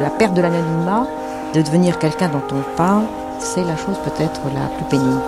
[0.00, 1.06] La perte de l'anonymat,
[1.54, 3.02] de devenir quelqu'un dont on parle,
[3.40, 5.20] c'est la chose peut-être la plus pénible.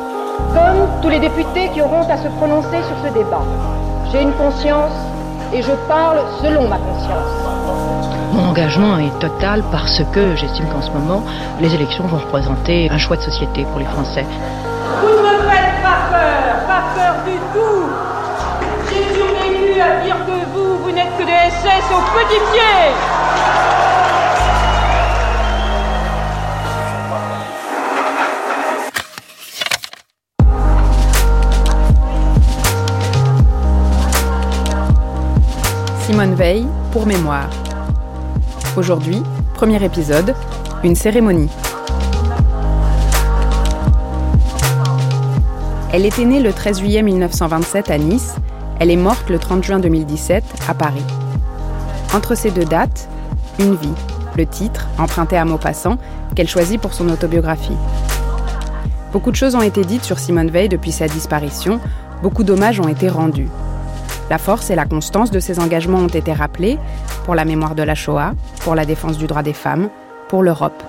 [0.54, 3.43] Comme tous les députés qui auront à se prononcer sur ce débat,
[4.12, 4.93] j'ai une conscience
[5.52, 7.33] et je parle selon ma conscience.
[8.33, 11.25] Mon engagement est total parce que j'estime qu'en ce moment,
[11.61, 14.25] les élections vont représenter un choix de société pour les Français.
[15.02, 17.89] Vous ne me faites pas peur, pas peur du tout.
[18.89, 23.99] J'ai survécu à dire que vous, vous n'êtes que des SS au petit pied.
[36.20, 37.48] Simone Veil pour mémoire.
[38.77, 39.23] Aujourd'hui,
[39.55, 40.34] premier épisode,
[40.84, 41.48] une cérémonie.
[45.95, 48.34] Elle était née le 13 juillet 1927 à Nice,
[48.79, 51.06] elle est morte le 30 juin 2017 à Paris.
[52.12, 53.09] Entre ces deux dates,
[53.59, 53.88] une vie,
[54.37, 55.96] le titre, emprunté à Maupassant,
[56.37, 57.79] qu'elle choisit pour son autobiographie.
[59.15, 61.80] Beaucoup de choses ont été dites sur Simone Veil depuis sa disparition,
[62.23, 63.48] beaucoup d'hommages ont été rendus.
[64.31, 66.78] La force et la constance de ses engagements ont été rappelés
[67.25, 69.91] pour la mémoire de la Shoah, pour la défense du droit des femmes,
[70.28, 70.84] pour l'Europe.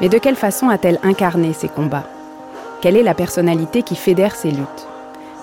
[0.00, 2.08] Mais de quelle façon a-t-elle incarné ces combats?
[2.80, 4.88] Quelle est la personnalité qui fédère ces luttes?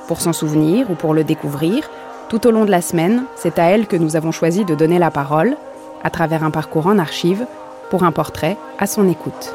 [0.09, 1.89] Pour s'en souvenir ou pour le découvrir,
[2.27, 4.99] tout au long de la semaine, c'est à elle que nous avons choisi de donner
[4.99, 5.55] la parole,
[6.03, 7.45] à travers un parcours en archives,
[7.89, 9.53] pour un portrait à son écoute.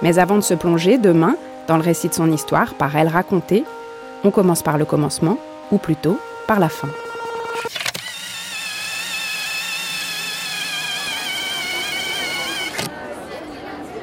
[0.00, 1.34] Mais avant de se plonger demain
[1.66, 3.64] dans le récit de son histoire par elle racontée,
[4.22, 5.38] on commence par le commencement
[5.70, 6.88] ou plutôt par la fin.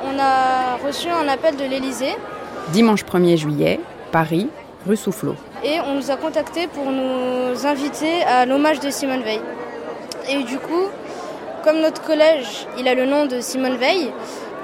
[0.04, 2.16] On a reçu un appel de l'Elysée.
[2.70, 3.80] Dimanche 1er juillet,
[4.12, 4.50] Paris,
[4.88, 5.36] rue Soufflot.
[5.64, 9.42] Et on nous a contactés pour nous inviter à l'hommage de Simone Veil.
[10.30, 10.88] Et du coup,
[11.64, 14.12] comme notre collège, il a le nom de Simone Veil,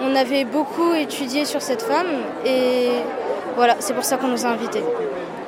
[0.01, 2.07] on avait beaucoup étudié sur cette femme
[2.45, 2.89] et
[3.55, 4.83] voilà, c'est pour ça qu'on nous a invités.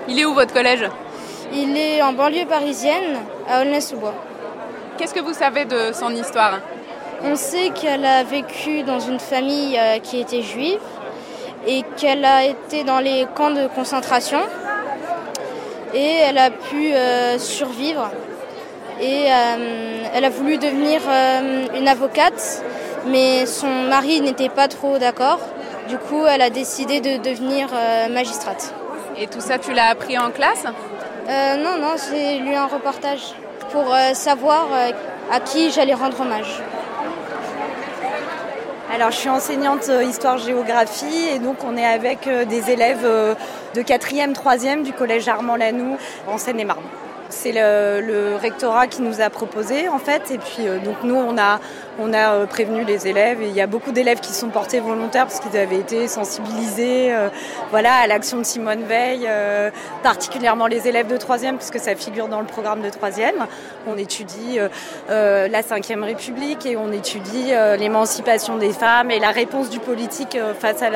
[0.07, 0.85] Il est où votre collège?
[1.53, 3.17] Il est en banlieue parisienne,
[3.49, 4.13] à Aulnay-sous-Bois.
[4.97, 6.59] Qu'est-ce que vous savez de son histoire?
[7.23, 10.79] On sait qu'elle a vécu dans une famille euh, qui était juive
[11.67, 14.39] et qu'elle a été dans les camps de concentration
[15.93, 18.09] et elle a pu euh, survivre
[18.99, 22.63] et euh, elle a voulu devenir euh, une avocate
[23.05, 25.39] mais son mari n'était pas trop d'accord.
[25.89, 27.67] Du coup, elle a décidé de devenir
[28.11, 28.73] magistrate.
[29.17, 30.65] Et tout ça, tu l'as appris en classe?
[31.57, 33.33] Non, non, j'ai lu un reportage
[33.71, 34.91] pour euh, savoir euh,
[35.31, 36.61] à qui j'allais rendre hommage.
[38.93, 43.35] Alors, je suis enseignante euh, histoire-géographie et donc on est avec euh, des élèves euh,
[43.73, 45.95] de 4e, 3e du collège Armand Lanoux
[46.27, 46.83] en Seine-et-Marne.
[47.29, 51.15] C'est le, le rectorat qui nous a proposé en fait et puis euh, donc nous
[51.15, 51.61] on a
[51.99, 54.79] on a euh, prévenu les élèves et il y a beaucoup d'élèves qui sont portés
[54.79, 57.29] volontaires parce qu'ils avaient été sensibilisés euh,
[57.69, 59.69] voilà à l'action de Simone Veil euh,
[60.03, 63.33] particulièrement les élèves de 3e puisque ça figure dans le programme de 3e.
[63.87, 64.59] On étudie
[65.09, 70.81] la 5e République et on étudie l'émancipation des femmes et la réponse du politique face
[70.81, 70.89] à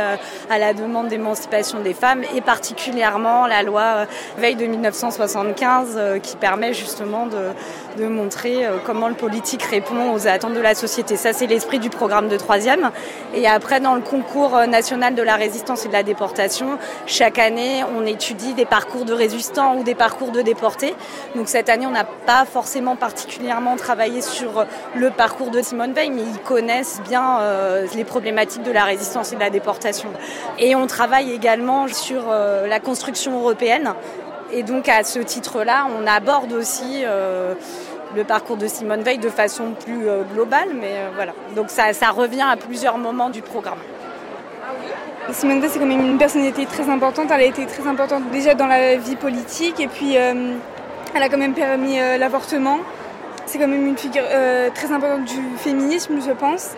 [0.57, 4.05] la, demande d'émancipation des femmes et particulièrement la loi
[4.37, 10.27] Veil de 1975 euh, qui permet justement de, de montrer comment le politique répond aux
[10.27, 10.84] attentes de la société.
[10.87, 12.91] Ça, c'est l'esprit du programme de troisième.
[13.33, 17.39] Et après, dans le concours euh, national de la résistance et de la déportation, chaque
[17.39, 20.93] année, on étudie des parcours de résistants ou des parcours de déportés.
[21.35, 25.93] Donc cette année, on n'a pas forcément particulièrement travaillé sur euh, le parcours de Simone
[25.93, 30.09] Veil, mais ils connaissent bien euh, les problématiques de la résistance et de la déportation.
[30.59, 33.93] Et on travaille également sur la construction européenne.
[34.51, 37.03] Et donc à ce titre-là, on aborde aussi
[38.15, 41.33] le parcours de Simone Veil de façon plus euh, globale, mais euh, voilà.
[41.55, 43.77] Donc ça, revient à plusieurs moments du programme.
[45.31, 47.29] Simone Veil, c'est quand même une personnalité très importante.
[47.31, 50.53] Elle a été très importante déjà dans la vie politique et puis euh,
[51.13, 52.77] elle a quand même permis l'avortement.
[53.45, 54.23] C'est quand même une figure
[54.73, 56.71] très importante du féminisme, je pense.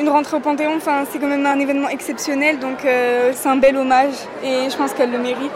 [0.00, 0.78] Une rentrée au Panthéon,
[1.10, 5.12] c'est quand même un événement exceptionnel, donc c'est un bel hommage et je pense qu'elle
[5.12, 5.52] le mérite.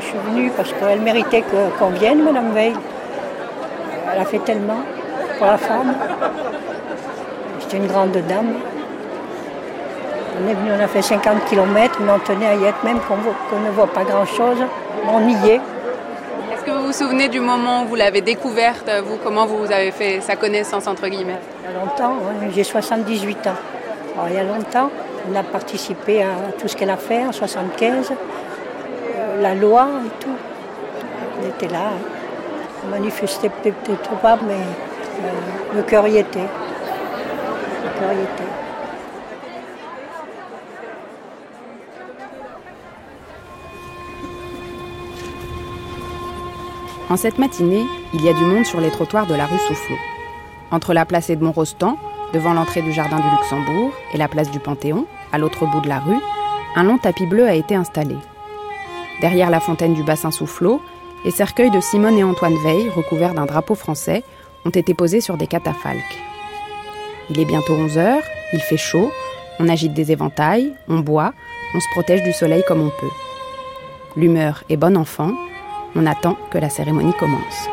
[0.00, 1.44] Je suis venue parce qu'elle méritait
[1.78, 2.74] qu'on vienne, Madame Veil.
[4.12, 4.80] Elle a fait tellement
[5.38, 5.94] pour la femme.
[7.60, 8.54] C'est une grande dame.
[10.40, 12.98] On est venu, on a fait 50 km, mais on tenait à y être, même
[13.00, 14.58] qu'on ne voit pas grand-chose.
[15.10, 15.60] On y est.
[16.52, 19.90] Est-ce que vous vous souvenez du moment où vous l'avez découverte, vous Comment vous avez
[19.90, 21.38] fait sa connaissance, entre guillemets?
[21.64, 23.50] Il y a longtemps, hein, j'ai 78 ans.
[24.14, 24.90] Alors, il y a longtemps,
[25.30, 28.14] on a participé à tout ce qu'elle a fait en 75, euh,
[29.40, 30.36] la loi et tout.
[31.40, 31.88] On était là.
[31.88, 32.88] hein.
[32.90, 36.40] Manifestait peut-être pas, mais euh, le cœur y était.
[36.40, 38.50] Le cœur y était.
[47.08, 47.84] En cette matinée,
[48.14, 49.96] il y a du monde sur les trottoirs de la rue Soufflot.
[50.70, 51.98] Entre la place Edmond-Rostand,
[52.32, 55.88] devant l'entrée du jardin du Luxembourg, et la place du Panthéon, à l'autre bout de
[55.88, 56.20] la rue,
[56.74, 58.16] un long tapis bleu a été installé.
[59.20, 60.80] Derrière la fontaine du bassin Soufflot,
[61.24, 64.24] les cercueils de Simone et Antoine Veil, recouverts d'un drapeau français,
[64.64, 66.18] ont été posés sur des catafalques.
[67.30, 68.22] Il est bientôt 11 heures,
[68.52, 69.12] il fait chaud,
[69.60, 71.32] on agite des éventails, on boit,
[71.74, 73.12] on se protège du soleil comme on peut.
[74.16, 75.32] L'humeur est bonne enfant,
[75.94, 77.68] on attend que la cérémonie commence.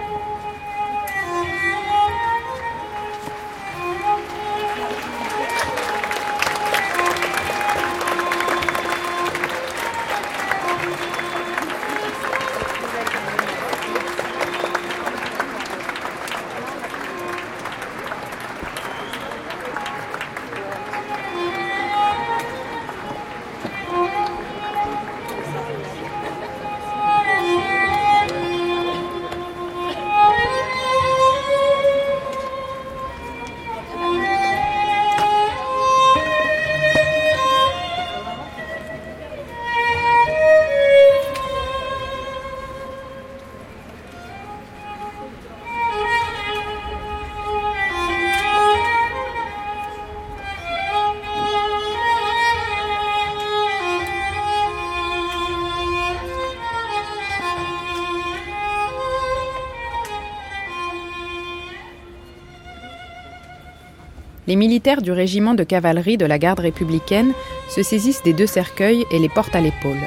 [64.48, 67.34] Les militaires du régiment de cavalerie de la garde républicaine
[67.70, 70.00] se saisissent des deux cercueils et les portent à l'épaule.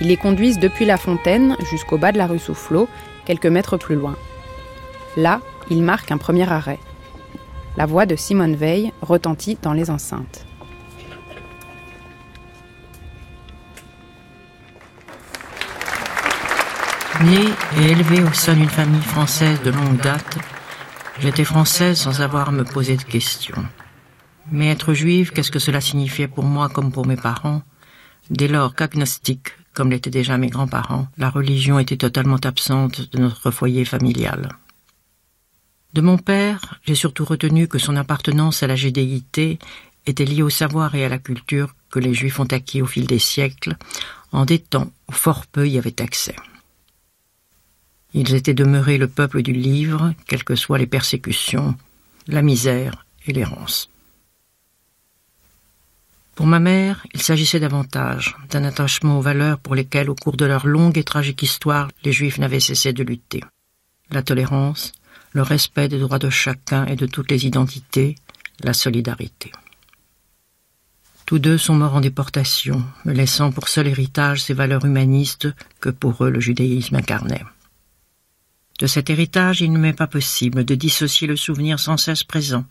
[0.00, 2.88] Ils les conduisent depuis la fontaine jusqu'au bas de la rue Soufflot,
[3.24, 4.16] quelques mètres plus loin.
[5.16, 6.80] Là, ils marquent un premier arrêt.
[7.76, 10.44] La voix de Simone Veil retentit dans les enceintes.
[17.22, 17.48] Née
[17.78, 20.36] et élevée au sein d'une famille française de longue date,
[21.20, 23.64] J'étais française sans avoir à me poser de questions.
[24.50, 27.62] Mais être juive, qu'est-ce que cela signifiait pour moi comme pour mes parents?
[28.30, 33.50] Dès lors qu'agnostique, comme l'étaient déjà mes grands-parents, la religion était totalement absente de notre
[33.50, 34.48] foyer familial.
[35.92, 39.58] De mon père, j'ai surtout retenu que son appartenance à la judéité
[40.06, 43.06] était liée au savoir et à la culture que les juifs ont acquis au fil
[43.06, 43.76] des siècles,
[44.32, 46.34] en des temps où fort peu y avaient accès.
[48.14, 51.76] Ils étaient demeurés le peuple du livre, quelles que soient les persécutions,
[52.28, 53.90] la misère et l'errance.
[56.36, 60.44] Pour ma mère, il s'agissait davantage d'un attachement aux valeurs pour lesquelles, au cours de
[60.44, 63.42] leur longue et tragique histoire, les Juifs n'avaient cessé de lutter.
[64.10, 64.92] La tolérance,
[65.32, 68.16] le respect des droits de chacun et de toutes les identités,
[68.62, 69.50] la solidarité.
[71.26, 75.48] Tous deux sont morts en déportation, me laissant pour seul héritage ces valeurs humanistes
[75.80, 77.42] que pour eux le judaïsme incarnait.
[78.80, 82.64] De cet héritage, il ne m'est pas possible de dissocier le souvenir sans cesse présent,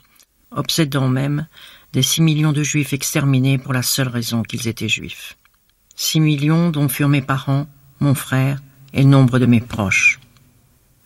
[0.51, 1.47] obsédant même,
[1.93, 5.37] des six millions de juifs exterminés pour la seule raison qu'ils étaient juifs.
[5.95, 7.67] Six millions dont furent mes parents,
[7.99, 8.61] mon frère
[8.93, 10.19] et nombre de mes proches.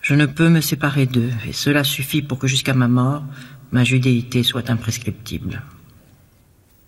[0.01, 3.23] Je ne peux me séparer d'eux, et cela suffit pour que jusqu'à ma mort,
[3.71, 5.61] ma judéité soit imprescriptible.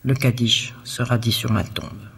[0.04, 2.09] Le Kaddish sera dit sur ma tombe.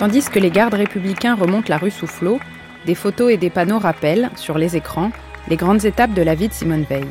[0.00, 2.40] Tandis que les gardes républicains remontent la rue Soufflot,
[2.86, 5.10] des photos et des panneaux rappellent, sur les écrans,
[5.46, 7.04] les grandes étapes de la vie de Simone Veil.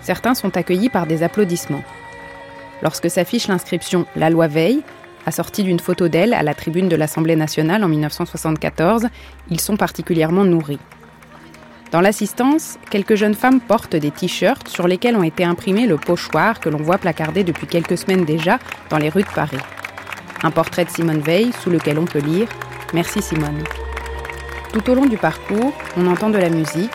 [0.00, 1.84] Certains sont accueillis par des applaudissements.
[2.80, 4.80] Lorsque s'affiche l'inscription La loi Veil,
[5.26, 9.08] assortie d'une photo d'elle à la tribune de l'Assemblée nationale en 1974,
[9.50, 10.80] ils sont particulièrement nourris.
[11.90, 16.58] Dans l'assistance, quelques jeunes femmes portent des t-shirts sur lesquels ont été imprimés le pochoir
[16.58, 18.58] que l'on voit placardé depuis quelques semaines déjà
[18.88, 19.58] dans les rues de Paris.
[20.42, 22.48] Un portrait de Simone Veil sous lequel on peut lire
[22.92, 23.64] Merci Simone.
[24.72, 26.90] Tout au long du parcours, on entend de la musique,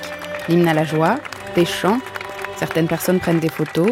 [0.48, 1.18] l'hymne à la joie,
[1.58, 2.00] Côté chant,
[2.56, 3.90] certaines personnes prennent des photos,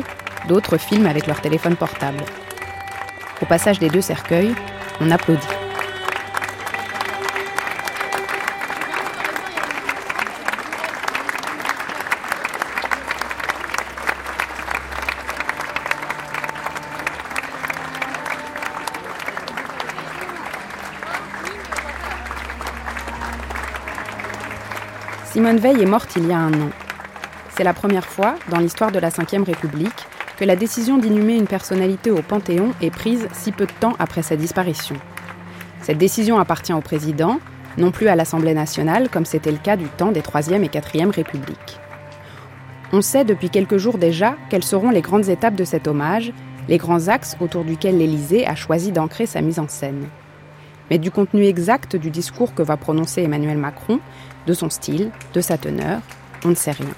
[0.48, 2.24] d'autres filment avec leur téléphone portable.
[3.42, 4.54] Au passage des deux cercueils,
[5.02, 5.65] on applaudit.
[25.36, 26.70] Simone Veil est morte il y a un an.
[27.58, 30.08] C'est la première fois, dans l'histoire de la Ve République,
[30.40, 34.22] que la décision d'inhumer une personnalité au Panthéon est prise si peu de temps après
[34.22, 34.96] sa disparition.
[35.82, 37.42] Cette décision appartient au président,
[37.78, 41.10] non plus à l'Assemblée nationale comme c'était le cas du temps des Troisième et Quatrième
[41.10, 41.82] Républiques.
[42.94, 46.32] On sait depuis quelques jours déjà quelles seront les grandes étapes de cet hommage,
[46.70, 50.08] les grands axes autour duquel l'Élysée a choisi d'ancrer sa mise en scène.
[50.92, 54.00] Mais du contenu exact du discours que va prononcer Emmanuel Macron,
[54.46, 56.02] de son style, de sa teneur,
[56.44, 56.94] on ne sait rien.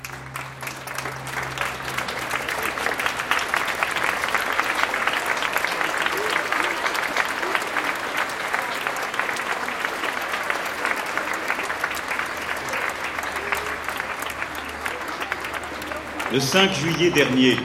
[16.34, 17.56] Le 5 juillet dernier,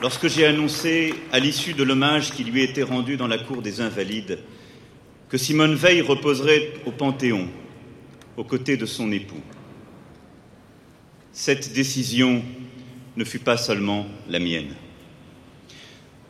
[0.00, 3.80] lorsque j'ai annoncé, à l'issue de l'hommage qui lui était rendu dans la cour des
[3.80, 4.38] Invalides,
[5.28, 7.48] que Simone Veil reposerait au Panthéon
[8.36, 9.42] aux côtés de son époux.
[11.32, 12.42] Cette décision
[13.16, 14.74] ne fut pas seulement la mienne.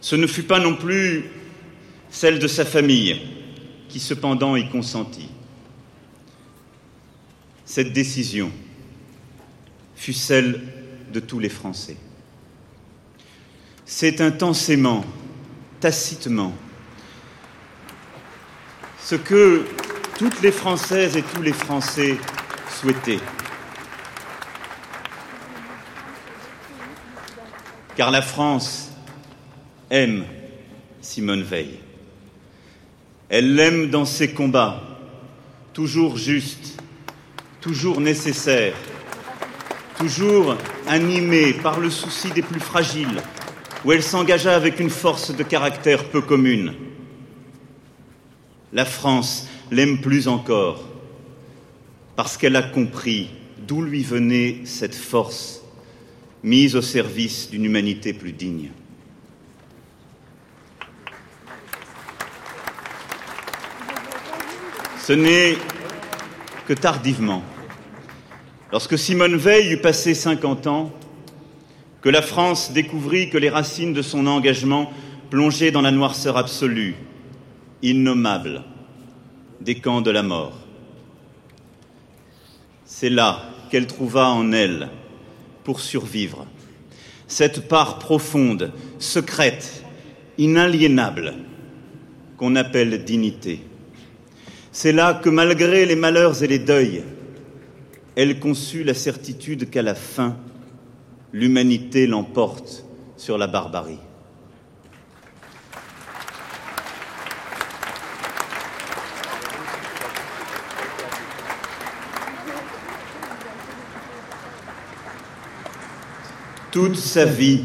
[0.00, 1.24] Ce ne fut pas non plus
[2.10, 3.20] celle de sa famille,
[3.88, 5.28] qui cependant y consentit.
[7.64, 8.50] Cette décision
[9.94, 10.62] fut celle
[11.12, 11.96] de tous les Français.
[13.84, 15.04] C'est intensément,
[15.80, 16.54] tacitement,
[19.08, 19.64] ce que
[20.18, 22.18] toutes les Françaises et tous les Français
[22.78, 23.20] souhaitaient.
[27.96, 28.90] Car la France
[29.88, 30.26] aime
[31.00, 31.80] Simone Veil.
[33.30, 34.82] Elle l'aime dans ses combats,
[35.72, 36.78] toujours justes,
[37.62, 38.76] toujours nécessaires,
[39.96, 40.54] toujours
[40.86, 43.22] animée par le souci des plus fragiles,
[43.86, 46.74] où elle s'engagea avec une force de caractère peu commune.
[48.72, 50.84] La France l'aime plus encore,
[52.16, 53.30] parce qu'elle a compris
[53.66, 55.62] d'où lui venait cette force
[56.42, 58.70] mise au service d'une humanité plus digne.
[65.02, 65.56] Ce n'est
[66.66, 67.42] que tardivement,
[68.70, 70.92] lorsque Simone Veil eut passé 50 ans,
[72.02, 74.92] que la France découvrit que les racines de son engagement
[75.30, 76.94] plongeaient dans la noirceur absolue,
[77.82, 78.62] innommable,
[79.60, 80.58] des camps de la mort.
[82.84, 84.88] C'est là qu'elle trouva en elle,
[85.64, 86.46] pour survivre,
[87.26, 89.84] cette part profonde, secrète,
[90.38, 91.34] inaliénable,
[92.36, 93.60] qu'on appelle dignité.
[94.72, 97.02] C'est là que malgré les malheurs et les deuils,
[98.16, 100.36] elle conçut la certitude qu'à la fin,
[101.32, 102.84] l'humanité l'emporte
[103.16, 103.98] sur la barbarie.
[116.70, 117.60] Toute sa vie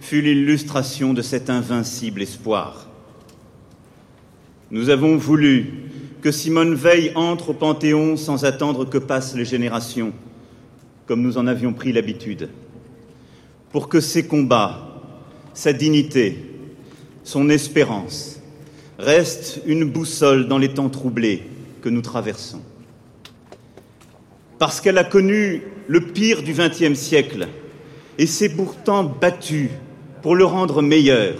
[0.00, 2.88] fut l'illustration de cet invincible espoir.
[4.70, 5.90] Nous avons voulu
[6.22, 10.12] que Simone Veil entre au Panthéon sans attendre que passent les générations,
[11.06, 12.50] comme nous en avions pris l'habitude,
[13.72, 15.02] pour que ses combats,
[15.52, 16.38] sa dignité,
[17.24, 18.40] son espérance
[18.96, 21.42] restent une boussole dans les temps troublés
[21.82, 22.62] que nous traversons.
[24.60, 27.48] Parce qu'elle a connu le pire du XXe siècle,
[28.18, 29.70] et s'est pourtant battue
[30.22, 31.34] pour le rendre meilleur.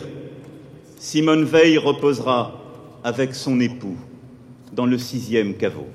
[0.98, 2.60] Simone Veil reposera
[3.02, 3.96] avec son époux
[4.72, 5.88] dans le sixième caveau.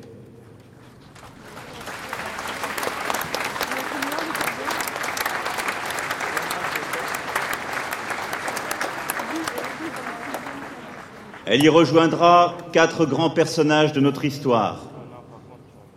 [11.51, 14.83] Elle y rejoindra quatre grands personnages de notre histoire.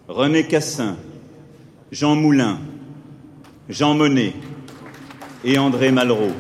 [0.09, 0.97] René Cassin,
[1.91, 2.59] Jean Moulin,
[3.69, 4.33] Jean Monnet,
[5.45, 6.33] et André Malraux.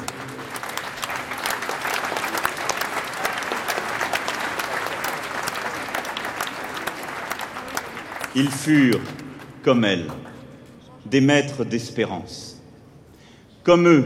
[8.35, 9.01] Ils furent,
[9.63, 10.07] comme elle,
[11.05, 12.63] des maîtres d'espérance.
[13.63, 14.05] Comme eux,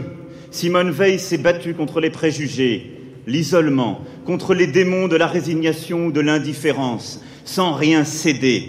[0.50, 2.92] Simone Veil s'est battue contre les préjugés,
[3.26, 8.68] l'isolement, contre les démons de la résignation ou de l'indifférence, sans rien céder,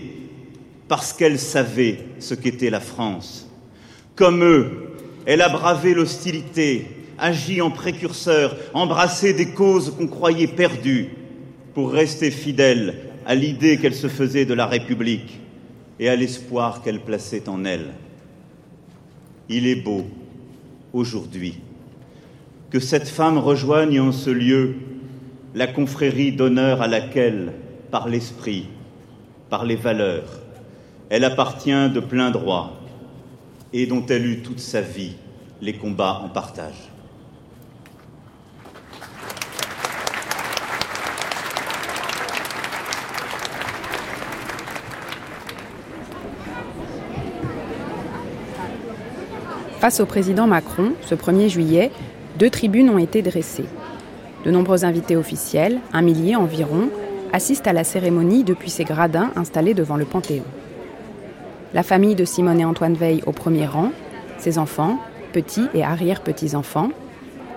[0.87, 3.49] parce qu'elle savait ce qu'était la France
[4.15, 4.86] Comme eux,
[5.27, 11.09] elle a bravé l'hostilité, agi en précurseur, embrassé des causes qu'on croyait perdues,
[11.73, 15.41] pour rester fidèle à l'idée qu'elle se faisait de la République
[15.99, 17.87] et à l'espoir qu'elle plaçait en elle.
[19.49, 20.05] Il est beau,
[20.93, 21.59] aujourd'hui,
[22.69, 24.75] que cette femme rejoigne en ce lieu
[25.55, 27.51] la confrérie d'honneur à laquelle,
[27.91, 28.67] par l'esprit,
[29.49, 30.39] par les valeurs,
[31.09, 32.76] elle appartient de plein droit
[33.73, 35.15] et dont elle eut toute sa vie
[35.61, 36.91] les combats en partage.
[49.79, 51.91] Face au président Macron, ce 1er juillet,
[52.39, 53.65] deux tribunes ont été dressées.
[54.43, 56.89] De nombreux invités officiels, un millier environ,
[57.31, 60.43] assistent à la cérémonie depuis ces gradins installés devant le Panthéon.
[61.73, 63.91] La famille de Simone et Antoine Veil au premier rang,
[64.37, 64.99] ses enfants,
[65.33, 66.89] petits et arrière-petits-enfants,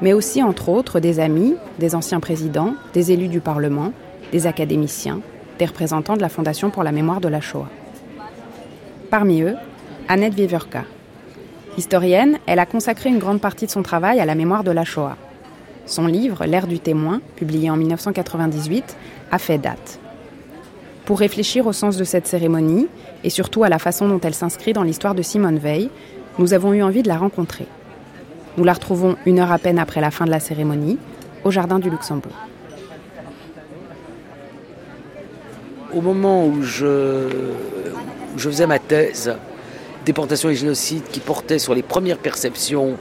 [0.03, 3.93] mais aussi entre autres des amis, des anciens présidents, des élus du Parlement,
[4.33, 5.21] des académiciens,
[5.59, 7.69] des représentants de la Fondation pour la mémoire de la Shoah.
[9.11, 9.55] Parmi eux,
[10.09, 10.85] Annette Viverka,
[11.77, 14.85] Historienne, elle a consacré une grande partie de son travail à la mémoire de la
[14.85, 15.17] Shoah.
[15.87, 18.97] Son livre, L'ère du témoin, publié en 1998,
[19.31, 20.00] a fait date.
[21.11, 22.87] Pour réfléchir au sens de cette cérémonie,
[23.25, 25.91] et surtout à la façon dont elle s'inscrit dans l'histoire de Simone Veil,
[26.39, 27.67] nous avons eu envie de la rencontrer.
[28.57, 30.99] Nous la retrouvons une heure à peine après la fin de la cérémonie,
[31.43, 32.31] au Jardin du Luxembourg.
[35.93, 37.27] Au moment où je,
[38.37, 39.35] faisais ma thèse,
[40.07, 42.97] déportation et génocide qui portait sur les premières perceptions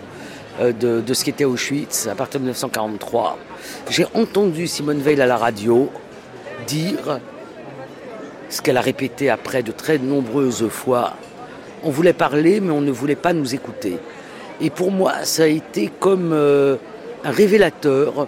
[0.62, 3.38] euh, de, de ce qu'était Auschwitz à partir de 1943.
[3.92, 5.92] J'ai entendu Simone Veil à la radio
[6.66, 7.20] dire
[8.50, 11.14] ce qu'elle a répété après de très nombreuses fois.
[11.84, 13.98] On voulait parler, mais on ne voulait pas nous écouter.
[14.60, 16.76] Et pour moi, ça a été comme euh,
[17.24, 18.28] un révélateur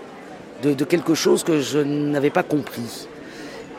[0.64, 3.08] de, quelque chose que je n'avais pas compris.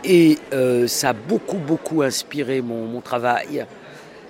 [0.04, 3.64] Et euh, ça a beaucoup, beaucoup inspiré mon, mon travail.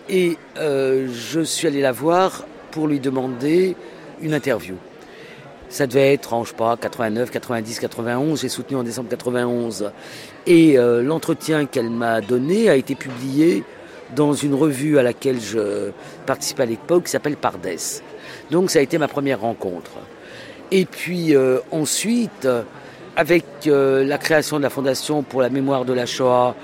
[0.09, 3.75] Et euh, je suis allé la voir pour lui demander
[4.21, 4.75] une interview.
[5.73, 8.43] Ça devait être en, je sais pas, 89, 90, 91.
[8.43, 9.91] J'ai soutenu en décembre 91.
[10.47, 13.65] Et euh, l'entretien qu'elle m'a donné a été publié
[14.15, 15.91] dans une revue à laquelle je
[16.27, 17.67] participais à l'époque qui s'appelle Pardes.
[18.51, 19.93] Donc ça a été ma première rencontre.
[20.71, 22.47] Et puis euh, ensuite,
[23.17, 26.55] avec euh, la création de la Fondation pour la mémoire de la Shoah,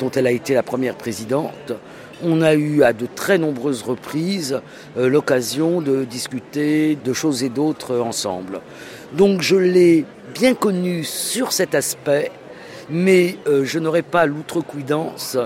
[0.00, 1.72] dont elle a été la première présidente,
[2.22, 4.60] on a eu à de très nombreuses reprises
[4.96, 8.60] euh, l'occasion de discuter de choses et d'autres ensemble.
[9.12, 10.04] Donc je l'ai
[10.34, 12.30] bien connue sur cet aspect,
[12.88, 15.38] mais euh, je n'aurais pas l'outrecuidance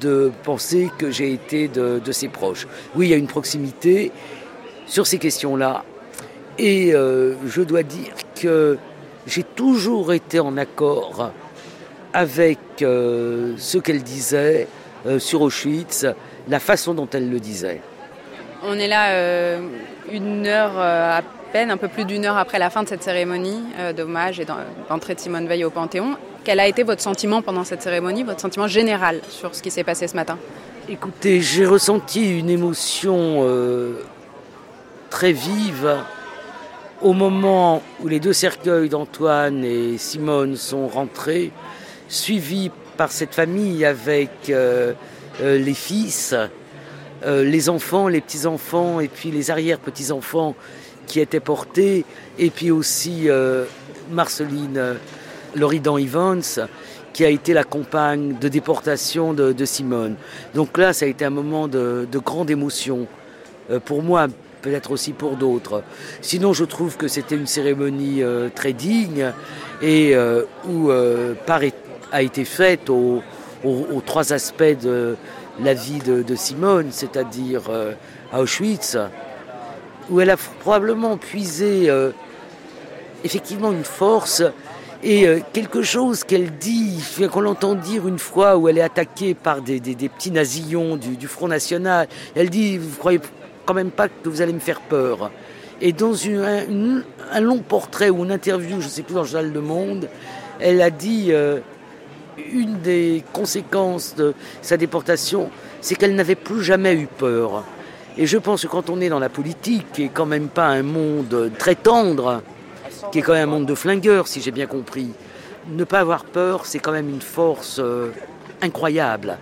[0.00, 2.66] de penser que j'ai été de, ses proches.
[2.96, 4.10] Oui, il y a une proximité
[4.86, 5.84] sur ces questions-là,
[6.58, 8.78] et euh, je dois dire que
[9.26, 11.30] j'ai toujours été en accord
[12.12, 14.66] avec ce qu'elle disait,
[15.06, 16.06] euh, sur Auschwitz,
[16.48, 17.80] la façon dont elle le disait.
[18.64, 19.60] On est là euh,
[20.10, 23.02] une heure euh, à peine, un peu plus d'une heure après la fin de cette
[23.02, 23.62] cérémonie
[23.96, 24.46] d'hommage et
[24.88, 26.16] d'entrée de Simone Veil au Panthéon.
[26.44, 29.84] Quel a été votre sentiment pendant cette cérémonie, votre sentiment général sur ce qui s'est
[29.84, 30.38] passé ce matin?
[30.88, 33.46] Écoutez, j'ai ressenti une émotion
[35.10, 35.94] très vive
[37.02, 41.50] au moment où les deux cercueils d'Antoine et Simone sont rentrés,
[42.08, 44.92] suivis par cette famille avec euh,
[45.40, 46.34] euh, les fils,
[47.24, 50.54] euh, les enfants, les petits-enfants et puis les arrière-petits-enfants
[51.06, 52.04] qui étaient portés,
[52.38, 53.28] et puis aussi
[54.10, 54.96] Marceline
[55.56, 56.42] Loridan Evans,
[57.12, 60.14] qui a été la compagne de déportation de, Simone.
[60.54, 63.08] Donc là, ça a été un moment de, de grande émotion.
[63.84, 64.28] Pour moi,
[64.62, 65.82] peut-être aussi pour d'autres.
[66.22, 68.22] Sinon, je trouve que c'était une cérémonie
[68.54, 69.32] très digne
[69.82, 70.16] et
[70.68, 71.62] où euh, part
[72.12, 73.22] a été faite aux,
[74.06, 75.16] trois aspects de
[75.60, 77.92] la vie de, Simone, c'est-à-dire euh,
[78.32, 78.96] à Auschwitz,
[80.10, 82.10] où elle a probablement puisé euh,
[83.24, 84.42] effectivement une force
[85.02, 89.34] et euh, quelque chose qu'elle dit, qu'on l'entend dire une fois où elle est attaquée
[89.34, 93.20] par des, petits nazillons du, Front National, elle dit, vous croyez
[93.66, 95.30] quand même pas que vous allez me faire peur?
[95.80, 99.52] Et dans un, long portrait ou une interview, je ne sais plus dans le journal
[99.52, 100.08] Le Monde,
[100.60, 101.58] elle a dit euh,
[102.52, 107.64] une des conséquences de sa déportation, c'est qu'elle n'avait plus jamais eu peur.
[108.16, 110.66] Et je pense que quand on est dans la politique, qui est quand même pas
[110.66, 112.42] un monde très tendre,
[113.10, 115.08] qui est quand même un monde de flingueurs, si j'ai bien compris,
[115.68, 118.10] ne pas avoir peur, c'est quand même une force euh,
[118.60, 119.38] incroyable.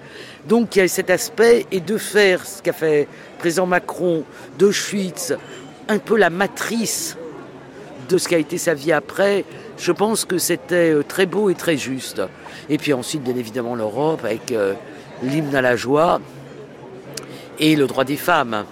[0.47, 4.25] Donc il y a cet aspect et de faire ce qu'a fait président Macron
[4.59, 5.35] d'Auschwitz,
[5.89, 7.17] un peu la matrice
[8.09, 9.45] de ce qu'a été sa vie après,
[9.79, 12.23] je pense que c'était euh, très beau et très juste.
[12.71, 14.75] Et puis ensuite, bien évidemment, l'Europe avec euh,
[15.23, 16.21] l'hymne à la joie
[17.59, 18.65] et le droit des femmes.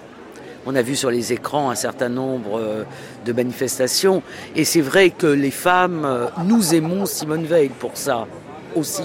[0.66, 2.84] On a vu sur les écrans un certain nombre euh,
[3.26, 4.22] de manifestations.
[4.54, 8.28] Et c'est vrai que les femmes, nous aimons Simone Veil pour ça
[8.76, 9.02] aussi.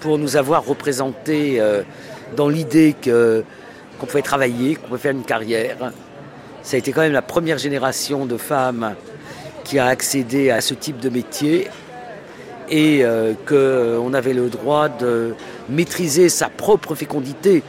[0.00, 1.62] Pour nous avoir représentés
[2.36, 5.92] dans l'idée qu'on pouvait travailler, qu'on pouvait faire une carrière.
[6.62, 8.96] Ça a été quand même la première génération de femmes
[9.62, 11.68] qui a accédé à ce type de métier
[12.70, 15.34] et euh, qu'on avait le droit de
[15.68, 17.62] maîtriser sa propre fécondité.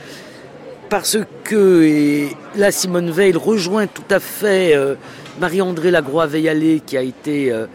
[0.90, 4.96] Parce que là, Simone Veil rejoint tout à fait euh,
[5.40, 7.66] Marie-André Lagroix-Veillalé, qui a été euh,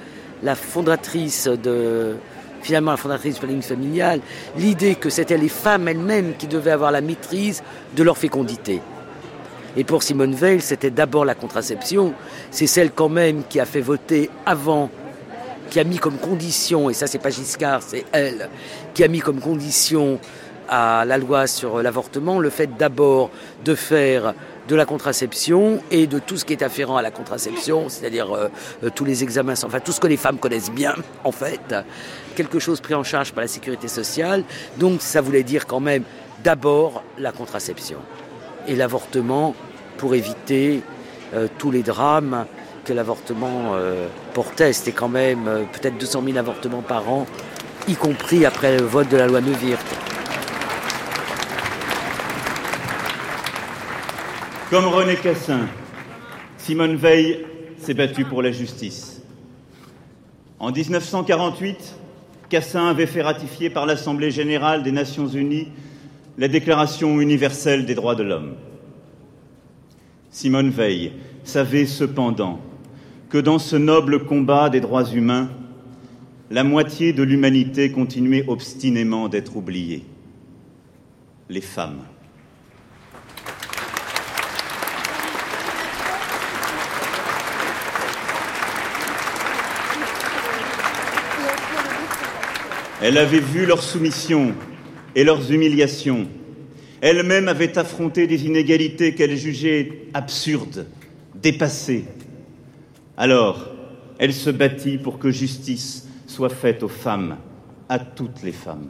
[0.43, 2.15] la fondatrice de,
[2.63, 4.21] finalement la fondatrice du planning familial,
[4.57, 7.63] l'idée que c'était les femmes elles-mêmes qui devaient avoir la maîtrise
[7.97, 8.81] de leur fécondité.
[9.77, 12.13] Et pour Simone Veil, c'était d'abord la contraception.
[12.51, 14.91] C'est celle quand même qui a fait voter avant,
[15.71, 18.51] qui a mis comme condition, et ça c'est pas Giscard, c'est elle,
[18.93, 20.19] qui a mis comme condition
[20.69, 23.31] à la loi sur l'avortement le fait d'abord
[23.65, 24.35] de faire
[24.69, 28.49] de la contraception et de tout ce qui est afférent à la contraception, c'est-à-dire euh,
[28.85, 31.75] euh, tous les examens, enfin tout ce que les femmes connaissent bien en fait,
[32.37, 34.45] quelque chose pris en charge par la sécurité sociale.
[34.79, 36.05] Donc ça voulait dire quand même
[36.45, 37.99] d'abord la contraception
[38.69, 39.57] et l'avortement
[39.97, 40.83] pour éviter
[41.35, 42.47] euh, tous les drames
[42.95, 44.73] l'avortement euh, portait.
[44.73, 47.27] C'était quand même euh, peut-être 200 000 avortements par an,
[47.89, 49.85] y compris après le vote de la loi Neuwirth.
[54.71, 55.67] Comme René Cassin,
[56.59, 57.45] Simone Veil
[57.79, 59.21] s'est battue pour la justice.
[60.59, 61.97] En 1948,
[62.49, 65.69] Cassin avait fait ratifier par l'Assemblée générale des Nations unies
[66.39, 68.55] la Déclaration universelle des droits de l'homme.
[70.31, 71.13] Simone Veil
[71.45, 72.61] savait cependant
[73.31, 75.49] que dans ce noble combat des droits humains,
[76.51, 80.03] la moitié de l'humanité continuait obstinément d'être oubliée
[81.49, 82.01] les femmes.
[93.03, 94.55] Elle avait vu leur soumission
[95.15, 96.29] et leurs humiliations.
[97.01, 100.87] Elle-même avait affronté des inégalités qu'elle jugeait absurdes,
[101.35, 102.05] dépassées.
[103.21, 103.67] Alors,
[104.19, 107.37] elle se battit pour que justice soit faite aux femmes,
[107.87, 108.89] à toutes les femmes.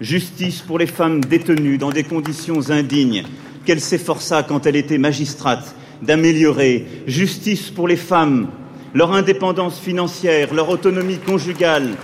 [0.00, 3.24] Justice pour les femmes détenues dans des conditions indignes
[3.66, 6.86] qu'elle s'efforça quand elle était magistrate d'améliorer.
[7.06, 8.48] Justice pour les femmes,
[8.94, 11.96] leur indépendance financière, leur autonomie conjugale,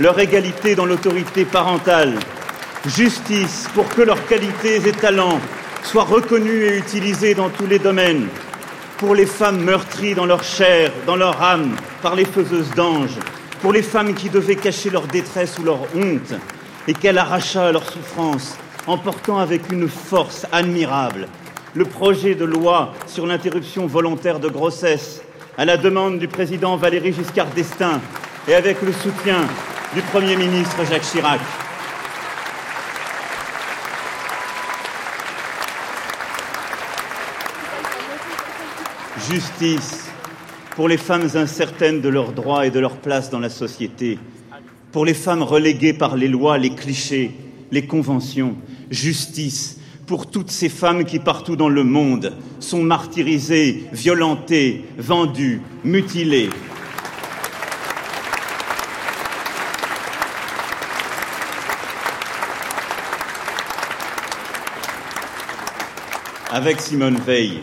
[0.00, 2.14] leur égalité dans l'autorité parentale
[2.86, 5.40] justice pour que leurs qualités et talents
[5.82, 8.28] soient reconnus et utilisés dans tous les domaines,
[8.98, 13.18] pour les femmes meurtries dans leur chair, dans leur âme, par les faiseuses d'anges,
[13.60, 16.34] pour les femmes qui devaient cacher leur détresse ou leur honte,
[16.88, 18.56] et qu'elle arracha à leur souffrance
[18.86, 21.28] en portant avec une force admirable
[21.76, 25.20] le projet de loi sur l'interruption volontaire de grossesse
[25.58, 28.00] à la demande du président Valéry Giscard d'Estaing
[28.48, 29.46] et avec le soutien
[29.94, 31.40] du Premier ministre Jacques Chirac.
[39.30, 40.04] Justice
[40.76, 44.20] pour les femmes incertaines de leurs droits et de leur place dans la société,
[44.92, 47.32] pour les femmes reléguées par les lois, les clichés,
[47.72, 48.54] les conventions.
[48.88, 56.50] Justice pour toutes ces femmes qui, partout dans le monde, sont martyrisées, violentées, vendues, mutilées.
[66.52, 67.60] Avec Simone Veil,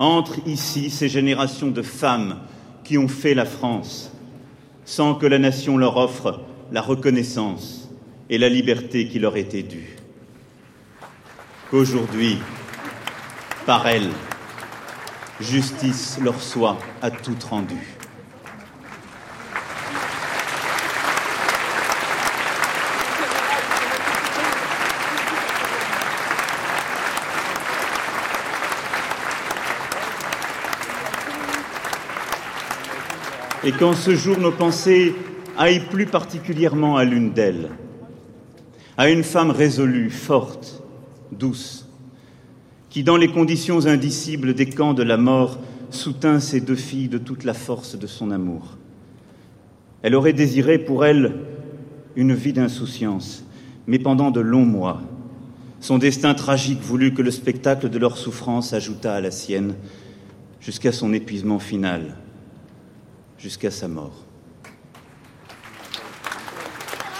[0.00, 2.40] entre ici ces générations de femmes
[2.82, 4.10] qui ont fait la France,
[4.84, 6.40] sans que la nation leur offre
[6.72, 7.90] la reconnaissance
[8.30, 9.96] et la liberté qui leur étaient dues.
[11.70, 12.38] Qu'aujourd'hui,
[13.66, 14.10] par elles,
[15.38, 17.99] justice leur soit à toute rendue.
[33.64, 35.14] Et qu'en ce jour nos pensées
[35.58, 37.68] aillent plus particulièrement à l'une d'elles,
[38.96, 40.82] à une femme résolue, forte,
[41.32, 41.86] douce,
[42.88, 45.58] qui, dans les conditions indicibles des camps de la mort,
[45.90, 48.78] soutint ses deux filles de toute la force de son amour.
[50.02, 51.34] Elle aurait désiré pour elles
[52.16, 53.44] une vie d'insouciance,
[53.86, 55.00] mais pendant de longs mois.
[55.80, 59.74] Son destin tragique voulut que le spectacle de leur souffrance ajoutât à la sienne
[60.60, 62.16] jusqu'à son épuisement final,
[63.42, 64.12] jusqu'à sa mort.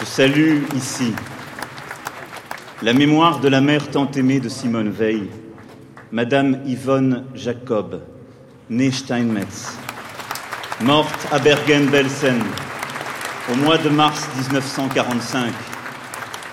[0.00, 1.12] Je salue ici
[2.82, 5.28] la mémoire de la mère tant aimée de Simone Veil,
[6.12, 8.00] Madame Yvonne Jacob,
[8.70, 9.76] née Steinmetz,
[10.80, 12.40] morte à Bergen-Belsen
[13.52, 15.52] au mois de mars 1945,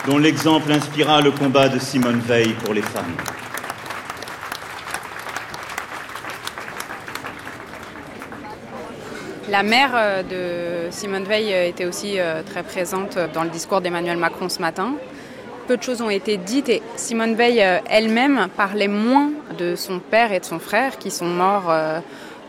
[0.06, 3.15] dont l'exemple inspira le combat de Simone Veil pour les femmes.
[9.49, 13.79] La mère euh, de Simone Veil euh, était aussi euh, très présente dans le discours
[13.79, 14.95] d'Emmanuel Macron ce matin.
[15.69, 20.33] Peu de choses ont été dites et Simone Veil elle-même parlait moins de son père
[20.33, 21.73] et de son frère qui sont morts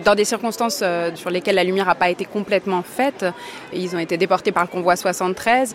[0.04, 0.84] dans des circonstances
[1.16, 3.24] sur lesquelles la lumière n'a pas été complètement faite.
[3.72, 5.74] Ils ont été déportés par le convoi 73,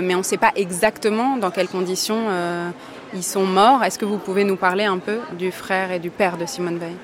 [0.00, 2.22] mais on ne sait pas exactement dans quelles conditions
[3.12, 3.84] ils sont morts.
[3.84, 6.78] Est-ce que vous pouvez nous parler un peu du frère et du père de Simone
[6.78, 6.96] Veil?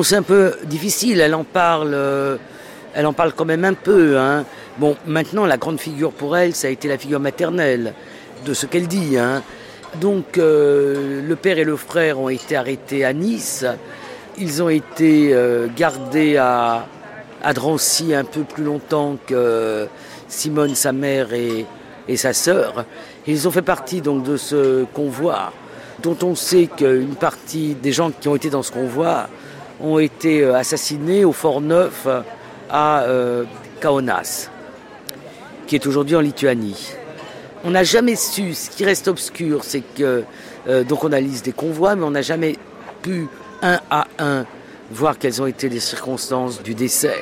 [0.00, 2.36] C'est un peu difficile, elle en parle, euh,
[2.94, 4.18] elle en parle quand même un peu.
[4.18, 4.44] Hein.
[4.78, 7.92] Bon, maintenant, la grande figure pour elle, ça a été la figure maternelle
[8.46, 9.18] de ce qu'elle dit.
[9.18, 9.42] Hein.
[10.00, 13.66] Donc, euh, le père et le frère ont été arrêtés à Nice.
[14.38, 16.86] Ils ont été euh, gardés à,
[17.54, 19.86] Drancy un peu plus longtemps que
[20.26, 21.66] Simone, sa mère et,
[22.08, 22.86] et sa sœur.
[23.26, 25.52] Ils ont fait partie donc de ce convoi
[26.02, 29.28] dont on sait qu'une partie des gens qui ont été dans ce convoi
[29.82, 32.06] ont été euh, assassinés au Fort Neuf
[32.70, 33.44] à euh,
[33.80, 34.48] Kaunas,
[35.66, 36.92] qui est aujourd'hui en Lituanie.
[37.64, 40.24] On n'a jamais su, ce qui reste obscur, c'est que,
[40.68, 42.56] euh, donc on a liste des convois, mais on n'a jamais
[43.02, 43.26] pu,
[43.62, 44.44] un à un,
[44.90, 47.20] voir quelles ont été les circonstances du décès.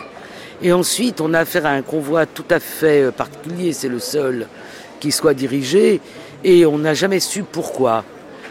[0.62, 4.46] Et ensuite, on a affaire à un convoi tout à fait particulier, c'est le seul
[4.98, 6.00] qui soit dirigé,
[6.44, 8.04] et on n'a jamais su pourquoi.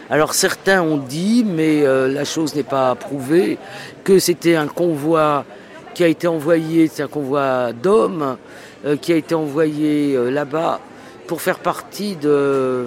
[0.10, 3.58] Alors certains ont dit, mais la chose n'est pas prouvée,
[4.04, 5.46] que c'était un convoi
[5.94, 8.38] qui a été envoyé, c'est un convoi d'hommes,
[8.86, 10.80] euh, qui a été envoyé euh, là-bas
[11.28, 12.86] pour faire partie de,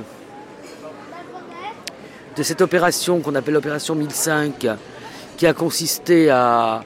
[2.41, 4.67] cette opération qu'on appelle l'opération 1005,
[5.37, 6.83] qui a consisté à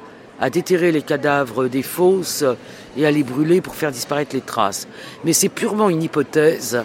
[0.53, 2.44] déterrer les cadavres des fosses
[2.96, 4.88] et à les brûler pour faire disparaître les traces.
[5.25, 6.83] Mais c'est purement une hypothèse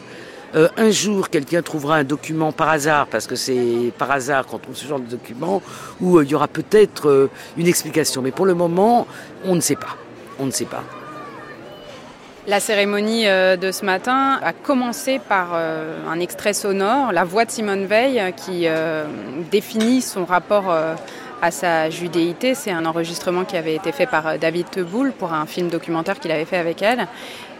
[0.55, 4.57] euh, un jour, quelqu'un trouvera un document par hasard, parce que c'est par hasard qu'on
[4.57, 5.61] trouve ce genre de document,
[6.01, 8.21] où euh, il y aura peut-être euh, une explication.
[8.21, 9.07] Mais pour le moment,
[9.45, 9.95] on ne sait pas.
[10.39, 10.83] On ne sait pas.
[12.47, 17.85] La cérémonie de ce matin a commencé par un extrait sonore, la voix de Simone
[17.85, 18.65] Veil, qui
[19.51, 20.75] définit son rapport
[21.39, 22.55] à sa judéité.
[22.55, 26.31] C'est un enregistrement qui avait été fait par David Teboul pour un film documentaire qu'il
[26.31, 27.07] avait fait avec elle.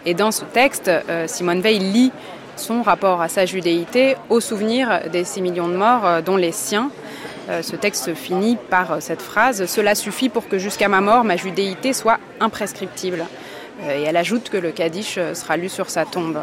[0.04, 0.90] Et dans ce texte,
[1.28, 2.12] Simone Veil lit
[2.56, 6.52] son rapport à sa judéité au souvenir des 6 millions de morts, euh, dont les
[6.52, 6.90] siens.
[7.48, 11.24] Euh, ce texte finit par euh, cette phrase Cela suffit pour que jusqu'à ma mort,
[11.24, 13.24] ma judéité soit imprescriptible.
[13.82, 16.38] Et elle ajoute que le Kaddish sera lu sur sa tombe.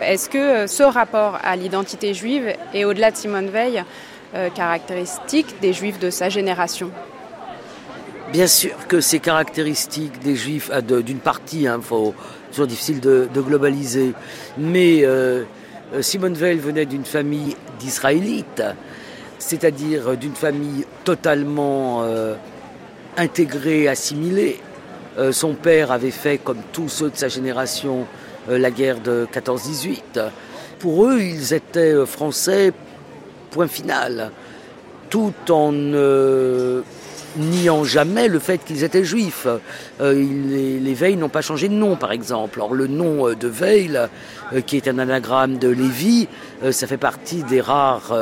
[0.00, 3.84] Est-ce que ce rapport à l'identité juive est, au-delà de Simone Veil,
[4.56, 6.90] caractéristique des juifs de sa génération?
[8.32, 12.14] Bien sûr que c'est caractéristique des juifs, d'une partie, hein, faut,
[12.52, 14.12] toujours difficile de, globaliser.
[14.58, 15.42] Mais euh,
[15.94, 18.62] euh, Simone Veil venait d'une famille d'Israélites,
[19.38, 22.34] c'est-à-dire d'une famille totalement euh,
[23.16, 24.60] intégrée, assimilée.
[25.32, 28.06] son père avait fait, comme tous ceux de sa génération,
[28.48, 30.30] la guerre de 14-18.
[30.78, 32.72] Pour eux, ils étaient français,
[33.50, 34.30] point final,
[35.10, 35.72] tout en
[37.36, 39.46] niant jamais le fait qu'ils étaient juifs.
[40.00, 42.58] Euh, les, Veil n'ont pas changé de nom, par exemple.
[42.58, 43.98] Alors le nom euh, de Veil,
[44.52, 46.28] euh, qui est un anagramme de Lévi,
[46.70, 48.14] ça fait partie des rares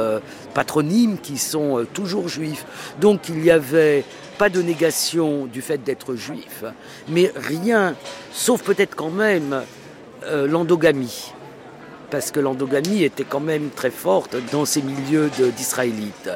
[0.54, 2.64] patronymes qui sont toujours juifs.
[3.00, 4.04] Donc il n'y avait
[4.38, 6.64] pas de négation du fait d'être juif,
[7.08, 7.94] mais rien,
[8.32, 9.62] sauf peut-être quand même
[10.46, 11.32] l'endogamie
[12.10, 16.30] parce que l'endogamie était quand même très forte dans ces milieux d'Israélites.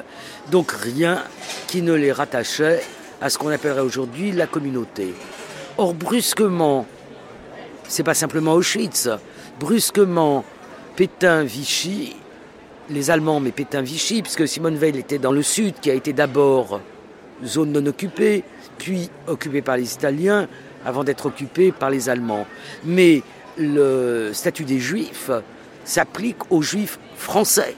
[0.50, 1.22] Donc rien
[1.66, 2.82] qui ne les rattachait
[3.20, 5.14] à ce qu'on appellerait aujourd'hui la communauté.
[5.76, 6.86] Or, brusquement,
[7.88, 9.08] c'est pas simplement Auschwitz,
[9.58, 10.44] brusquement,
[10.96, 12.14] Pétain-Vichy,
[12.90, 16.80] les Allemands, mais Pétain-Vichy, puisque Simone Veil était dans le sud, qui a été d'abord
[17.44, 18.44] zone non occupée,
[18.78, 20.48] puis occupée par les Italiens,
[20.84, 22.46] avant d'être occupée par les Allemands.
[22.84, 23.22] Mais
[23.56, 25.30] le statut des Juifs
[25.84, 27.76] s'applique aux juifs français.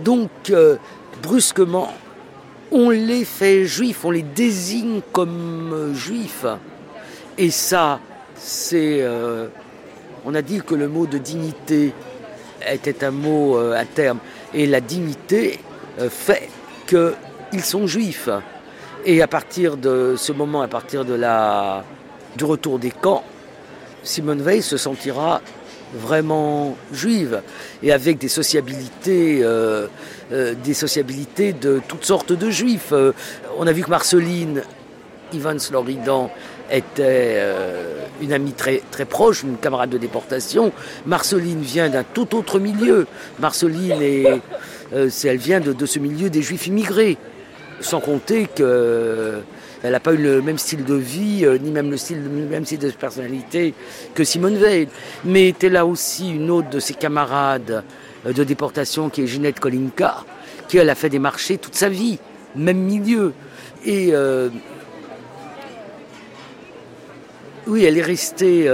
[0.00, 0.76] Donc, euh,
[1.22, 1.92] brusquement,
[2.70, 6.46] on les fait juifs, on les désigne comme euh, juifs.
[7.38, 8.00] Et ça,
[8.36, 9.48] c'est euh,
[10.24, 11.92] on a dit que le mot de dignité
[12.68, 14.18] était un mot à terme.
[14.52, 15.60] Et la dignité
[16.08, 16.48] fait
[16.88, 18.28] qu'ils sont juifs.
[19.04, 21.84] Et à partir de ce moment, à partir de la,
[22.36, 23.22] du retour des camps,
[24.02, 25.40] Simone Veil se sentira
[25.96, 27.42] vraiment juive
[27.82, 29.86] et avec des sociabilités, euh,
[30.32, 32.92] euh, des sociabilités de toutes sortes de juifs.
[32.92, 33.12] Euh,
[33.58, 34.62] on a vu que Marceline
[35.32, 36.30] Ivan Sloridan
[36.70, 37.42] était
[38.20, 40.72] une amie très, très proche, une camarade de déportation.
[41.04, 43.06] Marceline vient d'un tout autre milieu.
[43.38, 44.40] Marceline, est,
[44.92, 47.18] elle vient de, de, ce milieu des juifs immigrés.
[47.80, 49.42] Sans compter que
[49.86, 52.64] elle n'a pas eu le même style de vie, euh, ni même le, style, même
[52.64, 53.72] style de personnalité
[54.14, 54.88] que Simone Veil.
[55.24, 57.84] Mais était là aussi une autre de ses camarades
[58.26, 60.24] euh, de déportation, qui est Ginette Kolinka,
[60.66, 62.18] qui elle a fait des marchés toute sa vie,
[62.56, 63.32] même milieu.
[63.84, 64.48] Et euh,
[67.68, 68.68] oui, elle est restée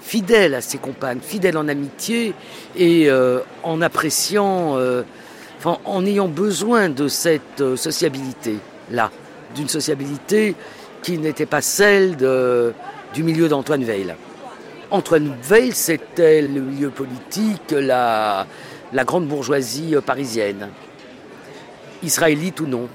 [0.00, 2.34] fidèle à ses compagnes, fidèle en amitié
[2.76, 3.10] et
[3.62, 4.78] en appréciant,
[5.64, 9.10] en ayant besoin de cette sociabilité-là
[9.54, 10.54] d'une sociabilité
[11.02, 12.16] qui n'était pas celle
[13.14, 14.14] du milieu d'Antoine Veil.
[14.90, 18.46] Antoine Veil, c'était le milieu politique, la,
[18.92, 20.68] la grande bourgeoisie parisienne,
[22.02, 22.88] israélite ou non.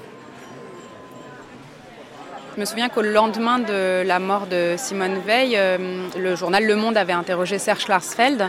[2.55, 6.77] Je me souviens qu'au lendemain de la mort de Simone Veil, euh, le journal Le
[6.77, 8.47] Monde avait interrogé Serge Larsfeld,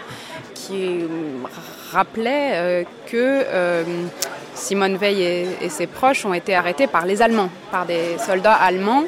[0.54, 1.00] qui
[1.90, 3.82] rappelait euh, que euh,
[4.56, 5.22] Simone Veil
[5.60, 9.04] et, ses proches ont été arrêtés par les Allemands, par des soldats allemands,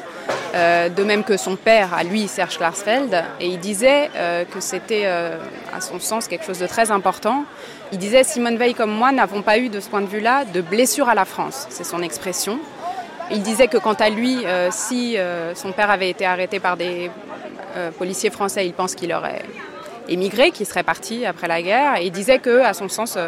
[0.53, 3.23] euh, de même que son père, à lui, Serge Klarsfeld.
[3.39, 5.37] Et il disait euh, que c'était, euh,
[5.75, 7.45] à son sens, quelque chose de très important.
[7.91, 10.61] Il disait Simone Veil comme moi n'avons pas eu, de ce point de vue-là, de
[10.61, 11.65] blessure à la France.
[11.69, 12.59] C'est son expression.
[13.31, 15.17] Il disait que quant à lui, si
[15.53, 17.11] son père avait été arrêté par des
[17.99, 19.43] policiers français, il pense qu'il aurait
[20.07, 21.97] émigré, qu'il serait parti après la guerre.
[21.97, 23.19] Et il disait que, à son sens,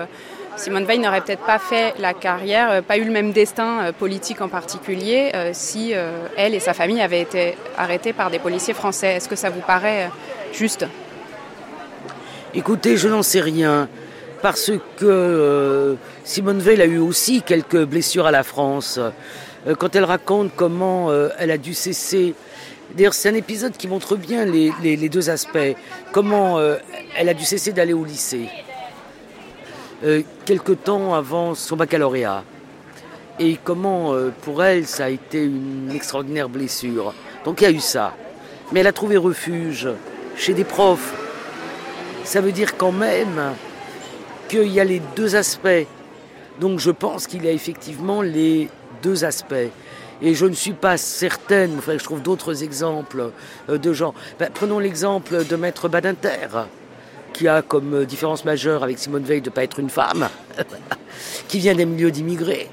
[0.58, 3.92] Simone Veil n'aurait peut-être pas fait la carrière, euh, pas eu le même destin euh,
[3.92, 5.94] politique en particulier, euh, si
[6.38, 9.16] elle et sa famille avaient été arrêtées par des policiers français.
[9.16, 10.10] Est-ce que ça vous paraît
[10.54, 10.86] juste?
[12.54, 13.88] Écoutez, je n'en sais rien,
[14.42, 19.00] parce que Simone Veil a eu aussi quelques blessures à la France.
[19.78, 22.34] quand elle raconte comment elle a dû cesser
[22.96, 25.76] D'ailleurs, c'est un épisode qui montre bien les deux aspects.
[26.12, 26.60] Comment
[27.16, 28.50] elle a dû cesser d'aller au lycée.
[30.04, 32.44] Euh, quelque temps avant son baccalauréat.
[33.40, 37.14] Et comment, euh, pour elle, ça a été une extraordinaire blessure.
[37.46, 38.16] Donc il y a eu ça.
[38.72, 39.88] Mais elle a trouvé refuge
[40.36, 41.14] chez des profs.
[42.24, 43.54] Ça veut dire quand même
[44.48, 45.86] qu'il y a les deux aspects.
[46.60, 48.70] Donc je pense qu'il y a effectivement les
[49.04, 49.70] deux aspects.
[50.24, 53.32] Et je ne suis pas certaine, il je trouve d'autres exemples
[53.70, 54.16] euh, de gens.
[54.40, 56.48] Ben, prenons l'exemple de Maître Badinter
[57.34, 60.30] qui a comme différence majeure avec Simone Veil de ne pas être une femme,
[61.48, 62.70] qui vient des milieux d'immigrés,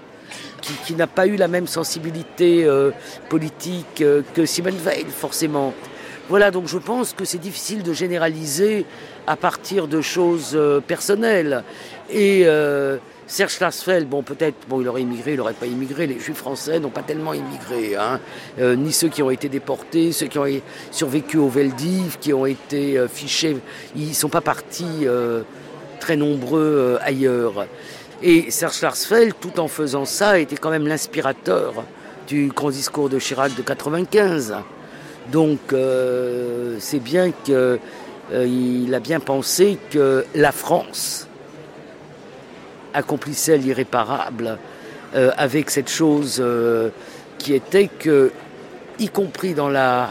[0.84, 2.90] qui, n'a pas eu la même sensibilité euh,
[3.28, 5.72] politique euh, que Simone Veil, forcément.
[6.28, 8.84] Voilà, donc je pense que c'est difficile de généraliser
[9.26, 11.64] à partir de choses euh, personnelles.
[12.10, 12.46] Et
[13.28, 16.80] Serge Schlasfeld, bon peut-être, bon il aurait immigré, il n'aurait pas immigré, les juifs français
[16.80, 18.20] n'ont pas tellement immigré, hein.
[18.58, 20.46] euh, ni ceux qui ont été déportés, ceux qui ont
[20.90, 23.58] survécu au Veldiv, qui ont été euh, fichés,
[23.94, 25.42] ils ne sont pas partis euh,
[26.00, 27.66] très nombreux ailleurs.
[28.22, 31.84] Et Serge Schlasfeld, tout en faisant ça, était quand même l'inspirateur
[32.26, 34.56] du grand discours de Chirac de 95.
[35.30, 35.58] Donc
[36.78, 41.27] c'est bien qu'il a bien pensé que la France
[42.98, 44.58] accomplissait l'irréparable
[45.14, 46.90] euh, avec cette chose euh,
[47.38, 48.30] qui était que,
[48.98, 50.10] y compris dans la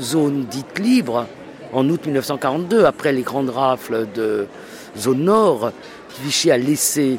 [0.00, 1.26] zone dite libre,
[1.72, 4.46] en août 1942, après les grandes rafles de
[4.96, 5.72] zone nord,
[6.22, 7.18] Vichy a laissé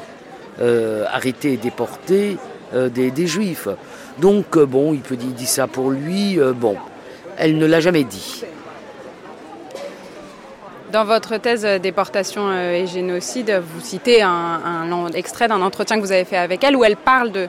[0.60, 2.36] euh, arrêter et déporter
[2.74, 3.68] des, juifs.
[4.18, 6.76] Donc, bon, il peut dire ça pour lui, bon,
[7.38, 8.44] elle ne l'a jamais dit.
[10.92, 16.00] Dans votre thèse euh, déportation euh, et génocide, vous citez un, extrait d'un entretien que
[16.00, 17.48] vous avez fait avec elle où elle parle de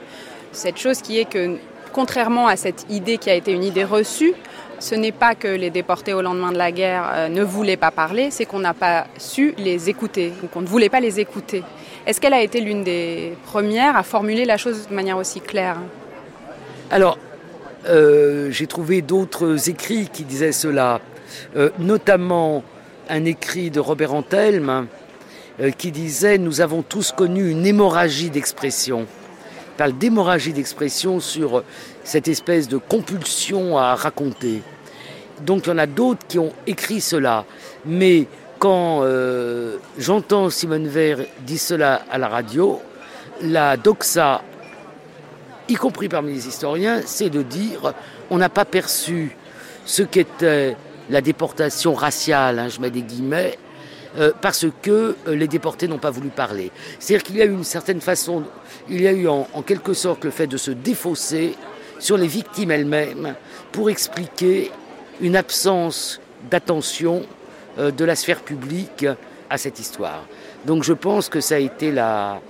[0.52, 1.56] cette chose qui est que,
[1.94, 4.34] contrairement à cette idée qui a été une idée reçue,
[4.80, 7.92] ce n'est pas que les déportés au lendemain de la guerre euh, ne voulaient pas
[7.92, 11.64] parler, c'est qu'on n'a pas su les écouter, ou qu'on ne voulait pas les écouter.
[12.06, 15.78] Est-ce qu'elle a été l'une des premières à formuler la chose de manière aussi claire?
[16.92, 17.18] Alors,
[17.86, 21.00] j'ai trouvé d'autres écrits qui disaient cela,
[21.78, 22.64] notamment
[23.10, 24.88] un écrit de Robert Antelme
[25.60, 29.01] euh, qui disait Nous avons tous connu une hémorragie d'expression.
[29.01, 31.64] Il parle d'hémorragie d'expression sur
[32.03, 34.62] cette espèce de compulsion à raconter.
[35.41, 37.45] Donc il y en a d'autres qui ont écrit cela.
[37.86, 38.28] Mais
[38.60, 42.82] quand euh, j'entends Simone Veil dire cela à la radio,
[43.41, 44.41] la doxa,
[45.68, 47.93] y compris parmi les historiens, c'est de dire
[48.30, 49.36] on n'a pas perçu
[49.86, 50.76] ce qu'était
[51.10, 53.57] la déportation raciale, hein, je mets des guillemets,
[54.18, 56.72] euh, parce que euh, les déportés n'ont pas voulu parler.
[56.99, 58.43] C'est-à-dire qu'il y a eu une certaine façon,
[58.89, 61.55] il y a eu en, quelque sorte le fait de se défausser
[61.99, 63.36] sur les victimes elles-mêmes
[63.72, 64.72] pour expliquer
[65.22, 67.24] une absence d'attention
[67.78, 69.05] euh, de la sphère publique
[69.49, 70.26] à cette histoire.
[70.66, 72.41] Donc je pense que ça a été la,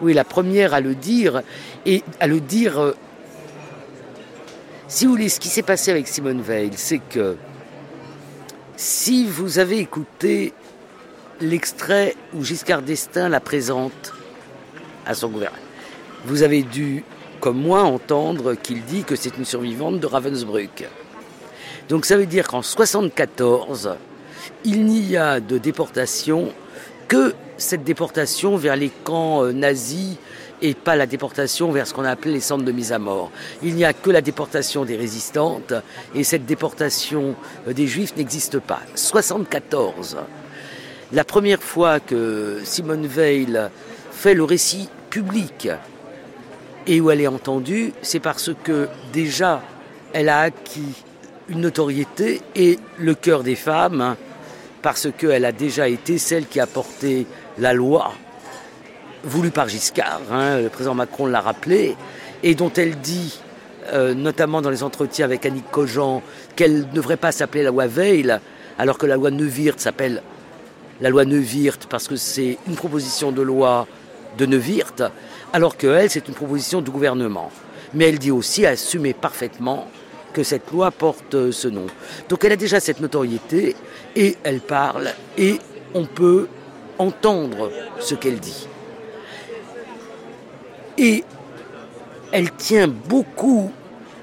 [0.00, 1.42] oui, la première à le dire
[1.84, 2.94] et à le dire.
[4.88, 7.36] Si vous voulez, ce qui s'est passé avec Simone Veil, c'est que
[8.76, 10.52] si vous avez écouté
[11.40, 14.12] l'extrait où Giscard d'Estaing la présente
[15.04, 15.62] à son gouvernement,
[16.24, 17.04] vous avez dû,
[17.40, 20.88] comme moi, entendre qu'il dit que c'est une survivante de Ravensbrück.
[21.88, 23.96] Donc ça veut dire qu'en 1974,
[24.64, 26.52] il n'y a de déportation
[27.08, 30.16] que cette déportation vers les camps euh, nazis
[30.62, 33.30] et pas la déportation vers ce qu'on a appelé les centres de mise à mort.
[33.62, 35.74] Il n'y a que la déportation des résistantes
[36.14, 37.34] et cette déportation
[37.68, 38.80] euh, des juifs n'existe pas.
[38.94, 40.18] 74.
[41.12, 43.58] La première fois que Simone Veil
[44.10, 45.68] fait le récit public
[46.86, 49.62] et où elle est entendue, c'est parce que déjà
[50.12, 50.94] elle a acquis
[51.48, 54.16] une notoriété et le cœur des femmes,
[54.82, 57.26] parce qu'elle a déjà été celle qui a porté
[57.58, 58.12] la loi
[59.26, 61.96] voulu par Giscard, hein, le président Macron l'a rappelé,
[62.42, 63.40] et dont elle dit,
[63.92, 66.22] euh, notamment dans les entretiens avec Annick Cogent,
[66.54, 68.38] qu'elle ne devrait pas s'appeler la loi Veil,
[68.78, 70.22] alors que la loi Neuwirth s'appelle
[71.00, 73.86] la loi Neuwirth parce que c'est une proposition de loi
[74.38, 75.02] de Neuwirth,
[75.52, 77.50] alors qu'elle, c'est une proposition du gouvernement.
[77.94, 79.88] Mais elle dit aussi assumer parfaitement
[80.32, 81.86] que cette loi porte euh, ce nom.
[82.28, 83.74] Donc elle a déjà cette notoriété
[84.14, 85.08] et elle parle
[85.38, 85.58] et
[85.94, 86.48] on peut
[86.98, 88.68] entendre ce qu'elle dit.
[90.98, 91.24] Et
[92.32, 93.70] elle tient beaucoup,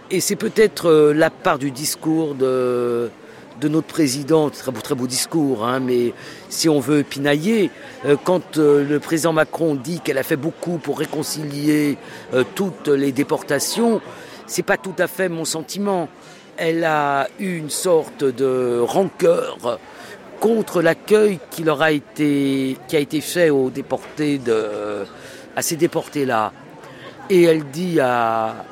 [0.09, 3.09] et c'est peut-être euh, la part du discours de,
[3.61, 6.13] notre président, très beau, très beau discours, hein, mais
[6.49, 7.69] si on veut pinailler,
[8.05, 11.97] euh, quand euh, le président Macron dit qu'elle a fait beaucoup pour réconcilier
[12.55, 14.01] toutes les déportations,
[14.47, 16.09] c'est pas tout à fait mon sentiment.
[16.57, 19.79] Elle a eu une sorte de rancœur
[20.39, 25.05] contre l'accueil qui leur a été, qui a été fait aux déportés de,
[25.55, 26.51] à ces déportés-là.
[27.29, 28.65] Et elle dit à,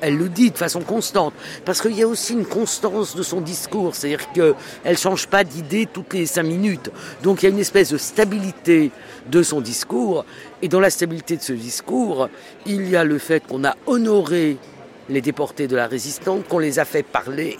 [0.00, 3.40] elle le dit de façon constante, parce qu'il y a aussi une constance de son
[3.40, 4.54] discours, c'est-à-dire qu'elle
[4.84, 6.90] ne change pas d'idée toutes les cinq minutes.
[7.22, 8.90] Donc il y a une espèce de stabilité
[9.26, 10.24] de son discours,
[10.62, 12.28] et dans la stabilité de ce discours,
[12.66, 14.56] il y a le fait qu'on a honoré
[15.08, 17.58] les déportés de la résistance, qu'on les a fait parler,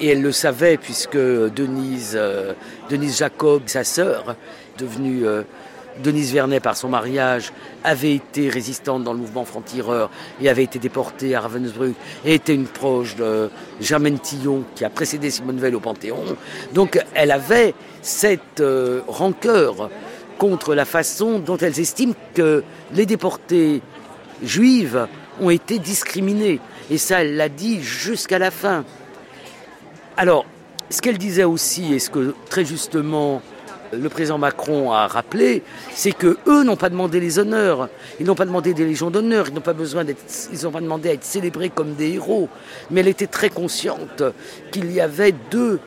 [0.00, 2.54] et elle le savait puisque Denise, euh,
[2.90, 4.36] Denise Jacob, sa sœur,
[4.78, 5.26] devenue...
[5.26, 5.42] Euh,
[6.02, 7.52] Denise Vernet, par son mariage,
[7.84, 12.54] avait été résistante dans le mouvement franc-tireur et avait été déportée à Ravensbrück et était
[12.54, 16.24] une proche de Germaine Tillon qui a précédé Simone Veil au Panthéon.
[16.72, 19.90] Donc elle avait cette euh, rancœur
[20.38, 22.64] contre la façon dont elles estiment que
[22.94, 23.80] les déportés
[24.42, 25.06] juives
[25.40, 26.60] ont été discriminés.
[26.90, 28.84] Et ça, elle l'a dit jusqu'à la fin.
[30.16, 30.44] Alors,
[30.90, 33.40] ce qu'elle disait aussi, et ce que très justement
[33.92, 37.88] le président Macron a rappelé, c'est que eux n'ont pas demandé les honneurs,
[38.18, 40.22] ils n'ont pas demandé des légions d'honneur, ils n'ont pas besoin d'être,
[40.52, 42.48] ils n'ont pas demandé à être célébrés comme des héros.
[42.90, 44.22] Mais elle était très consciente
[44.70, 45.78] qu'il y avait deux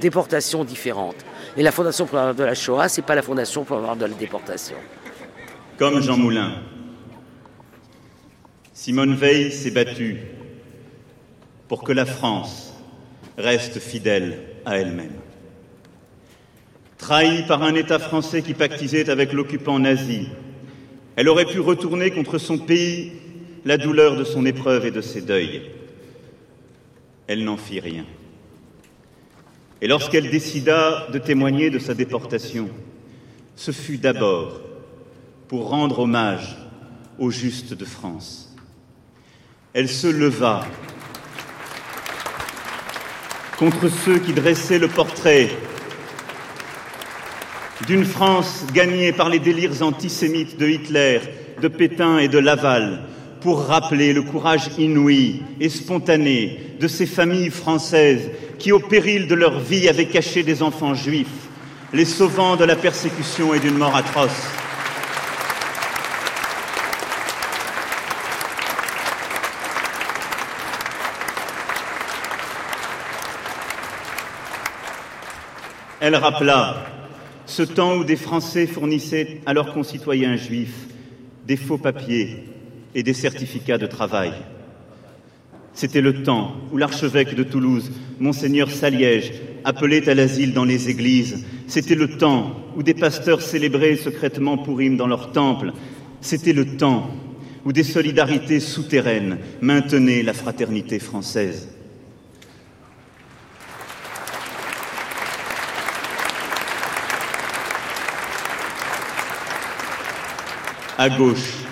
[0.00, 1.24] déportations différentes.
[1.56, 4.76] Et la Fondation pour de la Shoah, c'est pas la Fondation pour de la déportation.
[5.78, 6.54] Comme Jean Moulin,
[8.72, 10.20] Simone Veil s'est battue
[11.68, 12.72] pour que la France
[13.36, 15.21] reste fidèle à elle-même.
[17.02, 20.28] Trahie par un État français qui pactisait avec l'occupant nazi,
[21.16, 23.10] elle aurait pu retourner contre son pays
[23.64, 25.62] la douleur de son épreuve et de ses deuils.
[27.26, 28.04] Elle n'en fit rien.
[29.80, 32.70] Et lorsqu'elle décida de témoigner de sa déportation,
[33.56, 34.60] ce fut d'abord
[35.48, 36.56] pour rendre hommage
[37.18, 38.54] aux justes de France.
[39.72, 40.64] Elle se leva
[43.58, 45.50] contre ceux qui dressaient le portrait
[47.86, 51.20] d'une France gagnée par les délires antisémites de Hitler,
[51.60, 53.02] de Pétain et de Laval,
[53.40, 59.34] pour rappeler le courage inouï et spontané de ces familles françaises qui, au péril de
[59.34, 61.26] leur vie, avaient caché des enfants juifs,
[61.92, 64.30] les sauvant de la persécution et d'une mort atroce.
[76.00, 76.91] Elle rappela
[77.52, 80.86] ce temps où des Français fournissaient à leurs concitoyens juifs
[81.46, 82.44] des faux papiers
[82.94, 84.32] et des certificats de travail.
[85.74, 89.34] C'était le temps où l'archevêque de Toulouse, monseigneur Saliège,
[89.64, 91.44] appelait à l'asile dans les églises.
[91.66, 95.74] C'était le temps où des pasteurs célébraient secrètement Pourim dans leurs temples.
[96.22, 97.10] C'était le temps
[97.66, 101.68] où des solidarités souterraines maintenaient la fraternité française.
[111.02, 111.64] À gauche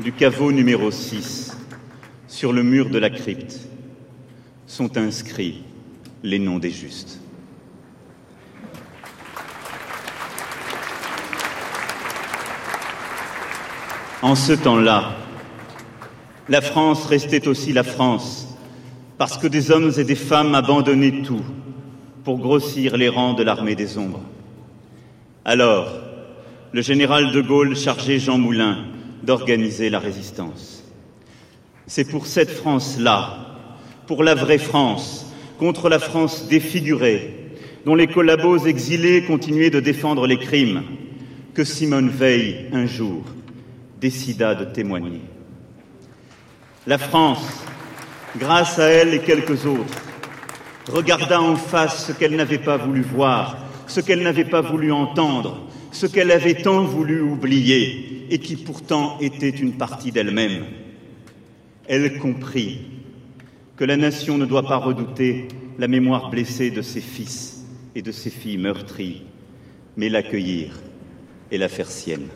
[0.00, 1.56] du caveau numéro 6,
[2.28, 3.60] sur le mur de la crypte,
[4.66, 5.62] sont inscrits
[6.22, 7.18] les noms des justes.
[14.20, 15.16] En ce temps-là,
[16.50, 18.54] la France restait aussi la France,
[19.16, 21.44] parce que des hommes et des femmes abandonnaient tout
[22.22, 24.20] pour grossir les rangs de l'armée des ombres.
[25.46, 26.03] Alors,
[26.74, 28.78] le général de Gaulle chargeait Jean Moulin
[29.22, 30.82] d'organiser la résistance.
[31.86, 33.60] C'est pour cette France-là,
[34.08, 37.52] pour la vraie France, contre la France défigurée,
[37.86, 40.82] dont les collabos exilés continuaient de défendre les crimes,
[41.54, 43.22] que Simone Veil, un jour,
[44.00, 45.20] décida de témoigner.
[46.88, 47.62] La France,
[48.36, 50.02] grâce à elle et quelques autres,
[50.90, 55.68] regarda en face ce qu'elle n'avait pas voulu voir, ce qu'elle n'avait pas voulu entendre,
[55.94, 60.64] ce qu'elle avait tant voulu oublier et qui pourtant était une partie d'elle-même.
[61.86, 62.80] Elle comprit
[63.76, 65.46] que la nation ne doit pas redouter
[65.78, 67.64] la mémoire blessée de ses fils
[67.94, 69.22] et de ses filles meurtries,
[69.96, 70.80] mais l'accueillir
[71.52, 72.26] et la faire sienne.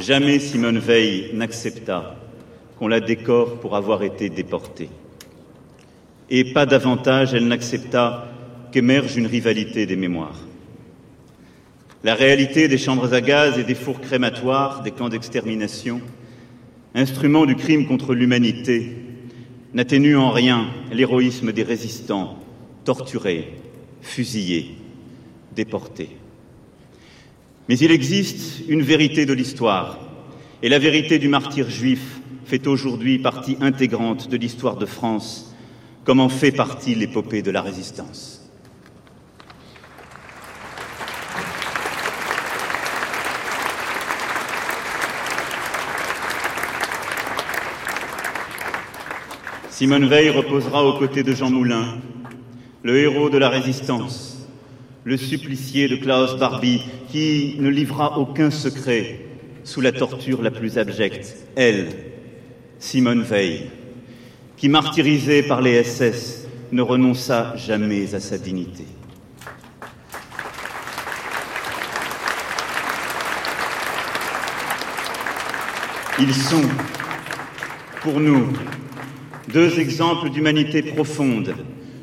[0.00, 2.16] Jamais Simone Veil n'accepta
[2.82, 4.88] qu'on la décore pour avoir été déportée.
[6.30, 8.26] Et pas davantage elle n'accepta
[8.72, 10.40] qu'émerge une rivalité des mémoires.
[12.02, 16.00] La réalité des chambres à gaz et des fours crématoires, des camps d'extermination,
[16.96, 18.96] instruments du crime contre l'humanité,
[19.74, 22.36] n'atténue en rien l'héroïsme des résistants,
[22.82, 23.52] torturés,
[24.00, 24.74] fusillés,
[25.54, 26.10] déportés.
[27.68, 30.00] Mais il existe une vérité de l'histoire,
[30.64, 32.18] et la vérité du martyr juif
[32.52, 35.54] fait aujourd'hui partie intégrante de l'histoire de France,
[36.04, 38.46] comme en fait partie l'épopée de la résistance.
[49.70, 52.00] Simone Veil reposera aux côtés de Jean Moulin,
[52.82, 54.46] le héros de la résistance,
[55.04, 59.20] le supplicié de Klaus Barbie, qui ne livra aucun secret
[59.64, 62.11] sous la torture la plus abjecte, elle,
[62.82, 63.70] Simone Veil,
[64.56, 68.84] qui, martyrisée par les SS, ne renonça jamais à sa dignité.
[76.18, 76.68] Ils sont,
[78.02, 78.52] pour nous,
[79.52, 81.54] deux exemples d'humanité profonde,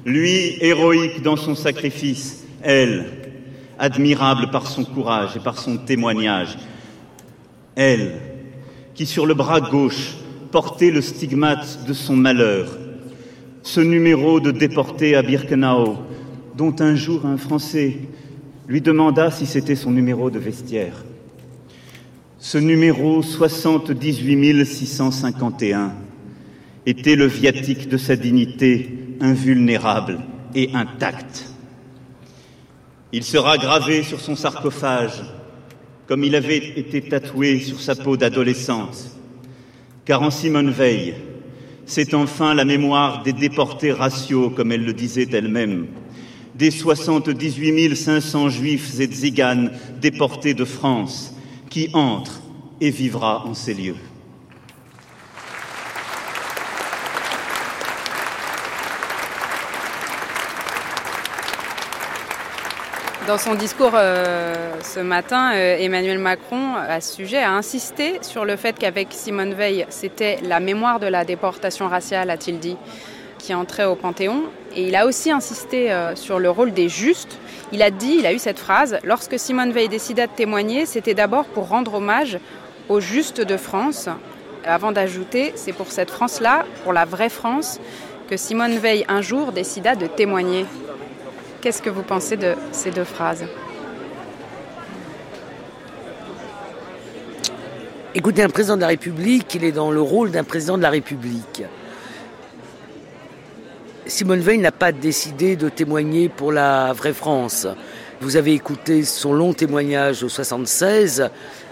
[0.06, 3.06] lui héroïque dans son sacrifice, elle
[3.78, 6.58] admirable par son courage et par son témoignage,
[7.76, 8.14] elle
[8.96, 10.19] qui sur le bras gauche
[10.52, 12.78] portait le stigmate de son malheur,
[13.64, 15.98] ce numéro de déporté à Birkenau,
[16.56, 17.98] dont un jour un Français
[18.68, 21.04] lui demanda si c'était son numéro de vestiaire.
[22.38, 25.94] Ce numéro 78 651
[26.86, 30.20] était le viatique de sa dignité invulnérable
[30.56, 31.54] et intacte.
[33.12, 35.22] Il sera gravé sur son sarcophage
[36.08, 39.19] comme il avait été tatoué sur sa peau d'adolescente.
[40.10, 41.14] Car en Simone Veil,
[41.86, 45.86] c'est enfin la mémoire des déportés raciaux, comme elle le disait elle-même,
[46.56, 51.36] des 78 500 juifs et tziganes déportés de France,
[51.70, 52.42] qui entrent
[52.82, 53.98] et vivra en ces lieux.
[63.30, 68.44] Dans son discours euh, ce matin, euh, Emmanuel Macron, à ce sujet, a insisté sur
[68.44, 72.76] le fait qu'avec Simone Veil, c'était la mémoire de la déportation raciale, a-t-il dit,
[73.38, 74.46] qui entrait au Panthéon.
[74.76, 77.38] Et il a aussi insisté euh, sur le rôle des justes.
[77.72, 81.14] Il a dit, il a eu cette phrase, lorsque Simone Veil décida de témoigner, c'était
[81.14, 82.40] d'abord pour rendre hommage
[82.88, 84.10] aux justes de France.
[84.66, 87.80] Avant d'ajouter, c'est pour cette France-là, pour la vraie France,
[88.28, 90.66] que Simone Veil un jour décida de témoigner.
[91.62, 93.46] Qu'est-ce que vous pensez de ces deux phrases
[98.16, 100.90] Écoutez, un président de la République, il est dans le rôle d'un président de la
[100.90, 101.64] République.
[104.06, 107.68] Simone Veil n'a pas décidé de témoigner pour la vraie France.
[108.22, 111.30] Vous avez écouté son long témoignage au 76.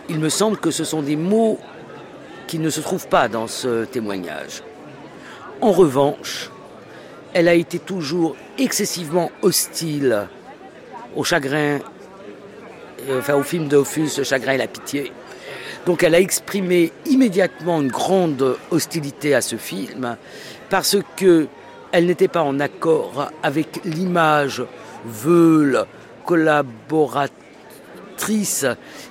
[0.10, 1.60] Il me semble que ce sont des mots
[2.46, 4.64] qui ne se trouvent pas dans ce témoignage.
[5.62, 6.52] En revanche,
[7.34, 10.28] elle a été toujours excessivement hostile
[11.16, 11.80] au chagrin,
[13.10, 15.12] euh, enfin au film d'Offus, Le chagrin et la pitié.
[15.86, 20.18] Donc elle a exprimé immédiatement une grande hostilité à ce film
[20.70, 21.48] parce que
[21.92, 24.64] elle n'était pas en accord avec l'image
[25.06, 25.86] veule,
[26.26, 28.66] collaboratrice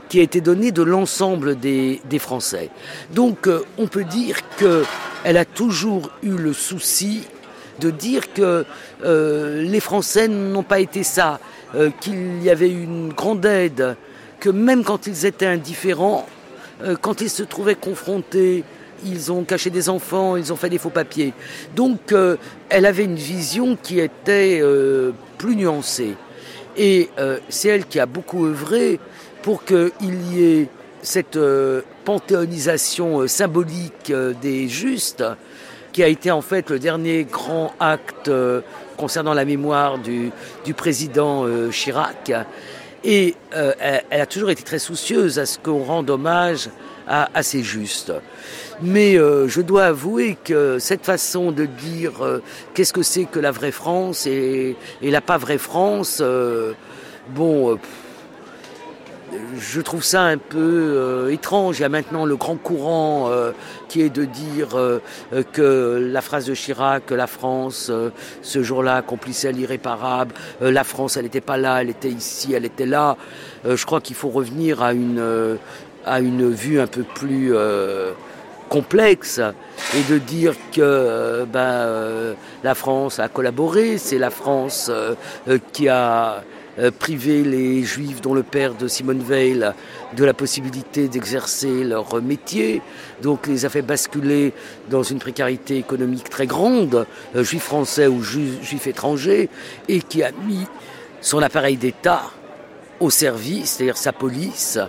[0.09, 2.71] qui a été donnée de l'ensemble des, Français.
[3.12, 7.23] Donc euh, on peut dire qu'elle a toujours eu le souci
[7.81, 8.64] de dire que
[9.05, 11.41] euh, les Français n'ont pas été ça,
[11.74, 13.97] euh, qu'il y avait une grande aide,
[14.41, 16.27] que même quand ils étaient indifférents,
[17.01, 18.62] quand ils se trouvaient confrontés
[19.05, 21.33] ils ont caché des enfants, ils ont fait des faux papiers.
[21.74, 22.37] Donc euh,
[22.68, 26.14] elle avait une vision qui était euh, plus nuancée.
[26.77, 29.01] Et euh, c'est elle qui a beaucoup œuvré
[29.43, 30.68] pour qu'il y ait
[31.03, 31.39] cette
[32.05, 34.12] panthéonisation symbolique
[34.43, 35.22] des justes,
[35.97, 38.30] qui a été en fait le dernier grand acte
[38.99, 40.30] concernant la mémoire du,
[40.76, 42.32] président Chirac.
[43.03, 46.68] Et elle, a toujours été très soucieuse à ce qu'on rende hommage
[47.09, 48.12] à, à ces justes.
[48.82, 52.42] Mais euh, je dois avouer que cette façon de dire euh,
[52.74, 56.74] qu'est-ce que c'est que la vraie France et, la pas vraie France, euh,
[57.30, 57.78] bon,
[59.59, 61.79] je trouve ça un peu étrange.
[61.79, 63.31] Il y a maintenant le grand courant
[63.89, 64.68] qui est de dire
[65.53, 67.91] que la phrase de Chirac, que la France,
[68.43, 72.87] ce jour-là, accomplissait l'irréparable, la France, elle n'était pas là, elle était ici, elle était
[72.87, 73.16] là.
[73.64, 75.59] je crois qu'il faut revenir à une,
[76.05, 77.53] à une vue un peu plus
[78.68, 79.41] complexe
[79.95, 85.14] et de dire que euh, ben, euh, la France a collaboré, c'est la France euh,
[85.72, 86.43] qui a
[86.99, 89.64] privé les juifs dont le père de Simone Veil
[90.16, 92.83] de la possibilité d'exercer leur métier,
[93.22, 94.53] donc les a fait basculer
[94.91, 99.49] dans une précarité économique très grande, juifs français ou juifs étrangers,
[99.89, 100.66] et qui a mis
[101.20, 102.31] son appareil d'État
[103.01, 104.87] au service, c'est-à-dire sa police, euh,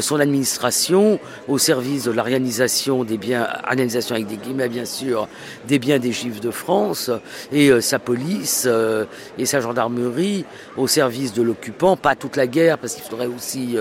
[0.00, 1.18] son administration
[1.48, 5.28] au service de l'organisation des biens, organisation avec des guillemets bien sûr,
[5.66, 7.10] des biens des Juifs de France,
[7.52, 9.04] et euh, sa police euh,
[9.38, 10.44] et sa gendarmerie
[10.76, 13.76] au service de l'occupant, pas toute la guerre, parce qu'il faudrait aussi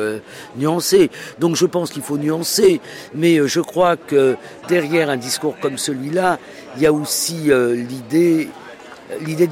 [0.58, 1.10] nuancer.
[1.40, 2.82] Donc je pense qu'il faut nuancer,
[3.14, 4.36] mais je crois que
[4.68, 6.40] derrière un discours comme celui-là,
[6.76, 8.50] il y a aussi l'idée,
[9.22, 9.50] l'idée,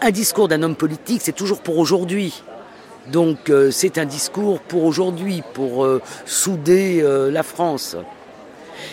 [0.00, 2.42] un discours d'un homme politique, c'est toujours pour aujourd'hui.
[3.08, 7.96] Donc euh, c'est un discours pour aujourd'hui, pour euh, souder euh, la France.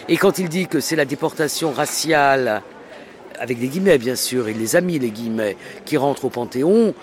[0.10, 2.62] Et quand il dit que c'est la déportation raciale,
[3.40, 6.94] avec des guillemets bien sûr, il les a mis les guillemets, qui rentrent au Panthéon,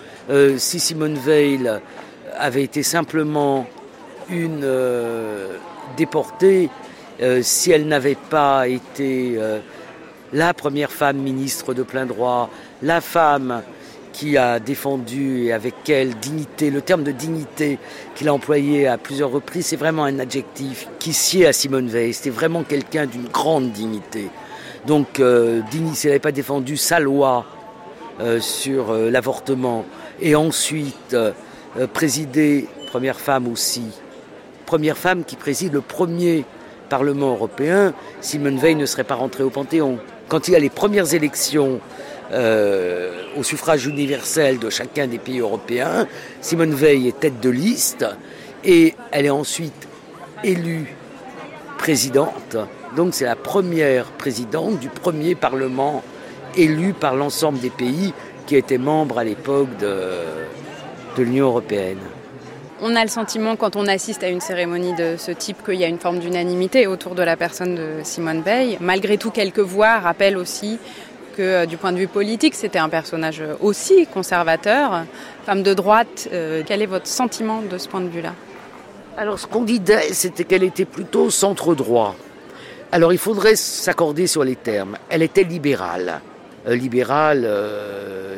[0.57, 1.69] si Simone Veil
[2.37, 3.67] avait été simplement
[4.29, 4.65] une
[5.97, 6.69] déportée,
[7.41, 9.37] si elle n'avait pas été
[10.31, 12.49] la première femme ministre de plein droit,
[12.81, 13.61] la femme
[14.19, 17.79] qui a défendu et avec quelle dignité, le terme de dignité
[18.15, 22.13] qu'il a employé à plusieurs reprises, c'est vraiment un adjectif qui sied à Simone Veil.
[22.13, 24.27] C'était vraiment quelqu'un d'une grande dignité.
[24.85, 25.61] Donc, euh,
[25.93, 27.45] si elle n'avait pas défendu sa loi
[28.19, 29.85] euh, sur euh, l'avortement
[30.19, 31.31] et ensuite euh,
[31.93, 33.85] présidé, première femme aussi,
[34.65, 36.43] première femme qui préside le premier
[36.89, 39.97] Parlement européen, Simone Veil ne serait pas rentrée au Panthéon.
[40.27, 41.79] Quand il y a les premières élections
[42.31, 46.07] euh, au suffrage universel de chacun des pays européens.
[46.41, 48.05] Simone Veil est tête de liste
[48.63, 49.87] et elle est ensuite
[50.43, 50.95] élue
[51.77, 52.57] présidente.
[52.95, 56.03] Donc c'est la première présidente du premier Parlement
[56.55, 58.13] élu par l'ensemble des pays
[58.45, 59.99] qui étaient membres à l'époque de,
[61.17, 61.99] de l'Union européenne.
[62.81, 65.83] On a le sentiment, quand on assiste à une cérémonie de ce type, qu'il y
[65.83, 68.77] a une forme d'unanimité autour de la personne de Simone Veil.
[68.79, 70.79] Malgré tout, quelques voix rappellent aussi
[71.39, 75.05] euh, du point de vue politique, c'était un personnage aussi conservateur,
[75.45, 76.29] femme de droite.
[76.33, 78.33] Euh, quel est votre sentiment de ce point de vue-là?
[79.17, 82.15] Alors, ce qu'on dit d'elle, c'était qu'elle était plutôt centre-droit.
[82.91, 84.97] Alors, il faudrait s'accorder sur les termes.
[85.09, 86.21] Elle était libérale.
[86.67, 87.47] Euh, libérale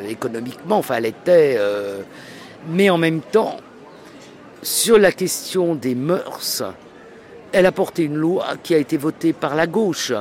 [0.08, 1.58] économiquement, enfin, elle était.
[2.68, 3.56] mais en même temps,
[4.62, 6.62] sur la question des mœurs,
[7.52, 10.12] elle a porté une loi qui a été votée par la gauche.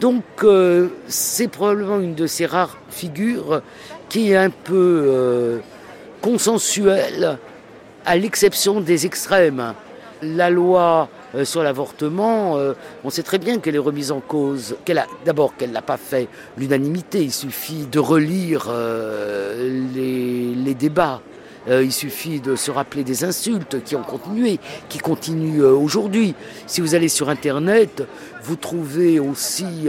[0.00, 3.62] Donc euh, c'est probablement une de ces rares figures
[4.08, 5.58] qui est un peu euh,
[6.20, 7.38] consensuelle,
[8.04, 9.74] à l'exception des extrêmes.
[10.22, 12.56] La loi euh, sur l'avortement,
[13.04, 14.76] on sait très bien qu'elle est remise en cause.
[14.84, 17.22] Qu'elle d'abord, qu'elle n'a pas fait l'unanimité.
[17.22, 18.72] Il suffit de relire
[19.94, 21.20] les, débats.
[21.68, 24.58] Il suffit de se rappeler des insultes qui ont continué,
[24.88, 26.34] qui continuent aujourd'hui.
[26.66, 28.02] Si vous allez sur Internet,
[28.42, 29.88] vous trouvez aussi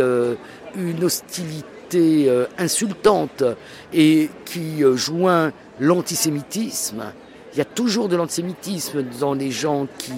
[0.76, 3.44] une hostilité insultante
[3.92, 7.04] et qui joint l'antisémitisme
[7.54, 10.14] il y a toujours de l'antisémitisme dans les gens qui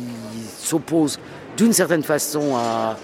[0.57, 1.19] s'opposent
[1.57, 2.95] d'une certaine façon à,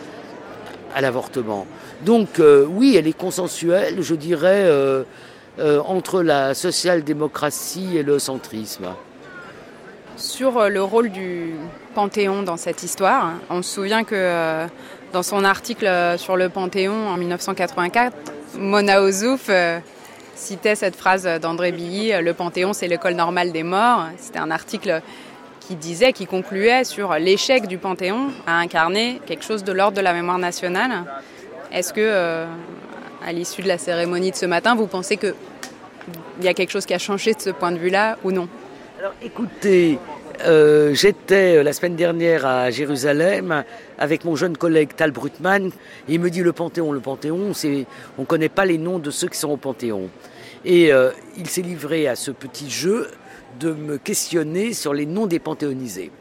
[1.02, 1.68] l'avortement.
[2.06, 5.04] Donc euh, oui, elle est consensuelle, je dirais, euh, euh,
[5.86, 8.88] entre la social-démocratie et le centrisme.
[10.18, 11.54] Sur le rôle du
[11.96, 14.66] Panthéon dans cette histoire, on se souvient que
[15.14, 18.16] dans son article sur le Panthéon en 1984,
[18.58, 19.50] Mona Ozouf
[20.36, 24.06] citait cette phrase d'André Billy, Le Panthéon, c'est l'école normale des morts.
[24.18, 25.02] C'était un article
[25.62, 30.02] qui disait, qui concluait sur l'échec du Panthéon à incarner quelque chose de l'ordre de
[30.02, 30.92] la mémoire nationale.
[31.72, 32.46] Est-ce que, euh,
[33.26, 35.18] à l'issue de la cérémonie de ce matin, vous pensez
[36.36, 38.48] qu'il y a quelque chose qui a changé de ce point de vue-là ou non
[39.00, 39.98] Alors écoutez,
[40.46, 43.64] euh, j'étais euh, la semaine dernière à Jérusalem
[43.98, 45.72] avec mon jeune collègue Tal Brutman.
[46.08, 47.52] il me dit le Panthéon, le Panthéon,
[48.18, 50.10] on ne connaît pas les noms de ceux qui sont au Panthéon.
[50.66, 53.08] Et euh, il s'est livré à ce petit jeu
[53.60, 56.12] de me questionner sur les noms des panthéonisés.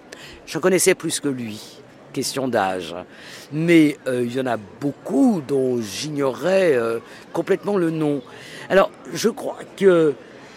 [0.46, 1.60] J'en connaissais plus que lui,
[2.12, 2.94] question d'âge.
[3.52, 6.98] Mais euh, il y en a beaucoup dont j'ignorais euh,
[7.32, 8.22] complètement le nom.
[8.68, 10.14] Alors, je crois que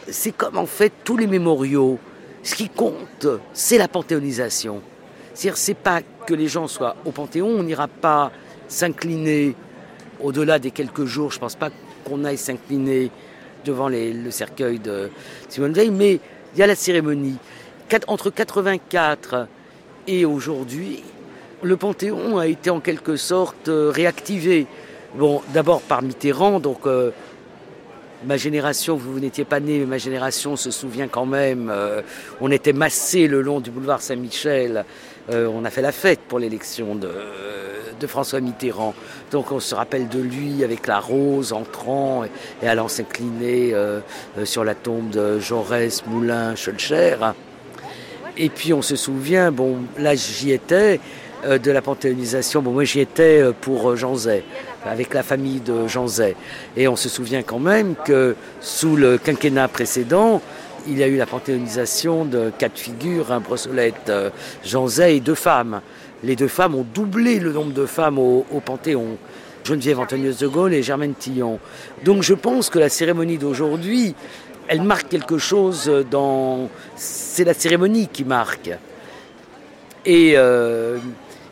[0.07, 1.97] c'est comme en fait tous les mémoriaux.
[2.43, 4.81] Ce qui compte, c'est la panthéonisation.
[5.33, 8.31] C'est-à-dire, c'est pas que les gens soient au Panthéon, on n'ira pas
[8.67, 9.55] s'incliner
[10.21, 11.31] au-delà des quelques jours.
[11.31, 11.69] Je pense pas
[12.03, 13.09] qu'on aille s'incliner
[13.65, 15.09] devant le cercueil de
[15.49, 16.19] Simone Veil, mais
[16.53, 17.37] il y a la cérémonie.
[18.07, 19.47] Entre 84
[20.07, 21.03] et aujourd'hui,
[21.63, 24.67] le Panthéon a été en quelque sorte euh, réactivé.
[25.15, 27.11] Bon, d'abord par Mitterrand, donc euh,
[28.25, 32.01] ma génération, vous, n'étiez pas né, mais ma génération se souvient quand même, euh,
[32.41, 34.85] on était massé le long du boulevard Saint-Michel,
[35.31, 37.09] on a fait la fête pour l'élection de,
[37.97, 38.93] de François Mitterrand.
[39.31, 42.25] Donc on se rappelle de lui avec la rose entrant
[42.61, 43.73] et, allant s'incliner
[44.43, 47.15] sur la tombe de Jaurès, Moulin, Schulcher.
[48.35, 50.99] Et puis on se souvient, bon là j'y étais,
[51.45, 52.61] de la panthéonisation.
[52.61, 54.43] Bon, moi j'y étais pour Jean Zay,
[54.85, 56.35] avec la famille de Jean Zay.
[56.77, 60.41] Et on se souvient quand même que sous le quinquennat précédent,
[60.87, 64.11] il y a eu la panthéonisation de quatre figures, un brossolette,
[64.63, 65.81] Jean Zay et deux femmes
[66.23, 69.17] les deux femmes ont doublé le nombre de femmes au, Panthéon.
[69.63, 71.59] Geneviève Antonieuse de Gaulle et Germaine Tillon.
[72.03, 74.13] Donc je pense que la cérémonie d'aujourd'hui,
[74.67, 76.69] elle marque quelque chose dans...
[76.95, 78.71] C'est la cérémonie qui marque.
[80.05, 80.97] Et euh,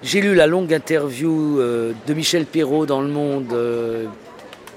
[0.04, 4.06] j'ai lu la longue interview euh, de Michel Perrault dans Le Monde euh,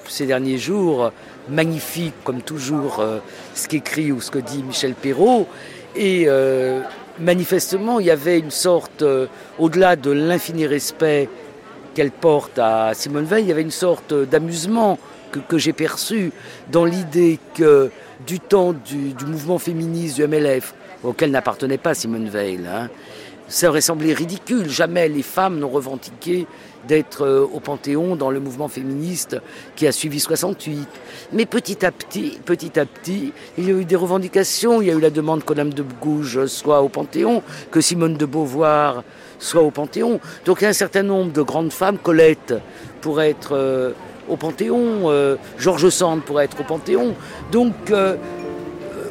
[0.09, 1.13] ces derniers jours.
[1.49, 3.05] Magnifique, comme toujours,
[3.55, 5.47] ce qu'écrit ou ce que dit Michel Perrault.
[5.95, 6.27] Et
[7.19, 9.27] manifestement, il y avait une sorte, euh,
[9.59, 11.29] au-delà de l'infini respect
[11.95, 14.99] qu'elle porte à Simone Veil, il y avait une sorte d'amusement
[15.49, 16.33] que, j'ai perçu
[16.71, 17.91] dans l'idée que
[18.27, 22.89] du temps du, mouvement féministe du MLF, auquel n'appartenait pas Simone Veil, hein,
[23.55, 24.69] ça aurait semblé ridicule.
[24.69, 26.49] Jamais les femmes n'ont revendiqué
[26.89, 29.37] d'être euh, au Panthéon dans le mouvement féministe
[29.77, 30.89] qui a suivi 68.
[31.33, 34.83] Mais petit à petit, petit à petit, il y a eu des revendications.
[34.83, 38.27] Il y a eu la demande que de Gouges soit au Panthéon, que Simone de
[38.27, 39.05] Beauvoir
[39.39, 40.19] soit au Panthéon.
[40.47, 42.55] Donc il y a un certain nombre de grandes femmes, Colette
[43.03, 43.93] pourrait être euh,
[44.29, 47.15] au Panthéon, euh, Georges Sand pourrait être au Panthéon.
[47.53, 47.73] Donc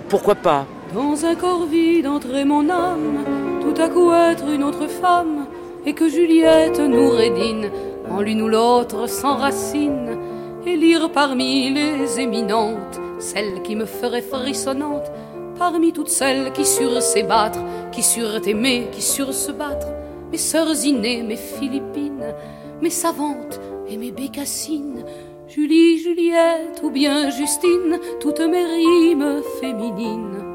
[0.09, 0.67] pourquoi pas?
[0.93, 3.23] Dans un corps vide entrer mon âme,
[3.61, 5.47] tout à coup être une autre femme
[5.87, 7.71] et que Juliette nous rédine,
[8.11, 10.19] en l'une ou l'autre s'enracine,
[10.67, 15.11] et lire parmi les éminentes, celle qui me ferait frissonnante,
[15.57, 17.59] parmi toutes celles qui surent s'ébattre,
[17.91, 19.87] qui surent aimer, qui surent se battre,
[20.31, 22.35] mes sœurs innées, mes Philippines,
[22.83, 25.03] mes savantes et mes bécassines,
[25.47, 30.52] Julie, Juliette ou bien Justine, toutes mes rimes féminines.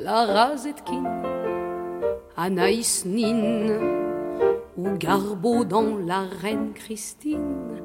[0.00, 1.04] Clara Zetkin,
[2.34, 3.68] Anaïs Nin,
[4.78, 7.82] ou Garbeau dans la reine Christine.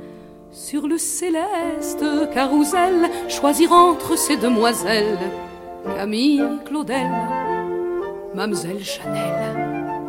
[0.49, 5.17] Sur le céleste carrousel, choisir entre ces demoiselles,
[5.97, 7.11] Camille Claudel,
[8.33, 9.99] Mamselle Chanel,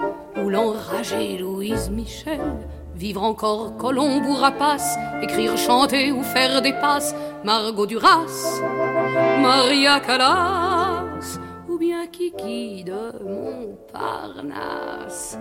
[0.45, 2.41] ou l'enragée Louise Michel,
[2.95, 8.61] vivre encore Colombe ou Rapace, écrire, chanter ou faire des passes, Margot Duras,
[9.43, 10.86] Maria Callas,
[11.87, 15.39] bien kiki de Montparnasse.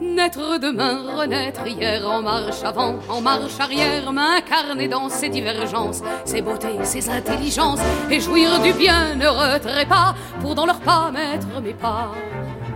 [0.00, 6.40] Naître demain, renaître hier, en marche avant, en marche arrière, m'incarner dans ses divergences, ses
[6.40, 11.60] beautés, ses intelligences, et jouir du bien ne retrait pas, pour dans leur pas mettre
[11.62, 12.12] mes pas.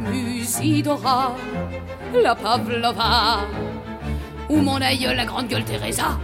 [0.00, 1.34] Musidora,
[2.22, 3.38] la Pavlova,
[4.50, 6.18] ou mon aïeul, la grande gueule Teresa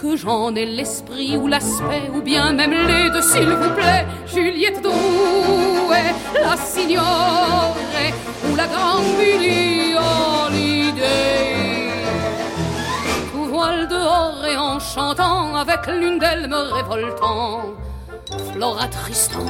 [0.00, 4.06] que j'en ai l'esprit ou l'aspect, ou bien même les deux, s'il vous plaît.
[4.26, 8.14] Juliette Drouet, la signorée,
[8.50, 9.04] ou la grande
[10.46, 11.90] Holiday.
[13.32, 17.74] Tout voile dehors et en chantant, avec l'une d'elles me révoltant.
[18.52, 19.46] Flora Tristan,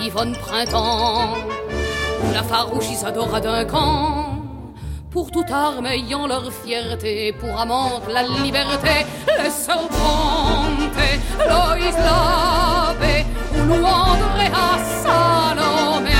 [0.00, 1.34] Yvonne Printemps,
[2.22, 4.23] ou la farouche Isadora Duncan
[5.14, 9.06] pour toute arme ayant leur fierté, pour amante la liberté,
[11.50, 14.70] Loïs Labbé, ou Louandre à
[15.04, 16.10] Salomé.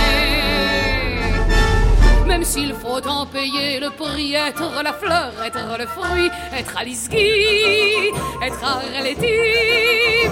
[2.24, 7.08] Même s'il faut en payer le prix, être la fleur, être le fruit, être Alice
[7.10, 8.12] Guy,
[8.46, 9.40] être Arletty,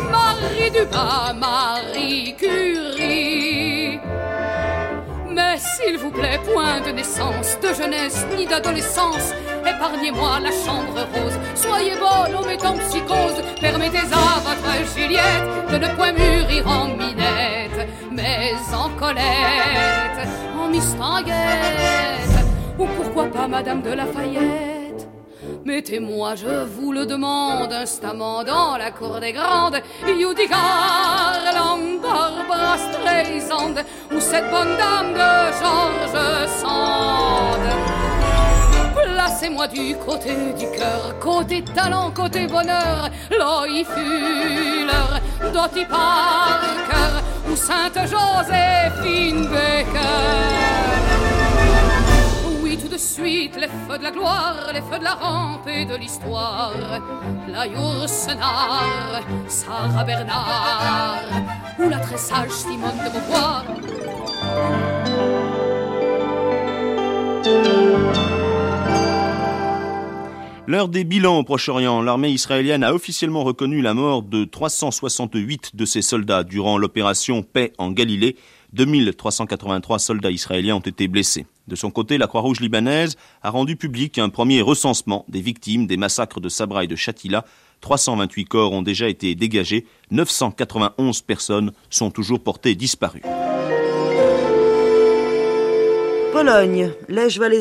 [0.08, 3.71] Marie Dupin, Marie Curie.
[5.34, 9.32] Mais s'il vous plaît, point de naissance, de jeunesse ni d'adolescence.
[9.66, 11.38] Épargnez-moi la chambre rose.
[11.54, 13.42] Soyez bonne en mettant psychose.
[13.60, 20.28] Permettez à votre Juliette de ne point mûrir en minette, mais en colette,
[20.60, 21.32] en mistinguette.
[22.78, 24.81] Ou pourquoi pas Madame de Lafayette?
[25.64, 33.74] Mettez-moi, je vous le demande, instamment dans la cour des grandes, Judy Garland, Barbara Streisand,
[34.12, 37.60] ou cette bonne dame de Georges Sand.
[39.14, 45.20] Placez-moi du côté du cœur, côté talent, côté bonheur, Loï Fuller,
[45.52, 50.91] Dottie Parker, ou Sainte Joséphine Baker
[52.82, 55.94] tout de suite les feux de la gloire, les feux de la rampe et de
[55.94, 56.74] l'histoire.
[57.48, 61.22] La Yourcenar, Sarah Bernard,
[61.78, 63.64] ou la très sage Simone de Beauvoir.
[70.66, 75.84] L'heure des bilans au Proche-Orient, l'armée israélienne a officiellement reconnu la mort de 368 de
[75.84, 78.36] ses soldats durant l'opération Paix en Galilée.
[78.72, 81.46] 2383 soldats israéliens ont été blessés.
[81.68, 85.96] De son côté, la Croix-Rouge libanaise a rendu public un premier recensement des victimes des
[85.96, 87.44] massacres de Sabra et de Shatila.
[87.80, 93.22] 328 corps ont déjà été dégagés, 991 personnes sont toujours portées disparues.
[96.42, 96.90] Pologne.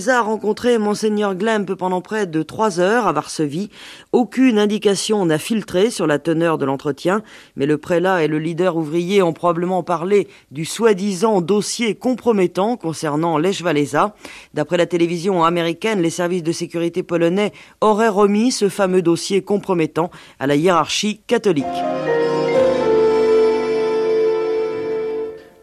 [0.07, 3.69] A rencontré Monseigneur Glemp pendant près de trois heures à Varsovie.
[4.11, 7.21] Aucune indication n'a filtré sur la teneur de l'entretien,
[7.55, 13.37] mais le prélat et le leader ouvrier ont probablement parlé du soi-disant dossier compromettant concernant
[13.37, 14.15] Lech Walesa.
[14.55, 17.51] D'après la télévision américaine, les services de sécurité polonais
[17.81, 20.09] auraient remis ce fameux dossier compromettant
[20.39, 21.65] à la hiérarchie catholique.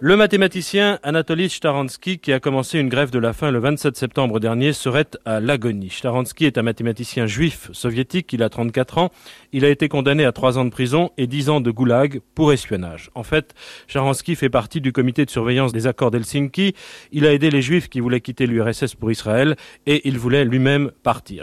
[0.01, 4.39] Le mathématicien Anatoly Staransky, qui a commencé une grève de la faim le 27 septembre
[4.39, 5.91] dernier, serait à l'agonie.
[5.91, 9.11] Staransky est un mathématicien juif soviétique, il a 34 ans,
[9.53, 12.53] il a été condamné à 3 ans de prison et 10 ans de goulag pour
[12.53, 13.11] espionnage.
[13.17, 13.57] En fait,
[13.89, 16.77] Staransky fait partie du comité de surveillance des accords d'Helsinki,
[17.11, 20.93] il a aidé les juifs qui voulaient quitter l'URSS pour Israël et il voulait lui-même
[21.03, 21.43] partir.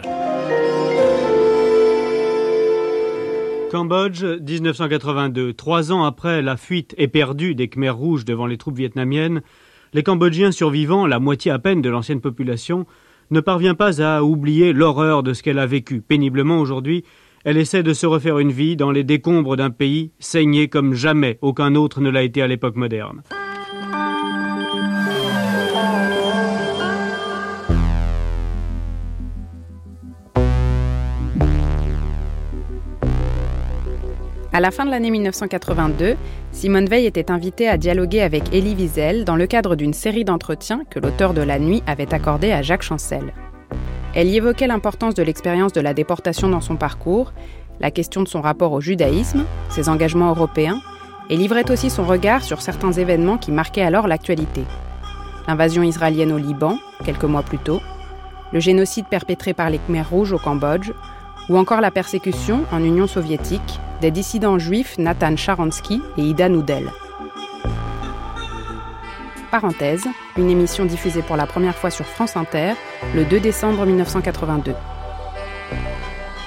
[3.70, 5.52] Cambodge, 1982.
[5.52, 9.42] Trois ans après la fuite éperdue des Khmers rouges devant les troupes vietnamiennes,
[9.92, 12.86] les Cambodgiens survivants, la moitié à peine de l'ancienne population,
[13.30, 16.00] ne parvient pas à oublier l'horreur de ce qu'elle a vécu.
[16.00, 17.04] Péniblement aujourd'hui,
[17.44, 21.38] elle essaie de se refaire une vie dans les décombres d'un pays saigné comme jamais
[21.42, 23.22] aucun autre ne l'a été à l'époque moderne.
[34.56, 36.16] À la fin de l'année 1982,
[36.50, 40.80] Simone Veil était invitée à dialoguer avec Elie Wiesel dans le cadre d'une série d'entretiens
[40.88, 43.34] que l'auteur de La Nuit avait accordé à Jacques Chancel.
[44.14, 47.34] Elle y évoquait l'importance de l'expérience de la déportation dans son parcours,
[47.80, 50.80] la question de son rapport au judaïsme, ses engagements européens,
[51.28, 54.64] et livrait aussi son regard sur certains événements qui marquaient alors l'actualité.
[55.48, 57.82] L'invasion israélienne au Liban, quelques mois plus tôt,
[58.54, 60.92] le génocide perpétré par les Khmers rouges au Cambodge,
[61.48, 66.90] ou encore la persécution en Union soviétique des dissidents juifs Nathan Sharansky et Ida Noudel.
[69.50, 72.74] Parenthèse, une émission diffusée pour la première fois sur France Inter
[73.14, 74.74] le 2 décembre 1982.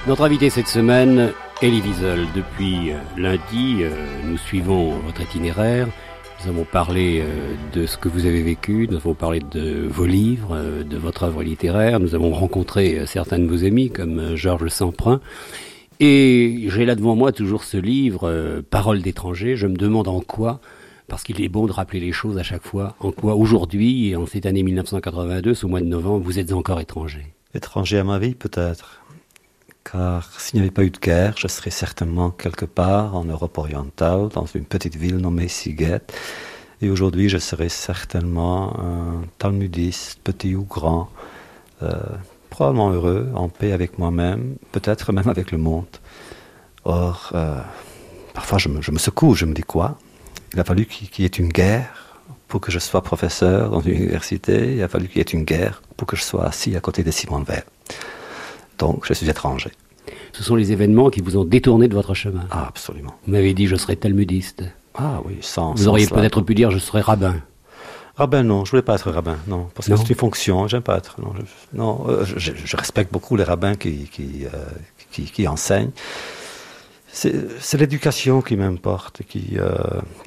[0.06, 1.32] Notre invité cette semaine,
[1.62, 2.26] Elie Wiesel.
[2.34, 3.90] Depuis euh, lundi, euh,
[4.24, 5.88] nous suivons votre itinéraire.
[6.42, 10.06] Nous avons parlé euh, de ce que vous avez vécu, nous avons parlé de vos
[10.06, 14.36] livres, euh, de votre œuvre littéraire, nous avons rencontré euh, certains de vos amis comme
[14.36, 15.20] Georges Samprin.
[15.98, 19.54] Et j'ai là devant moi toujours ce livre, Paroles d'étrangers.
[19.54, 20.60] Je me demande en quoi,
[21.08, 24.24] parce qu'il est bon de rappeler les choses à chaque fois, en quoi aujourd'hui, en
[24.24, 27.34] cette année 1982, ce mois de novembre, vous êtes encore étranger.
[27.52, 28.99] Étranger à ma vie, peut-être.
[29.84, 33.58] Car s'il n'y avait pas eu de guerre, je serais certainement quelque part en Europe
[33.58, 36.02] orientale, dans une petite ville nommée Siget.
[36.82, 41.10] Et aujourd'hui, je serais certainement un talmudiste, petit ou grand,
[41.82, 41.92] euh,
[42.50, 45.86] probablement heureux, en paix avec moi-même, peut-être même avec le monde.
[46.84, 47.60] Or, euh,
[48.34, 49.98] parfois je me, secoue, je me dis quoi?
[50.52, 52.18] Il a fallu qu'il y ait une guerre
[52.48, 55.44] pour que je sois professeur dans une université, il a fallu qu'il y ait une
[55.44, 57.62] guerre pour que je sois assis à côté de Simone Veil
[58.80, 59.70] donc je suis étranger.
[60.32, 62.46] Ce sont les événements qui vous ont détourné de votre chemin.
[62.50, 63.14] Ah, absolument.
[63.26, 64.64] Vous m'avez dit je serai talmudiste.
[64.94, 65.74] Ah oui, sans.
[65.74, 67.36] Vous auriez peut-être pu dire je serai rabbin.
[68.16, 70.98] Rabbin, non, je voulais pas être rabbin, non, parce que c'est une fonction, j'aime pas
[70.98, 71.18] être.
[71.20, 71.44] Non, je,
[71.78, 74.48] non, euh, je, respecte beaucoup les rabbins qui, qui, euh,
[75.10, 75.92] qui, qui enseignent.
[77.12, 79.78] C'est l'éducation qui m'importe, qui, euh,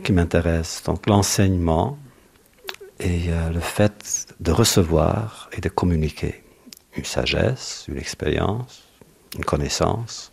[0.04, 0.82] qui m'intéresse.
[0.86, 1.98] Donc l'enseignement
[3.00, 6.43] et le fait de recevoir et de communiquer
[6.96, 8.84] une sagesse, une expérience,
[9.36, 10.32] une connaissance.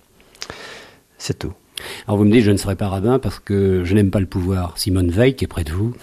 [1.18, 1.52] C'est tout.
[2.06, 4.26] Alors vous me dites, je ne serai pas rabbin parce que je n'aime pas le
[4.26, 4.78] pouvoir.
[4.78, 5.94] Simone Veil, qui est près de vous,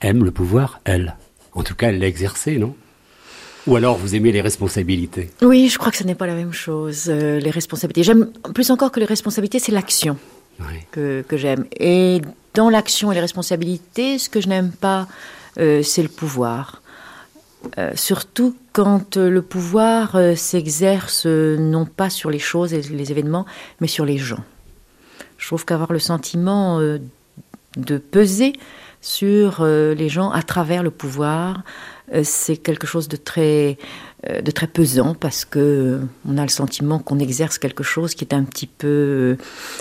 [0.00, 1.16] aime le pouvoir, elle.
[1.52, 2.74] En tout cas, elle l'a exercé, non?
[3.66, 5.30] Ou alors vous aimez les responsabilités?
[5.42, 8.02] Oui, je crois que ce n'est pas la même chose, euh, les responsabilités.
[8.02, 10.16] J'aime plus encore que les responsabilités, c'est l'action
[10.92, 11.66] que, que j'aime.
[11.78, 12.20] Et
[12.54, 15.08] dans l'action et les responsabilités, ce que je n'aime pas,
[15.58, 16.79] euh, c'est le pouvoir.
[17.78, 23.10] Euh, surtout quand euh, le pouvoir euh, s'exerce non pas sur les choses et les
[23.10, 23.44] événements,
[23.80, 24.42] mais sur les gens.
[25.36, 28.52] Je trouve qu'avoir le sentiment de peser
[29.00, 31.62] sur les gens à travers le pouvoir,
[32.22, 33.78] c'est quelque chose de très,
[34.28, 38.34] de très pesant parce que on a le sentiment qu'on exerce quelque chose qui est
[38.34, 39.38] un petit peu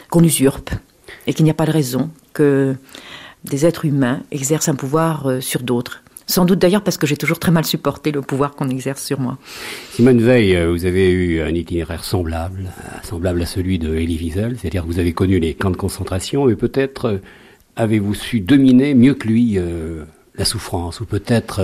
[0.09, 0.69] qu'on usurpe
[1.27, 2.73] et qu'il n'y a pas de raison que
[3.43, 6.03] des êtres humains exercent un pouvoir sur d'autres.
[6.30, 9.19] Sans doute d'ailleurs parce que j'ai toujours très mal supporté le pouvoir qu'on exerce sur
[9.19, 9.39] moi.
[9.93, 14.15] Simone Veil, euh, vous avez eu un itinéraire semblable, euh, semblable à celui de Elie
[14.15, 17.17] Wiesel, c'est-à-dire que vous avez connu les camps de concentration, mais peut-être euh,
[17.75, 19.57] avez-vous su dominer mieux que lui
[20.36, 21.61] la souffrance, ou peut-être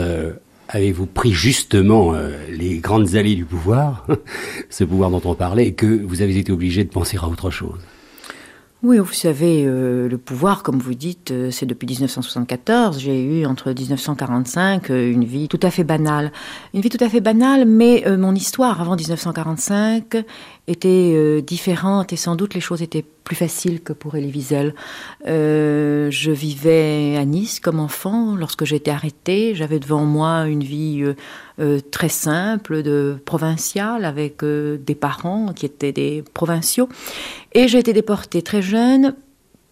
[0.69, 2.13] avez-vous pris justement
[2.49, 4.07] les grandes allées du pouvoir,
[4.69, 7.49] ce pouvoir dont on parlait, et que vous avez été obligé de penser à autre
[7.49, 7.79] chose?
[8.85, 12.99] Oui, vous savez, euh, le pouvoir, comme vous dites, euh, c'est depuis 1974.
[12.99, 16.31] J'ai eu entre 1945 euh, une vie tout à fait banale.
[16.75, 20.23] Une vie tout à fait banale, mais mon histoire avant 1945
[20.67, 24.73] était différente et sans doute les choses étaient plus faciles que pour Elie Wiesel.
[25.25, 28.35] je vivais à Nice comme enfant.
[28.35, 31.03] Lorsque j'ai été arrêtée, j'avais devant moi une vie
[31.91, 36.89] très simple, de provinciale, avec des parents qui étaient des provinciaux.
[37.53, 39.15] Et j'ai été déportée très jeune,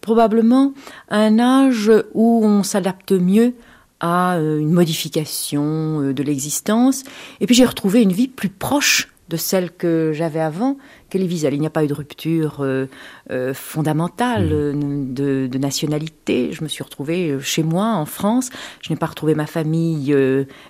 [0.04, 0.74] probablement
[1.10, 3.54] à un âge où on s'adapte mieux
[4.00, 7.04] à euh, une modification euh, de l'existence.
[7.40, 10.78] Et puis j'ai retrouvé une vie plus proche de celle que j'avais avant
[11.10, 15.14] qu'elle Il n'y a pas eu de rupture euh, fondamentale mmh.
[15.14, 16.52] de, de, nationalité.
[16.52, 18.50] Je me suis retrouvée chez moi en France.
[18.82, 20.16] Je n'ai pas retrouvé ma famille,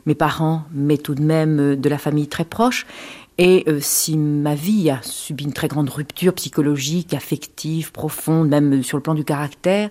[0.05, 2.86] mes parents, mais tout de même de la famille très proche.
[3.38, 8.84] Et euh, si ma vie a subi une très grande rupture psychologique, affective, profonde, même
[8.84, 9.89] sur le plan du caractère,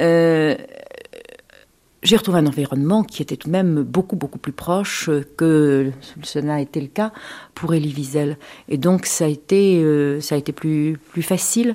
[0.00, 0.54] euh,
[2.06, 5.90] j'ai retrouvé un environnement qui était tout de même beaucoup, beaucoup plus proche que
[6.22, 7.12] ce n'a été le cas
[7.54, 8.38] pour Elie Wiesel.
[8.68, 11.74] Et donc, ça a été, euh, ça a été plus, plus facile.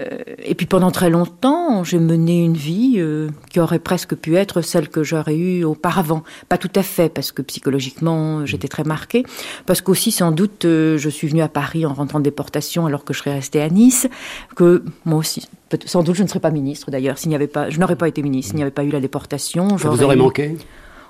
[0.00, 4.34] Euh, et puis pendant très longtemps, j'ai mené une vie euh, qui aurait presque pu
[4.36, 6.24] être celle que j'aurais eue auparavant.
[6.48, 9.24] Pas tout à fait, parce que psychologiquement, j'étais très marquée.
[9.66, 13.04] Parce qu'aussi, sans doute, euh, je suis venue à Paris en rentrant de déportation alors
[13.04, 14.08] que je serais restée à Nice.
[14.56, 15.48] Que moi aussi,
[15.84, 17.18] sans doute, je ne serais pas ministre d'ailleurs.
[17.18, 19.00] S'il n'y avait pas, je n'aurais pas été ministre s'il n'y avait pas eu la
[19.00, 19.78] déportation.
[19.78, 20.56] Ça vous aurait manqué?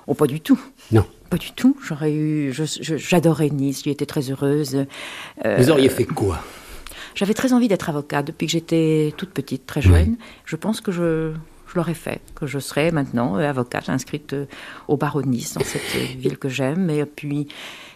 [0.07, 0.59] Oh, pas du tout.
[0.91, 1.05] Non.
[1.31, 1.75] Pas du tout.
[1.83, 3.81] J'aurais eu, j'adorais Nice.
[3.83, 4.85] J'y étais très heureuse.
[5.43, 6.39] vous auriez fait quoi?
[7.15, 10.17] J'avais très envie d'être avocate depuis que j'étais toute petite, très jeune.
[10.45, 11.33] Je pense que je,
[11.67, 14.45] je l'aurais fait, que je serais maintenant euh, avocate inscrite euh,
[14.87, 16.89] au barreau de Nice, dans cette euh, ville que j'aime.
[16.89, 17.47] Et puis,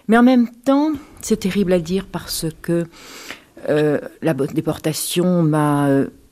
[0.07, 2.86] mais en même temps, c'est terrible à dire parce que
[3.67, 5.89] la déportation m'a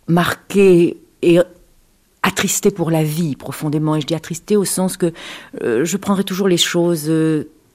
[0.08, 1.40] marqué et
[2.24, 3.98] attristé pour la vie profondément.
[3.98, 5.12] Et je dis attristé au sens que
[5.62, 7.12] je prendrai toujours les choses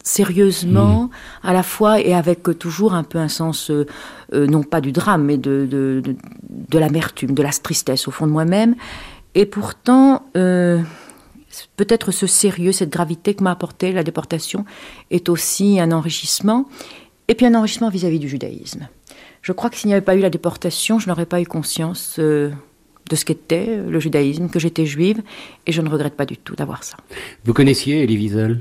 [0.03, 1.47] sérieusement, hmm.
[1.47, 3.87] à la fois et avec toujours un peu un sens, euh,
[4.35, 6.03] euh, non pas du drame, mais de, de,
[6.51, 8.75] de, l'amertume, de la tristesse au fond de moi-même.
[9.35, 14.67] Et pourtant, peut-être ce sérieux, cette gravité que m'a apporté la déportation
[15.11, 16.69] est aussi un enrichissement,
[17.29, 18.89] et puis un enrichissement vis-à-vis du judaïsme.
[19.41, 22.19] Je crois que s'il n'y avait pas eu la déportation, je n'aurais pas eu conscience
[23.13, 25.23] de ce qu'était le judaïsme, que j'étais juive,
[25.67, 26.97] et je ne regrette pas du tout d'avoir ça.
[27.45, 28.61] Vous connaissiez Elie Wiesel?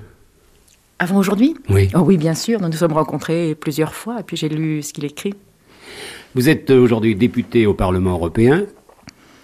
[1.02, 1.90] Avant aujourd'hui Oui.
[1.96, 4.94] Oh oui, bien sûr, nous nous sommes rencontrés plusieurs fois, et puis j'ai lu ce
[4.94, 5.34] qu'il écrit.
[6.36, 8.68] Vous êtes aujourd'hui député au Parlement européen.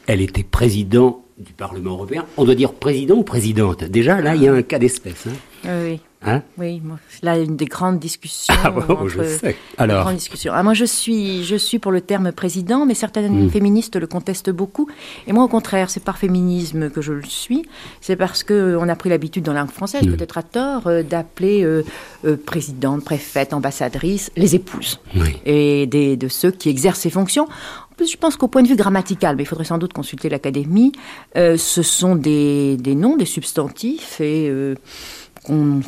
[0.05, 2.25] Elle était présidente du Parlement européen.
[2.37, 3.83] On doit dire président ou présidente.
[3.85, 5.25] Déjà, là, il y a un cas d'espèce.
[5.65, 5.99] Hein oui.
[6.25, 6.81] Hein oui,
[7.21, 8.53] là, une des grandes discussions.
[8.63, 8.73] Ah,
[9.07, 9.55] je sais.
[9.77, 10.11] Alors.
[10.51, 13.49] Ah, moi, je suis, je suis pour le terme président, mais certaines Mm.
[13.51, 14.87] féministes le contestent beaucoup.
[15.27, 17.63] Et moi, au contraire, c'est par féminisme que je le suis.
[18.01, 20.15] C'est parce que on a pris l'habitude dans la langue française, Mm.
[20.15, 21.83] peut-être à tort, euh, d'appeler euh,
[22.25, 24.99] euh, présidente, préfète, ambassadrice, les épouses.
[25.15, 25.37] Oui.
[25.45, 27.43] Et des, de ceux qui exercent ces fonctions.
[27.91, 30.29] En plus, je pense qu'au point de vue grammatical, mais il faudrait sans doute consulter
[30.29, 30.91] l'académie,
[31.35, 34.75] euh, ce sont des, des noms, des substantifs et euh,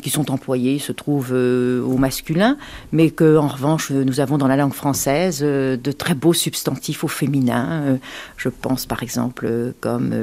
[0.02, 2.56] qui sont employés se trouvent euh, au masculin,
[2.92, 6.32] mais que en revanche euh, nous avons dans la langue française euh, de très beaux
[6.32, 7.98] substantifs au féminin.
[8.36, 10.14] Je pense par exemple comme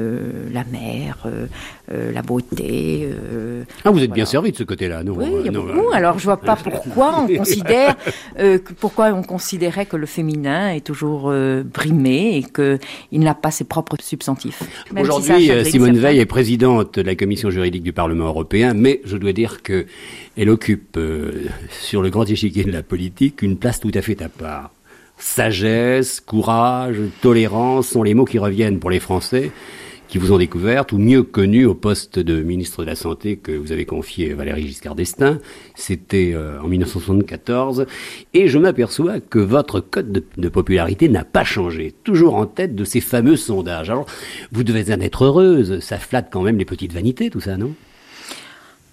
[0.52, 1.26] la mer,
[1.92, 3.08] euh, la beauté.
[3.10, 5.64] euh, Ah, vous êtes bien servi de ce côté-là, non oui, il y a non,
[5.64, 5.90] beaucoup.
[5.92, 7.96] Alors, je vois pas pourquoi on considère,
[8.38, 11.32] euh, pourquoi on considérait que le féminin est toujours
[11.64, 12.78] brimé et que
[13.12, 14.62] il n'a pas ses propres substantifs.
[14.62, 15.98] Si Aujourd'hui, Simone.
[15.98, 19.86] Veil est présidente de la commission juridique du Parlement européen, mais je dois dire que
[20.36, 20.98] elle occupe
[21.70, 24.70] sur le grand échiquier de la politique une place tout à fait à part.
[25.18, 29.50] Sagesse, courage, tolérance sont les mots qui reviennent pour les Français
[30.08, 33.52] qui vous ont découverte, ou mieux connue au poste de ministre de la Santé que
[33.52, 35.38] vous avez confié à Valéry Giscard d'Estaing.
[35.74, 37.86] C'était euh, en 1974.
[38.32, 41.94] Et je m'aperçois que votre code de, popularité n'a pas changé.
[42.04, 43.90] Toujours en tête de ces fameux sondages.
[43.90, 44.06] Alors,
[44.50, 45.80] vous devez en être heureuse.
[45.80, 47.74] Ça flatte quand même les petites vanités, tout ça, non?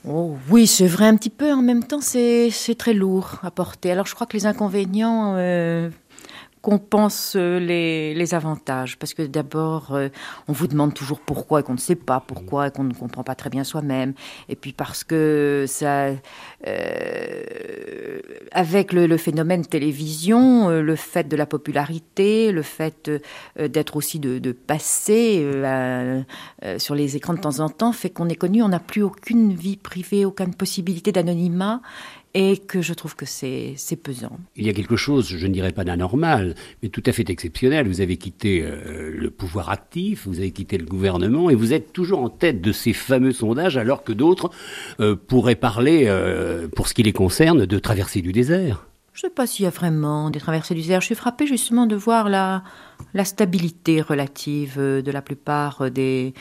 [0.07, 1.51] Oh, oui, c'est vrai un petit peu.
[1.51, 3.91] En même temps, c'est très lourd à porter.
[3.91, 5.89] Alors, je crois que les inconvénients euh,
[6.65, 8.97] compensent euh, les, les avantages?
[8.97, 10.09] Parce que d'abord, euh,
[10.47, 13.23] on vous demande toujours pourquoi et qu'on ne sait pas pourquoi et qu'on ne comprend
[13.23, 14.15] pas très bien soi-même.
[14.49, 16.07] Et puis parce que ça,
[16.65, 18.19] euh,
[18.51, 23.11] avec le, phénomène télévision, le fait de la popularité, le fait
[23.59, 25.45] d'être aussi de, de passer
[26.77, 29.53] sur les écrans de temps en temps, fait qu'on est connu, on n'a plus aucune
[29.53, 31.81] vie privée, aucune possibilité d'anonymat,
[32.35, 34.37] et que je trouve que c'est pesant.
[34.57, 37.87] Il y a quelque chose, je ne dirais pas d'anormal, mais tout à fait exceptionnel.
[37.87, 41.93] Vous avez quitté euh, le pouvoir actif, vous avez quitté le gouvernement, et vous êtes
[41.93, 44.51] toujours en tête de ces fameux sondages, alors que d'autres
[44.99, 48.85] euh, pourraient parler, euh, pour ce qui les concerne, de traversée du désert.
[49.13, 50.99] Je ne sais pas s'il y a vraiment des traversées du désert.
[50.99, 52.63] Je suis frappée justement de voir la,
[53.13, 56.33] la stabilité relative de la plupart des...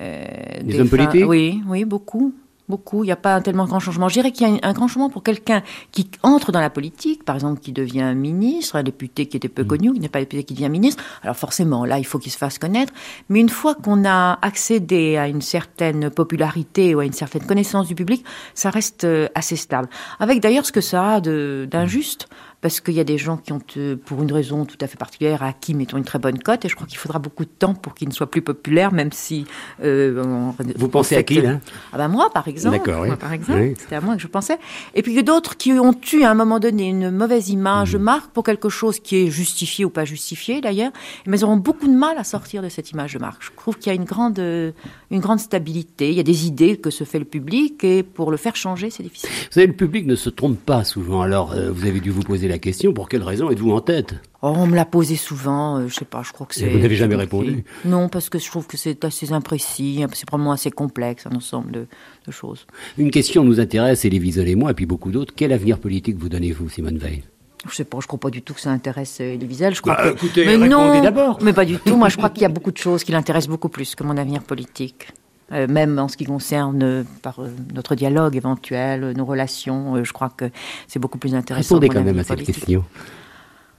[0.00, 0.24] euh,
[0.64, 1.26] Des hommes politiques?
[1.28, 2.34] Oui, oui, beaucoup.
[2.72, 3.04] Beaucoup.
[3.04, 4.08] Il n'y a pas tellement grand changement.
[4.08, 7.22] Je dirais qu'il y a un- grand changement pour quelqu'un qui entre dans la politique,
[7.22, 10.42] par exemple, qui devient ministre, un député qui était peu connu, qui n'est pas député,
[10.44, 11.04] qui devient ministre.
[11.22, 12.94] Alors forcément, là, il faut qu'il se fasse connaître.
[13.28, 17.88] Mais une fois qu'on a accédé à une certaine popularité ou à une certaine connaissance
[17.88, 19.88] du public, ça reste euh, assez stable.
[20.18, 22.26] Avec d'ailleurs ce que ça a d'injuste.
[22.62, 24.96] Parce qu'il y a des gens qui ont, euh, pour une raison tout à fait
[24.96, 27.74] particulière, acquis, mettons, une très bonne cote, et je crois qu'il faudra beaucoup de temps
[27.74, 29.44] pour qu'ils ne soient plus populaires, même si...
[29.82, 31.58] euh, on- Vous on pensez à qui, là?
[31.92, 32.78] Ah ben moi, par exemple.
[32.78, 33.16] D'accord, oui.
[33.18, 33.58] Par exemple.
[33.60, 33.74] Oui.
[33.76, 34.58] C'était à moi que je pensais.
[34.94, 37.98] Et puis d'autres qui ont eu à un moment donné une mauvaise image Mm.
[37.98, 40.92] de marque pour quelque chose qui est justifié ou pas justifié d'ailleurs,
[41.26, 43.42] mais ils auront beaucoup de mal à sortir de cette image de marque.
[43.42, 44.70] Je trouve qu'il y a une grande, euh,
[45.10, 46.10] une grande stabilité.
[46.10, 48.90] Il y a des idées que se fait le public et pour le faire changer,
[48.90, 49.30] c'est difficile.
[49.30, 52.22] Vous savez, le public ne se trompe pas souvent, alors euh, vous avez dû vous
[52.22, 54.14] poser la question, pour quelle raison êtes-vous en tête?
[54.42, 56.68] Oh, on me l'a posé souvent, euh, je sais pas, je crois que Et c'est...
[56.68, 57.64] vous n'avez jamais répondu?
[57.84, 61.72] Non, parce que je trouve que c'est assez imprécis, c'est probablement assez complexe, un ensemble
[61.72, 61.86] de,
[62.26, 62.66] de choses.
[62.98, 65.32] Une question nous intéresse, Elie Wiesel et moi, et puis beaucoup d'autres.
[65.36, 67.22] Quel avenir politique vous donnez-vous, Simone Veil?
[67.70, 69.74] Je sais pas, je crois pas du tout que ça intéresse euh, Elie Wiesel.
[69.74, 71.38] Je crois Bah, que- écoutez, mais répondez non, d'abord.
[71.42, 71.96] mais pas du tout.
[71.96, 74.16] Moi, je crois qu'il y a beaucoup de choses qui l'intéressent beaucoup plus que mon
[74.16, 75.08] avenir politique.
[75.52, 80.12] Euh, même en ce qui concerne euh, par euh, notre dialogue éventuel, nos relations, je
[80.12, 80.46] crois que
[80.88, 81.74] c'est beaucoup plus intéressant.
[81.74, 82.84] Répondez quand même à cette question.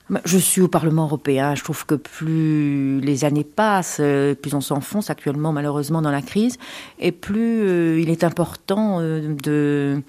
[0.09, 1.55] Bah, Je suis au Parlement européen.
[1.55, 4.01] Je trouve que plus les années passent,
[4.41, 6.57] plus on s'enfonce actuellement malheureusement dans la crise,
[6.99, 10.01] et plus euh, il est important euh, de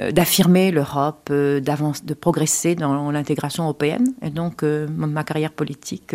[0.00, 4.12] euh, d'affirmer l'Europe, d'avance, de progresser dans l'intégration européenne.
[4.22, 6.14] Et donc ma carrière politique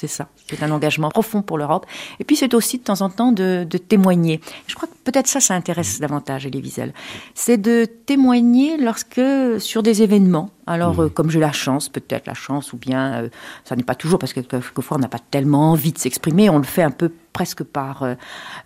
[0.00, 0.28] c'est ça.
[0.48, 1.84] C'est un engagement profond pour l'Europe.
[2.20, 4.40] Et puis c'est aussi de temps en temps de, témoigner.
[4.66, 6.94] Je crois que peut-être ça, ça intéresse davantage Elie Wiesel.
[7.34, 9.20] C'est de témoigner lorsque,
[9.58, 11.00] sur des événements, alors mmh.
[11.00, 13.28] euh, comme j'ai la chance, peut-être la chance, ou bien euh,
[13.64, 16.56] ça n'est pas toujours, parce que quelquefois on n'a pas tellement envie de s'exprimer, on
[16.56, 18.14] le fait un peu presque par euh,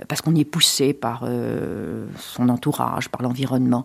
[0.07, 1.29] parce qu'on y est poussé par
[2.19, 3.85] son entourage, par l'environnement,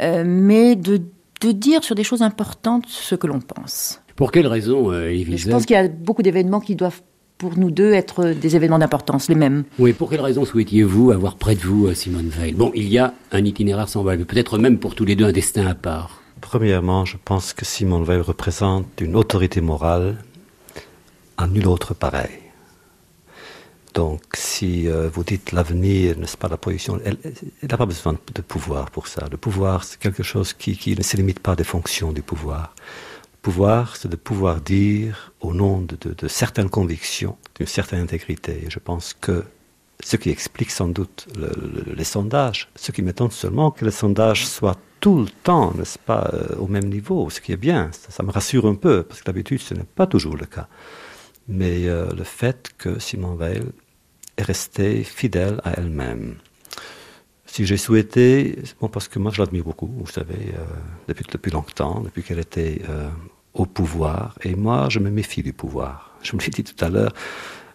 [0.00, 1.00] mais de,
[1.40, 4.00] de dire sur des choses importantes ce que l'on pense.
[4.18, 7.02] Pour quelles raisons, euh, Je pense qu'il y a beaucoup d'événements qui doivent
[7.38, 9.62] pour nous deux être des événements d'importance, les mêmes.
[9.78, 12.52] Oui, pour quelles raisons souhaitiez-vous avoir près de vous euh, Simone Veil?
[12.52, 15.68] Bon, il y a un itinéraire semblable, peut-être même pour tous les deux un destin
[15.68, 16.20] à part.
[16.40, 20.16] Premièrement, je pense que Simone Veil représente une autorité morale
[21.36, 22.40] à nul autre pareil.
[23.94, 27.18] Donc, si euh, vous dites l'avenir, n'est-ce pas, la position, elle
[27.62, 29.26] n'a pas besoin de pouvoir pour ça.
[29.30, 32.74] Le pouvoir, c'est quelque chose qui, qui ne se limite pas des fonctions du pouvoir
[33.42, 38.64] pouvoir, c'est de pouvoir dire, au nom de, certaines convictions, d'une certaine intégrité.
[38.66, 39.44] Et je pense que
[40.02, 41.26] ce qui explique sans doute
[41.96, 46.30] les sondages, ce qui m'étonne seulement que les sondages soient tout le temps, n'est-ce pas,
[46.34, 49.26] euh, au même niveau, ce qui est bien, ça, me rassure un peu, parce que
[49.26, 50.66] d'habitude ce n'est pas toujours le cas.
[51.46, 53.62] Mais euh, le fait que Simon Veil
[54.36, 56.36] est restée fidèle à elle-même,
[57.58, 60.62] si j'ai souhaité, bon, parce que moi je l'admire beaucoup, vous savez, euh,
[61.08, 63.08] depuis, depuis longtemps, depuis qu'elle était euh,
[63.52, 66.16] au pouvoir, et moi je me méfie du pouvoir.
[66.22, 67.12] Je me l'ai dit tout à l'heure,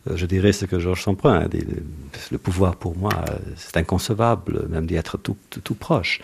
[0.10, 1.66] euh, je dirais ce que Georges Samprin dit,
[2.32, 3.14] le, pouvoir pour moi
[3.58, 6.22] c'est inconcevable, même d'y être tout, tout, proche.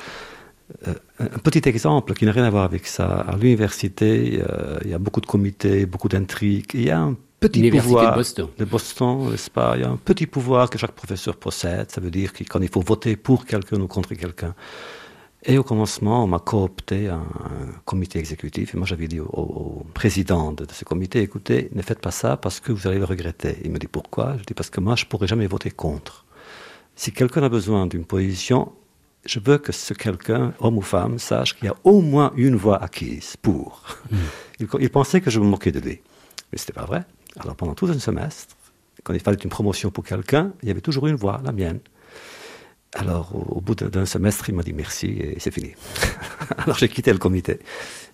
[1.19, 3.07] un petit exemple qui n'a rien à voir avec ça.
[3.33, 4.41] À l'université,
[4.83, 6.71] il y a beaucoup de comités, beaucoup d'intrigues.
[6.73, 8.47] Il y a un petit pouvoir de Boston.
[8.57, 11.91] De Boston, n'est-ce pas Il y a un petit pouvoir que chaque professeur possède.
[11.91, 14.53] Ça veut dire que quand il faut voter pour quelqu'un ou contre quelqu'un.
[15.43, 18.75] Et au commencement, on m'a coopté un, un, comité exécutif.
[18.75, 22.59] Et moi, j'avais dit au, président de, ce comité, écoutez, ne faites pas ça parce
[22.59, 23.57] que vous allez le regretter.
[23.63, 24.35] Il me dit pourquoi?
[24.37, 26.25] Je dis parce que moi, je pourrais jamais voter contre.
[26.95, 28.73] Si quelqu'un a besoin d'une position,
[29.25, 32.57] je veux que ce quelqu'un, homme ou femme, sache qu'il y a au moins une
[32.57, 33.83] voix acquise pour.
[34.11, 34.17] Hmm.
[34.59, 36.01] Il, il, pensait que je me moquais de lui.
[36.51, 37.05] Mais ce n'était pas vrai.
[37.37, 38.55] Alors pendant tout un semestre,
[39.03, 41.79] quand il fallait une promotion pour quelqu'un, il y avait toujours une voix, la mienne.
[42.93, 45.73] Alors au, bout d'un semestre, il m'a dit merci et c'est fini.
[46.57, 47.59] Alors j'ai quitté le comité.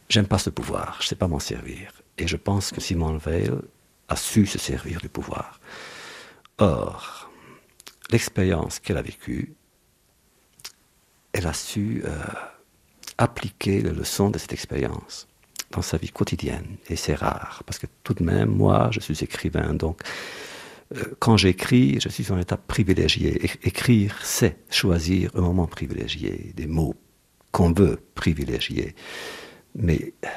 [0.10, 1.92] J'aime pas ce pouvoir, je sais pas m'en servir.
[2.18, 3.52] Et je pense que Simone Veil
[4.08, 5.60] a su se servir du pouvoir.
[6.58, 7.30] Or,
[8.12, 9.54] l'expérience qu'elle a vécue,
[11.34, 12.18] elle a su euh,
[13.18, 15.28] appliquer les leçons de cette expérience
[15.76, 16.78] dans sa vie quotidienne.
[16.90, 20.02] Et c'est rare, parce que tout de même, moi, je suis écrivain, donc
[20.96, 23.44] euh, quand j'écris, je suis en état privilégié.
[23.64, 26.96] écrire, c'est choisir un moment privilégié, des mots
[27.52, 28.96] qu'on veut privilégier.
[29.76, 30.28] Mais euh,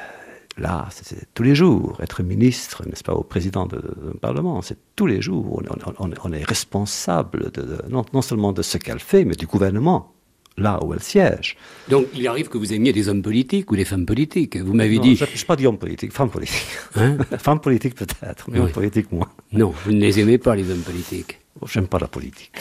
[0.57, 1.99] là, c'est tous les jours.
[2.01, 3.81] Être ministre, n'est-ce pas, au président d'un
[4.21, 5.63] parlement, c'est tous les jours.
[5.99, 10.15] On, est responsable de, non, non, seulement de ce qu'elle fait, mais du gouvernement
[10.59, 11.57] là où elle siège.
[11.89, 14.57] Donc il arrive que vous aimiez des hommes politiques ou des femmes politiques.
[14.57, 15.17] Vous m'avez dit.
[15.17, 16.79] Je ne pas dit hommes politiques, femmes politiques.
[16.97, 19.31] Hein femmes politiques peut-être, mais hommes politiques moins.
[19.53, 21.39] Non, vous ne les aimez pas les hommes politiques.
[21.67, 22.53] J'aime pas la politique.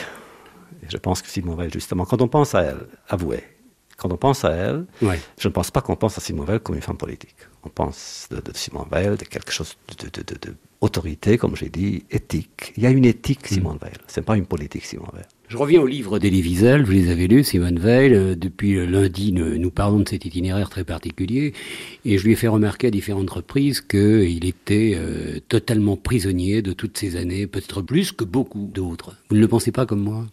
[0.83, 3.43] Et je pense que Simon Veil, justement, quand on pense à elle, avouez,
[3.97, 4.85] quand on pense à elle,
[5.37, 7.35] je ne pense pas qu'on pense à Simon Veil comme une femme politique.
[7.63, 12.73] On pense de, Simon Veil, de quelque chose de, autorité, comme j'ai dit, éthique.
[12.77, 13.79] Il y a une éthique, Simon mm.
[13.81, 13.93] Veil.
[14.07, 15.25] Ce n'est pas une politique, Simon Veil.
[15.47, 18.13] Je reviens au livre d'Elie Wiesel, vous les avez lus, Simone Veil.
[18.13, 21.53] Euh, depuis lundi, nous parlons de cet itinéraire très particulier.
[22.03, 26.73] Et je lui ai fait remarquer à différentes reprises qu'il était euh, totalement prisonnier de
[26.73, 29.15] toutes ces années, peut-être plus que beaucoup d'autres.
[29.29, 30.25] Vous ne le pensez pas comme moi?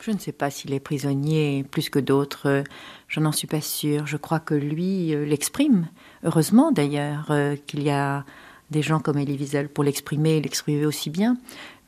[0.00, 2.64] Je ne sais pas s'il est prisonnier plus que d'autres,
[3.06, 4.06] je n'en suis pas sûre.
[4.06, 5.88] Je crois que lui euh, l'exprime,
[6.24, 7.30] heureusement d'ailleurs
[7.66, 8.24] qu'il y a
[8.70, 11.36] des gens comme Elie Wiesel pour l'exprimer et l'exprimer aussi bien.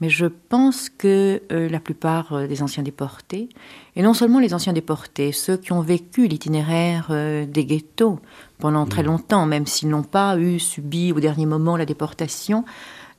[0.02, 3.48] Mais je pense que euh, la plupart euh, des anciens déportés,
[3.94, 8.18] et non seulement les anciens déportés, ceux qui ont vécu l'itinéraire euh, des ghettos
[8.58, 9.06] pendant très mmh.
[9.06, 12.64] longtemps, même s'ils n'ont pas eu subi au dernier moment la déportation,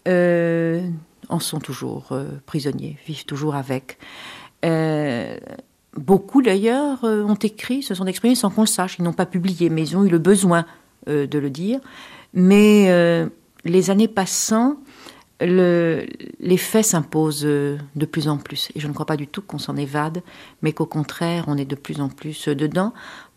[0.05, 2.09] en sont toujours
[2.45, 3.97] prisonniers, vivent toujours avec.
[5.95, 9.69] beaucoup d'ailleurs ont écrit, se sont exprimés sans qu'on le sache, ils n'ont pas publié,
[9.69, 10.65] mais ils ont eu le besoin
[11.07, 11.79] de le dire.
[12.33, 12.89] Mais
[13.63, 14.75] les années passant,
[15.41, 16.05] le,
[16.39, 18.69] les faits s'imposent de plus en plus.
[18.75, 20.21] Et je ne crois pas du tout qu'on s'en évade,
[20.61, 22.93] mais qu'au contraire, on est de plus en plus dedans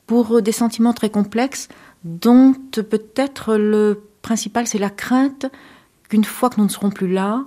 [0.07, 1.69] pour des sentiments très complexes
[2.05, 5.47] dont peut-être le principal, c'est la crainte
[6.09, 7.45] qu'une fois que nous ne serons plus là,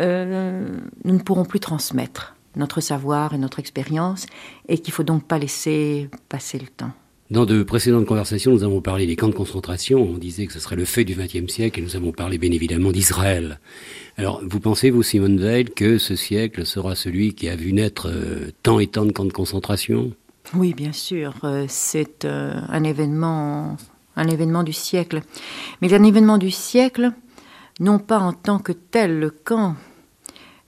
[0.00, 0.68] euh,
[1.04, 4.26] nous ne pourrons plus transmettre notre savoir et notre expérience,
[4.68, 6.92] et qu'il faut donc pas laisser passer le temps.
[7.30, 9.98] Dans de précédentes conversations, nous avons parlé des camps de concentration.
[9.98, 12.52] On disait que ce serait le fait du XXe siècle et nous avons parlé bien
[12.52, 13.60] évidemment d'Israël.
[14.18, 18.10] Alors, vous pensez, vous, Simone Veil, que ce siècle sera celui qui a vu naître
[18.10, 20.12] euh, tant et tant de camps de concentration?
[20.52, 21.34] Oui, bien sûr.
[21.44, 23.78] Euh, c'est euh, un événement,
[24.16, 25.22] un événement du siècle.
[25.80, 27.12] Mais un événement du siècle,
[27.80, 29.76] non pas en tant que tel le camp,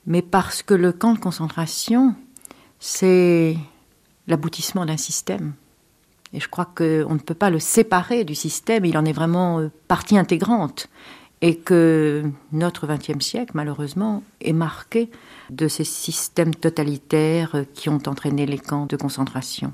[0.07, 2.15] mais parce que le camp de concentration,
[2.79, 3.55] c'est
[4.25, 5.53] l'aboutissement d'un système.
[6.33, 9.59] Et je crois qu'on ne peut pas le séparer du système, il en est vraiment
[9.59, 10.87] euh, partie intégrante.
[11.41, 15.11] Et que notre XXe siècle, malheureusement, est marqué
[15.51, 19.71] de ces systèmes totalitaires euh, qui ont entraîné les camps de concentration.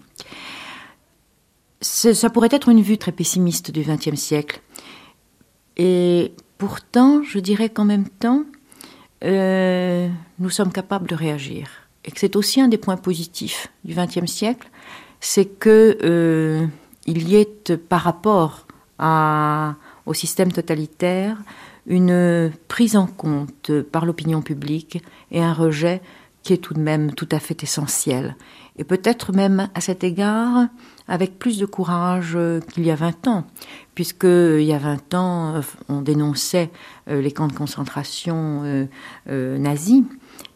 [1.82, 4.62] Ça pourrait être une vue très pessimiste du XXe siècle.
[5.76, 8.44] Et pourtant, je dirais qu'en même temps,
[9.24, 10.08] euh,
[10.40, 11.70] nous sommes capables de réagir.
[12.06, 14.70] Et que c'est aussi un des points positifs du XXe siècle,
[15.24, 16.68] c'est que euh,
[17.08, 18.68] y ait par rapport
[20.06, 21.38] au système totalitaire
[21.88, 25.02] une prise en compte par l'opinion publique
[25.32, 26.02] et un rejet
[26.44, 28.36] qui est tout de même tout à fait essentiel.
[28.78, 30.68] Et peut-être même à cet égard
[31.08, 32.38] avec plus de courage
[32.74, 33.46] qu'il y a 20 ans,
[33.96, 36.70] puisque il y a 20 ans, on dénonçait
[37.10, 38.88] euh, les camps de concentration
[39.30, 40.04] euh, nazis,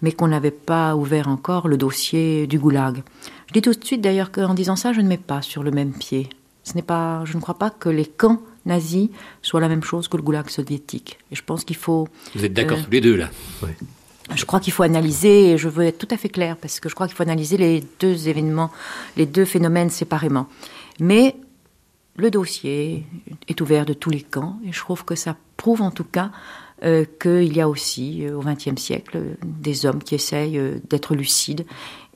[0.01, 3.03] mais qu'on n'avait pas ouvert encore le dossier du goulag.
[3.47, 5.71] Je dis tout de suite d'ailleurs qu'en disant ça, je ne mets pas sur le
[5.71, 6.29] même pied.
[6.63, 9.09] Ce n'est pas, je ne crois pas que les camps nazis
[9.41, 11.17] soient la même chose que le goulag soviétique.
[11.31, 12.09] Et je pense qu'il faut.
[12.35, 13.29] Vous êtes d'accord euh, tous les deux là
[14.35, 16.89] Je crois qu'il faut analyser, et je veux être tout à fait clair, parce que
[16.89, 18.69] je crois qu'il faut analyser les deux événements,
[19.15, 20.49] les deux phénomènes séparément.
[20.99, 21.37] Mais
[22.17, 23.05] le dossier
[23.47, 26.31] est ouvert de tous les camps, et je trouve que ça prouve en tout cas
[26.83, 31.65] euh, qu'il y a aussi euh, au XXe siècle des hommes qui essayent d'être lucides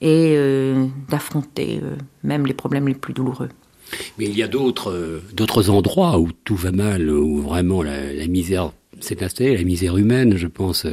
[0.02, 3.50] et euh, d'affronter euh, même les problèmes les plus douloureux.
[4.18, 8.72] Mais il y a d'autres euh, endroits où tout va mal, où vraiment la, misère
[9.00, 10.38] s'est installée, la misère humaine.
[10.38, 10.88] Je pense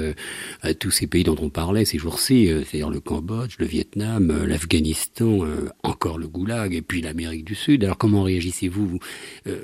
[0.62, 5.40] à tous ces pays dont on parlait ces jours-ci, c'est-à-dire le Cambodge, le Vietnam, l'Afghanistan,
[5.84, 7.84] encore le Goulag, et puis l'Amérique du Sud.
[7.84, 8.98] Alors comment réagissez-vous,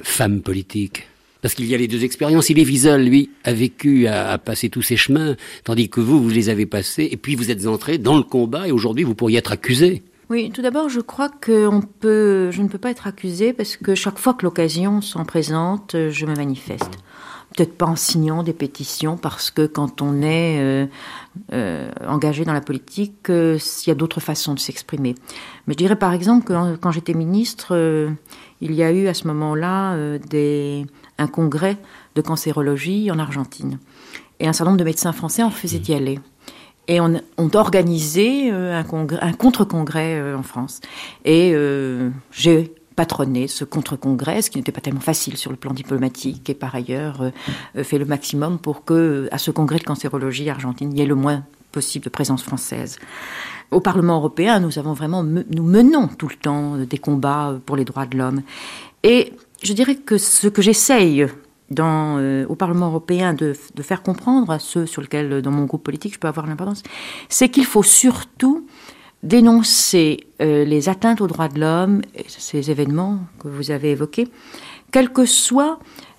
[0.03, 1.09] femme politique
[1.45, 2.49] parce qu'il y a les deux expériences.
[2.49, 6.31] Il est Wiesel, lui, a vécu, a, passé tous ces chemins, tandis que vous, vous
[6.31, 9.37] les avez passés, et puis vous êtes entré dans le combat, et aujourd'hui, vous pourriez
[9.37, 10.03] être accusé.
[10.31, 13.77] Oui, tout d'abord, je crois que on peut, je ne peux pas être accusé parce
[13.77, 16.93] que chaque fois que l'occasion s'en présente, je me manifeste.
[17.55, 20.87] Peut-être pas en signant des pétitions, parce que quand on est euh,
[21.53, 25.15] euh, engagé dans la politique, euh, il y a d'autres façons de s'exprimer.
[25.67, 27.77] Mais je dirais par exemple que quand j'étais ministre,
[28.63, 30.87] il y a eu à ce moment-là des
[31.19, 31.79] un congrès
[32.15, 33.79] de cancérologie en Argentine.
[34.41, 36.19] Et un certain nombre de médecins français en faisaient y aller.
[36.89, 40.81] Et on, ont organisé euh, un, un contre-congrès euh, en France.
[41.25, 45.73] Et euh, j'ai patronné ce contre-congrès, ce qui n'était pas tellement facile sur le plan
[45.73, 47.33] diplomatique, et par ailleurs
[47.83, 51.17] fait le maximum pour que, à ce congrès de cancérologie argentine, il y ait le
[51.17, 51.43] moins
[51.73, 53.01] possible de présence française.
[53.73, 57.85] Au Parlement européen, nous avons vraiment, nous menons tout le temps des combats pour les
[57.85, 58.43] droits de l'homme.
[59.03, 59.33] Et
[59.65, 61.27] je dirais que ce que j'essaye
[61.79, 66.15] euh, au Parlement européen de, faire comprendre à ceux sur lesquels, dans mon groupe politique,
[66.15, 66.83] je peux avoir l'importance,
[67.29, 68.67] c'est qu'il faut surtout
[69.23, 74.29] dénoncer euh, les atteintes aux droits de l'homme, ces événements que vous avez évoqués,
[74.93, 75.79] quelle que soit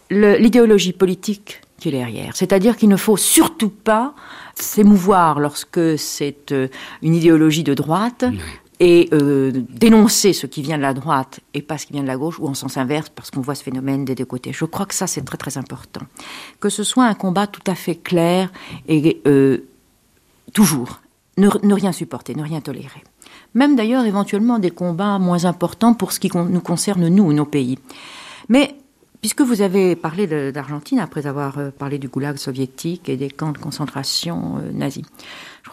[0.10, 2.36] l'idéologie politique qui est derrière.
[2.36, 4.16] C'est-à-dire qu'il ne faut surtout pas
[4.56, 6.68] s'émouvoir lorsque c'est euh,
[7.04, 8.26] une idéologie de droite,
[8.80, 12.08] et euh, dénoncer ce qui vient de la droite et pas ce qui vient de
[12.08, 14.52] la gauche, ou en sens inverse, parce qu'on voit ce phénomène des deux côtés.
[14.54, 16.02] Je crois que ça, c'est très très important.
[16.60, 18.52] Que ce soit un combat tout à fait clair
[18.88, 19.60] et euh,
[20.54, 21.02] toujours,
[21.38, 23.04] ne, rien supporter, ne rien tolérer.
[23.54, 27.80] Même d'ailleurs, éventuellement, des combats moins importants pour ce qui nous concerne, nous, nos pays.
[28.50, 28.76] Mais
[29.22, 33.54] Puisque vous avez parlé d'Argentine après avoir euh, parlé du goulag soviétique et des camps
[33.54, 35.04] de concentration nazis,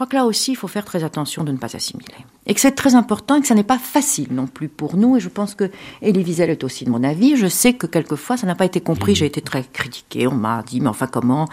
[0.03, 2.27] crois que là aussi, il faut faire très attention de ne pas assimiler.
[2.47, 5.17] Et que c'est très important et que ça n'est pas facile non plus pour nous.
[5.17, 5.71] Et je pense que
[6.03, 7.37] Elie Wiesel est aussi de mon avis.
[7.37, 9.15] Je sais que quelquefois, ça n'a pas été compris.
[9.15, 10.27] J'ai été très critiquée.
[10.27, 11.47] On m'a dit, mais enfin, comment?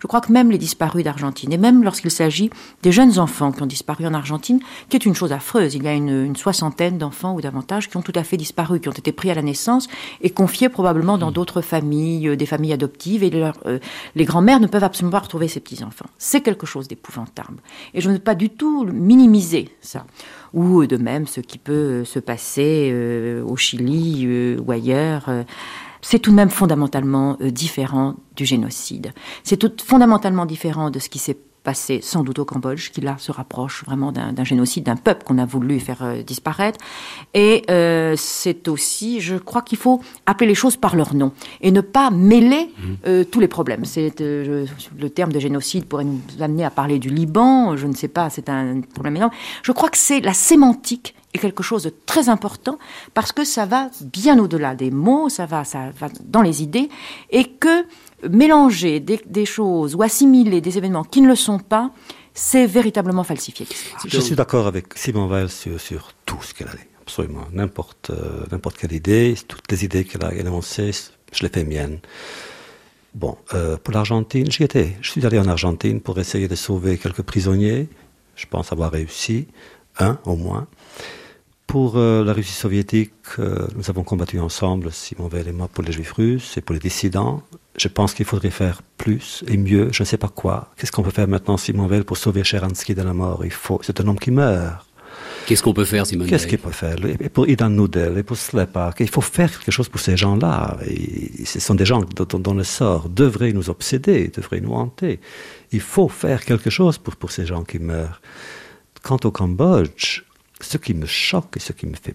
[0.00, 2.50] Je crois que même les disparus d'Argentine, et même lorsqu'il s'agit
[2.82, 4.58] des jeunes enfants qui ont disparu en Argentine,
[4.88, 5.76] qui est une chose affreuse.
[5.76, 8.88] Il y a une, soixantaine d'enfants ou davantage qui ont tout à fait disparu, qui
[8.88, 9.86] ont été pris à la naissance
[10.22, 13.22] et confiés probablement dans d'autres familles, euh, des familles adoptives.
[13.22, 13.78] Et euh,
[14.16, 16.06] les grands-mères ne peuvent absolument pas retrouver ces petits-enfants.
[16.18, 17.58] C'est quelque chose d'épouvantable.
[17.94, 20.06] Et je ne veux pas du tout minimiser ça.
[20.54, 25.28] Ou de même ce qui peut se passer euh, au Chili euh, ou ailleurs.
[25.28, 25.44] Euh,
[26.00, 29.12] c'est tout de même fondamentalement différent du génocide.
[29.44, 33.16] C'est tout fondamentalement différent de ce qui s'est passé sans doute au Cambodge, qui là
[33.18, 36.78] se rapproche vraiment d'un génocide d'un peuple qu'on a voulu faire euh, disparaître.
[37.34, 41.70] Et euh, c'est aussi, je crois qu'il faut appeler les choses par leur nom et
[41.70, 42.92] ne pas mêler mmh.
[43.06, 43.84] euh, tous les problèmes.
[43.84, 47.76] C'est le terme de génocide pourrait nous amener à parler du Liban.
[47.76, 49.32] Je ne sais pas, c'est un problème énorme.
[49.62, 52.78] Je crois que c'est la sémantique est quelque chose de très important
[53.14, 56.88] parce que ça va bien au-delà des mots, ça va, ça va dans les idées
[57.30, 57.84] et que
[58.28, 61.90] mélanger des, choses ou assimiler des événements qui ne le sont pas,
[62.34, 63.66] c'est véritablement falsifier
[64.06, 67.44] Je suis d'accord avec Simon Weil sur, tout ce qu'elle a dit, absolument.
[67.52, 70.92] N'importe euh, n'importe quelle idée, toutes les idées qu'elle a énoncées,
[71.32, 71.98] je les fais miennes.
[73.14, 74.96] Bon, euh, pour l'Argentine, j'y étais.
[75.02, 77.88] Je suis allé en Argentine pour essayer de sauver quelques prisonniers.
[78.36, 79.46] Je pense avoir réussi,
[79.98, 80.66] un au moins.
[81.66, 85.92] Pour euh, la Russie soviétique, nous avons combattu ensemble, Simon Veil et moi, pour les
[85.92, 87.42] juifs russes et pour les dissidents
[87.76, 90.70] je pense qu'il faudrait faire plus et mieux, je ne sais pas quoi.
[90.76, 93.44] Qu'est-ce qu'on peut faire maintenant, Simon Veil, pour sauver Sheransky de la mort?
[93.44, 94.86] Il faut, c'est un homme qui meurt.
[95.46, 96.96] Qu'est-ce qu'on peut faire, Simon Qu'est-ce qu'il peut faire?
[97.04, 100.76] Et pour Idan Nudel, et pour Slepak, il faut faire quelque chose pour ces gens-là.
[101.44, 105.20] Ce sont des gens dont, le sort devrait nous obséder, devrait nous hanter.
[105.72, 108.20] Il faut faire quelque chose pour, pour ces gens qui meurent.
[109.02, 110.22] Quant au Cambodge,
[110.60, 112.14] ce qui me choque et ce qui me fait,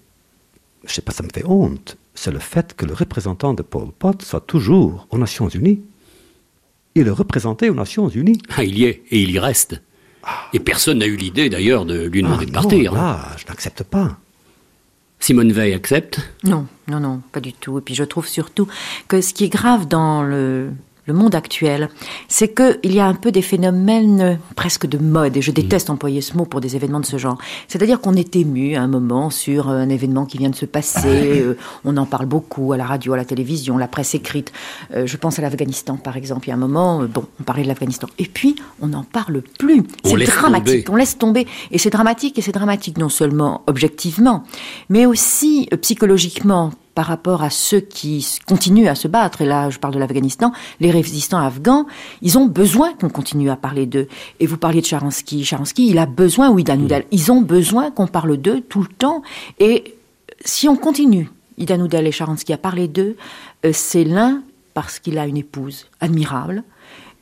[0.85, 3.91] je sais pas, ça me fait honte, c'est le fait que le représentant de Pol
[3.98, 5.81] Pot soit toujours aux Nations Unies.
[6.95, 8.41] Il est représenté aux Nations Unies.
[8.57, 9.80] Ah, il y est, et il y reste.
[10.52, 12.94] Et personne n'a eu l'idée d'ailleurs de lui demander de ah, partir.
[12.95, 14.18] Ah, je n'accepte pas.
[15.19, 16.19] Simone Veil accepte?
[16.44, 17.77] Non, non, non, pas du tout.
[17.77, 18.68] Et puis je trouve surtout
[19.07, 20.72] que ce qui est grave dans le,
[21.07, 21.89] le monde actuel,
[22.27, 26.21] c'est qu'il y a un peu des phénomènes presque de mode, et je déteste employer
[26.21, 27.38] ce mot pour des événements de ce genre.
[27.67, 31.41] C'est-à-dire qu'on est ému à un moment sur un événement qui vient de se passer,
[31.41, 34.51] euh, on en parle beaucoup à la radio, à la télévision, la presse écrite.
[34.93, 36.47] Euh, je pense à l'Afghanistan, par exemple.
[36.47, 38.07] Il y a un moment, euh, bon, on parlait de l'Afghanistan.
[38.19, 39.84] Et puis, on n'en parle plus.
[40.03, 40.89] C'est dramatique.
[40.89, 41.47] On laisse tomber.
[41.71, 44.43] Et c'est dramatique, et c'est dramatique non seulement objectivement,
[44.89, 49.77] mais aussi psychologiquement par rapport à ceux qui continuent à se battre, et là je
[49.77, 51.85] parle de l'Afghanistan, les résistants afghans,
[52.23, 54.07] ils ont besoin qu'on continue à parler d'eux.
[54.39, 58.07] Et vous parliez de Sharansky, Sharansky, il a besoin, oui, d'Anoudel, ils ont besoin qu'on
[58.07, 59.21] parle d'eux tout le temps.
[59.59, 59.93] Et
[60.43, 61.29] si on continue,
[61.59, 63.15] Ida et Sharansky, à parler d'eux,
[63.63, 64.41] euh, c'est l'un
[64.73, 66.63] parce qu'il a une épouse admirable,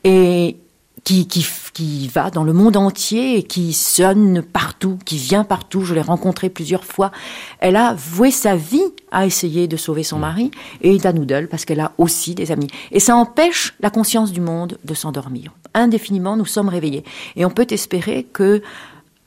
[0.06, 0.56] et
[1.04, 5.82] qui, qui, qui, va dans le monde entier et qui sonne partout, qui vient partout.
[5.82, 7.12] Je l'ai rencontrée plusieurs fois.
[7.60, 10.52] Elle a voué sa vie à essayer de sauver son mari
[10.82, 12.68] et Ida Noodle parce qu'elle a aussi des amis.
[12.92, 15.52] Et ça empêche la conscience du monde de s'endormir.
[15.74, 17.04] Indéfiniment, nous sommes réveillés.
[17.36, 18.62] Et on peut espérer que,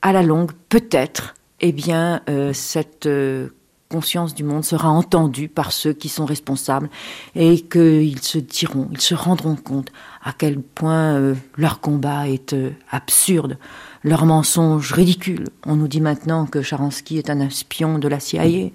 [0.01, 3.49] à la longue, peut-être, eh bien, euh, cette euh,
[3.89, 6.89] conscience du monde sera entendue par ceux qui sont responsables
[7.33, 9.91] et qu'ils se diront, ils se rendront compte
[10.23, 13.57] à quel point euh, leur combat est euh, absurde,
[14.03, 15.45] leur mensonge ridicule.
[15.65, 18.71] On nous dit maintenant que Charansky est un espion de la CIA et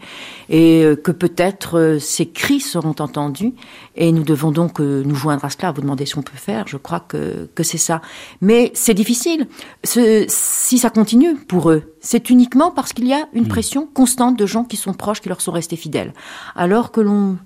[0.51, 3.55] euh, que peut-être ces cris seront entendus
[3.97, 5.73] et nous devons donc nous joindre à cela.
[5.73, 8.03] Vous demandez ce qu'on peut faire, je crois que, que c'est ça.
[8.41, 9.49] Mais c'est difficile.
[9.85, 13.49] si ça continue pour eux, c'est uniquement parce qu'il y a une hmm.
[13.49, 16.13] pression constante de gens qui sont proches, qui leur sont restés fidèles.
[16.55, 17.39] Alors que l'on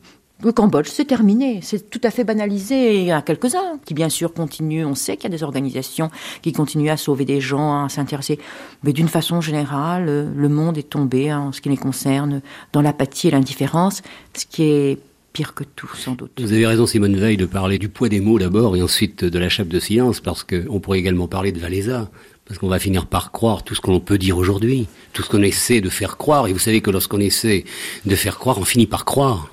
[0.45, 3.01] le Cambodge, c'est terminé, c'est tout à fait banalisé.
[3.01, 4.87] Il y a quelques-uns qui, bien sûr, continuent.
[4.87, 6.11] On sait qu'il y a des organisations
[6.43, 8.39] qui continuent à sauver des gens, à s'intéresser.
[8.85, 12.41] Mais d'une façon générale, le monde est tombé, hein, en ce qui les concerne,
[12.73, 14.03] dans l'apathie et l'indifférence,
[14.35, 14.99] ce qui est
[15.33, 16.31] pire que tout, sans doute.
[16.39, 19.39] Vous avez raison, Simone Veil, de parler du poids des mots d'abord et ensuite de
[19.41, 22.09] la chape de silence, parce qu'on pourrait également parler de Valéza.
[22.47, 25.43] Parce qu'on va finir par croire tout ce qu'on peut dire aujourd'hui, tout ce qu'on
[25.43, 26.47] essaie de faire croire.
[26.47, 27.65] Et vous savez que lorsqu'on essaie
[28.07, 29.51] de faire croire, on finit par croire.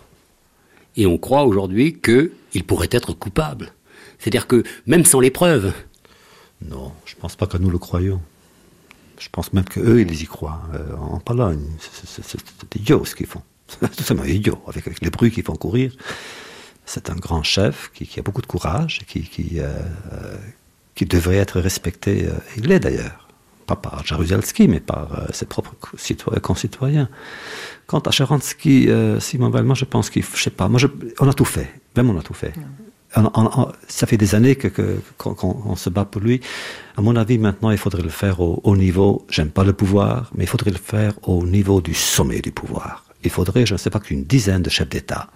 [0.97, 3.73] Et on croit aujourd'hui qu'il pourrait être coupable.
[4.19, 5.73] C'est-à-dire que même sans les preuves.
[6.61, 8.21] Non, je ne pense pas que nous le croyons.
[9.19, 10.61] Je pense même qu'eux, ils y croient.
[10.73, 11.21] Euh, en
[11.79, 13.41] c'est idiot ce qu'ils font.
[13.67, 15.91] C'est tout simplement idiot, avec, les bruits qu'ils font courir.
[16.85, 19.73] C'est un grand chef qui, a beaucoup de courage, qui, qui, euh,
[20.93, 22.27] qui devrait être respecté.
[22.27, 23.24] Euh, il l'est d'ailleurs.
[23.65, 25.75] Pas par Jaruzelski, mais par ses propres
[26.41, 27.09] concitoyens.
[27.87, 30.79] Quant à Sharansky, euh, Simon Weil, je pense qu'il, je sais pas, moi,
[31.19, 31.71] on a tout fait.
[31.95, 32.53] Même on a tout fait.
[33.87, 34.67] ça fait des années que,
[35.17, 36.41] qu'on, se bat pour lui.
[36.97, 40.31] À mon avis, maintenant, il faudrait le faire au, au niveau, j'aime pas le pouvoir,
[40.35, 43.05] mais il faudrait le faire au niveau du sommet du pouvoir.
[43.23, 45.29] Il faudrait, je ne sais pas, qu'une dizaine de chefs d'État,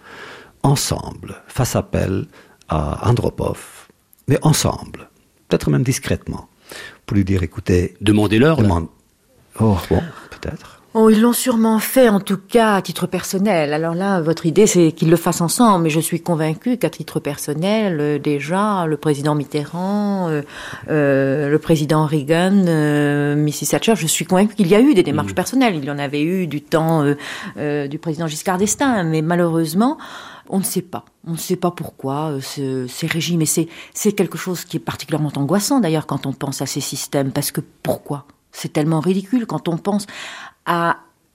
[0.64, 2.28] ensemble, fassent appel
[2.68, 3.88] à Andropov,
[4.28, 5.10] mais ensemble,
[5.48, 6.49] peut-être même discrètement,
[7.10, 7.96] pour lui dire, écoutez...
[8.02, 8.58] Demandez-leur.
[8.58, 8.86] Demande...
[9.60, 10.00] Oh, bon,
[10.30, 10.80] peut-être.
[10.94, 13.74] Oh, ils l'ont sûrement fait, en tout cas, à titre personnel.
[13.74, 17.20] Alors là, votre idée, c'est qu'ils le fassent ensemble, mais je suis convaincue qu'à titre
[17.20, 20.44] personnel, euh, déjà, le président Mitterrand, euh,
[20.92, 23.70] euh, le président Reagan, euh, Mrs.
[23.72, 25.78] Thatcher, je suis convaincue qu'il y a eu des démarches personnelles.
[25.78, 27.04] Il y en avait eu du temps
[27.56, 29.98] du président Giscard d'Estaing, mais malheureusement,
[30.50, 31.06] on ne sait pas.
[31.26, 33.42] On ne sait pas pourquoi ce, ces régimes.
[33.42, 37.32] Et c'est quelque chose qui est particulièrement angoissant, d'ailleurs, quand on pense à ces systèmes.
[37.32, 38.26] Parce que pourquoi?
[38.52, 40.08] C'est tellement ridicule quand on pense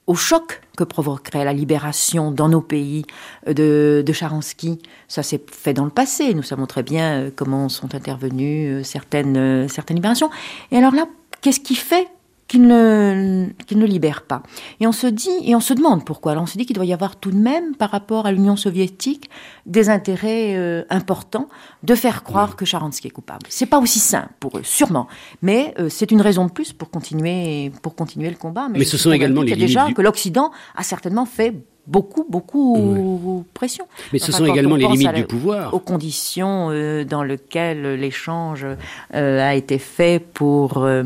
[0.07, 3.05] au choc que provoquerait la libération dans nos pays
[3.49, 4.79] euh, de, de Sharansky.
[5.09, 6.35] Ça s'est fait dans le passé.
[6.35, 10.31] Nous savons très bien euh, comment sont intervenues euh, certaines, certaines libérations.
[10.71, 11.07] Et alors là,
[11.41, 12.09] qu'est-ce qui fait
[12.49, 14.43] qu'il ne, qu'il ne libère pas.
[14.81, 16.33] Et on se dit, et on se demande pourquoi.
[16.33, 18.57] Alors on se dit qu'il doit y avoir tout de même, par rapport à l'Union
[18.57, 19.31] soviétique,
[19.67, 21.49] des intérêts euh, importants
[21.83, 23.47] de faire croire que Sharansky est coupable.
[23.49, 25.09] C'est pas aussi simple pour eux, sûrement,
[25.43, 28.69] mais euh, c'est une raison de plus pour continuer, pour continuer le combat.
[28.69, 31.55] Mais, ce sont également les limites déjà que l'Occident a certainement fait
[31.87, 33.87] beaucoup, beaucoup pression.
[34.13, 35.75] Mais ce sont également les limites du pouvoir.
[35.75, 38.67] Aux conditions euh, dans lesquelles l'échange
[39.15, 40.79] euh, a été fait pour...
[40.79, 41.05] Euh,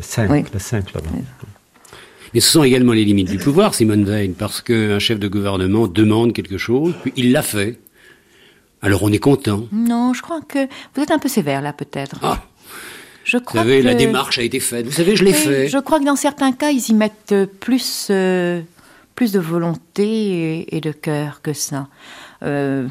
[0.00, 0.92] simple, simple.
[2.34, 5.86] Mais ce sont également les limites du pouvoir, Simone Veil, parce qu'un chef de gouvernement
[5.86, 7.78] demande quelque chose, puis il l'a fait.
[8.82, 9.64] Alors on est content.
[9.72, 12.16] Non, je crois que vous êtes un peu sévère là, peut-être.
[12.22, 12.42] Ah.
[13.24, 14.86] Je crois vous savez, la démarche a été faite.
[14.86, 15.66] Vous savez, je l'ai fait.
[15.68, 18.12] Je crois que dans certains cas, ils y mettent plus
[19.16, 21.88] plus de volonté et, de cœur que ça.
[22.44, 22.86] Euh,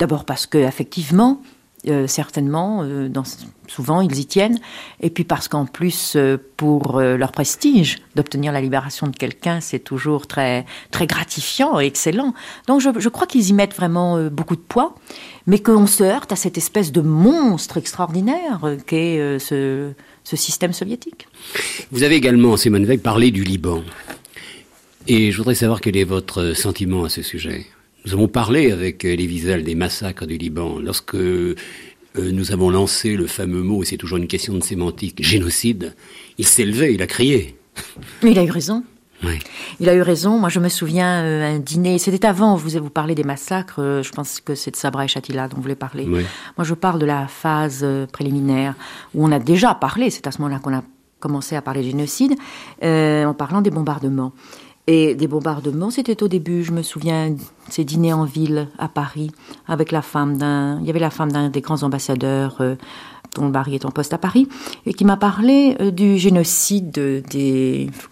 [0.00, 1.40] d'abord parce que effectivement,
[1.86, 3.08] euh, certainement, euh,
[3.68, 4.58] souvent ils y tiennent,
[5.00, 6.16] et puis parce qu'en plus,
[6.56, 12.32] pour leur prestige, d'obtenir la libération de quelqu'un, c'est toujours très très gratifiant et excellent.
[12.66, 14.94] Donc je, je crois qu'ils y mettent vraiment beaucoup de poids,
[15.46, 19.92] mais qu'on se heurte à cette espèce de monstre extraordinaire qu'est ce,
[20.24, 21.28] ce système soviétique.
[21.92, 23.82] Vous avez également, Simone Veil, parlé du Liban.
[25.08, 27.66] Et je voudrais savoir quel est votre sentiment à ce sujet.
[28.04, 30.80] Nous avons parlé avec Elie Wiesel des massacres du Liban.
[30.80, 31.54] Lorsque euh,
[32.16, 35.94] nous avons lancé le fameux mot, et c'est toujours une question de sémantique, génocide,
[36.38, 37.56] il s'est levé, il a crié.
[38.24, 38.82] Il a eu raison.
[39.22, 39.38] Oui.
[39.78, 40.38] Il a eu raison.
[40.38, 41.98] Moi, je me souviens euh, un dîner.
[41.98, 42.56] C'était avant.
[42.56, 43.78] Vous vous parlé des massacres.
[43.78, 46.04] Euh, je pense que c'est de Sabra et Chatila dont vous voulez parler.
[46.08, 46.24] Oui.
[46.58, 48.74] Moi, je parle de la phase préliminaire
[49.14, 50.10] où on a déjà parlé.
[50.10, 50.82] C'est à ce moment-là qu'on a
[51.20, 52.34] commencé à parler de génocide
[52.82, 54.32] en parlant des bombardements.
[54.88, 57.34] Et des bombardements, c'était au début, je me souviens,
[57.68, 59.32] ces dîners en ville à Paris,
[59.66, 62.76] avec la femme d'un, il y avait la femme d'un des grands ambassadeurs, euh,
[63.34, 64.48] dont le mari est en poste à Paris,
[64.86, 67.24] et qui m'a parlé euh, du génocide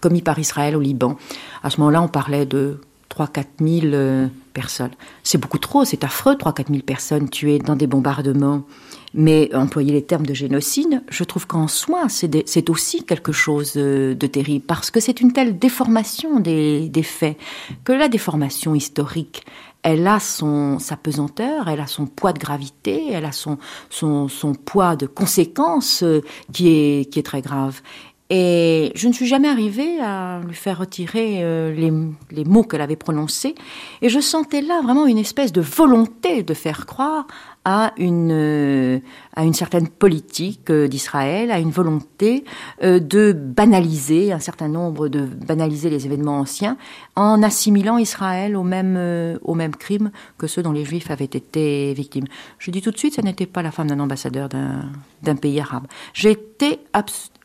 [0.01, 1.15] commis par Israël au Liban.
[1.63, 2.79] À ce moment-là, on parlait de
[3.09, 4.91] 3-4 000 euh, personnes.
[5.23, 8.63] C'est beaucoup trop, c'est affreux, 3-4 000 personnes tuées dans des bombardements.
[9.17, 14.27] Mais employer les termes de génocide, je trouve qu'en soi, c'est aussi quelque chose de
[14.27, 17.37] terrible, parce que c'est une telle déformation des, faits,
[17.85, 19.45] que la déformation historique,
[19.83, 23.57] elle a son, sa pesanteur, elle a son poids de gravité, elle a son,
[23.89, 26.21] son, son poids de conséquences euh,
[26.51, 27.81] qui est, qui est très grave.
[28.31, 31.93] Et je ne suis jamais arrivée à lui faire retirer euh, les,
[32.31, 33.53] les, mots qu'elle avait prononcés.
[34.01, 37.27] Et je sentais là vraiment une espèce de volonté de faire croire
[37.65, 38.99] à une, euh,
[39.35, 42.45] à une certaine politique euh, d'Israël, à une volonté
[42.83, 46.77] euh, de banaliser un certain nombre, de banaliser les événements anciens,
[47.15, 51.93] en assimilant Israël au même, au même crime que ceux dont les Juifs avaient été
[51.93, 52.25] victimes.
[52.59, 55.87] Je dis tout de suite, ça n'était pas la femme d'un ambassadeur d'un pays arabe.
[56.13, 56.79] J'étais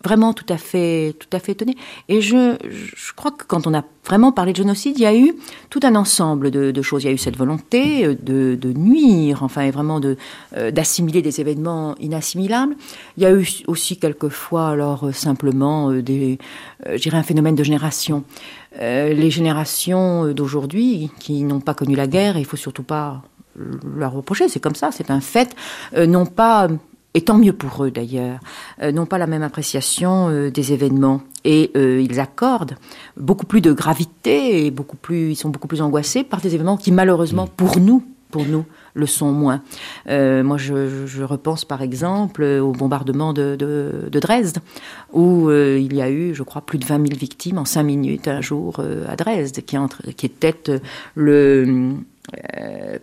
[0.03, 1.77] vraiment tout à fait, tout à fait étonnée.
[2.09, 5.15] Et je, je crois que quand on a vraiment parlé de génocide, il y a
[5.15, 5.35] eu
[5.69, 7.05] tout un ensemble de, de choses.
[7.05, 10.17] Il y a eu cette volonté de, de nuire, enfin, et vraiment de
[10.57, 12.77] euh, d'assimiler des événements inassimilables.
[13.17, 16.39] Il y a eu aussi quelquefois, alors euh, simplement, euh, des,
[16.97, 18.25] dirais un phénomène de génération.
[18.79, 23.23] les générations d'aujourd'hui qui n'ont pas connu la guerre, il faut surtout pas
[23.97, 25.55] leur reprocher, c'est comme ça, c'est un fait,
[25.97, 26.69] n'ont pas
[27.15, 28.39] et tant mieux pour eux d'ailleurs,
[28.83, 31.23] euh, n'ont pas la même appréciation euh, des événements.
[31.45, 32.77] Et euh, ils accordent
[33.17, 36.77] beaucoup plus de gravité et beaucoup plus, ils sont beaucoup plus angoissés par des événements
[36.77, 38.65] qui malheureusement pour nous, pour nous,
[38.95, 39.61] le sont moins.
[40.07, 44.59] moi, je, je, repense par exemple au bombardement de, de, de Dresde,
[45.13, 48.29] où il y a eu, je crois, plus de 20 000 victimes en cinq minutes
[48.29, 50.81] un jour à Dresde, qui, entre, qui était
[51.17, 51.97] le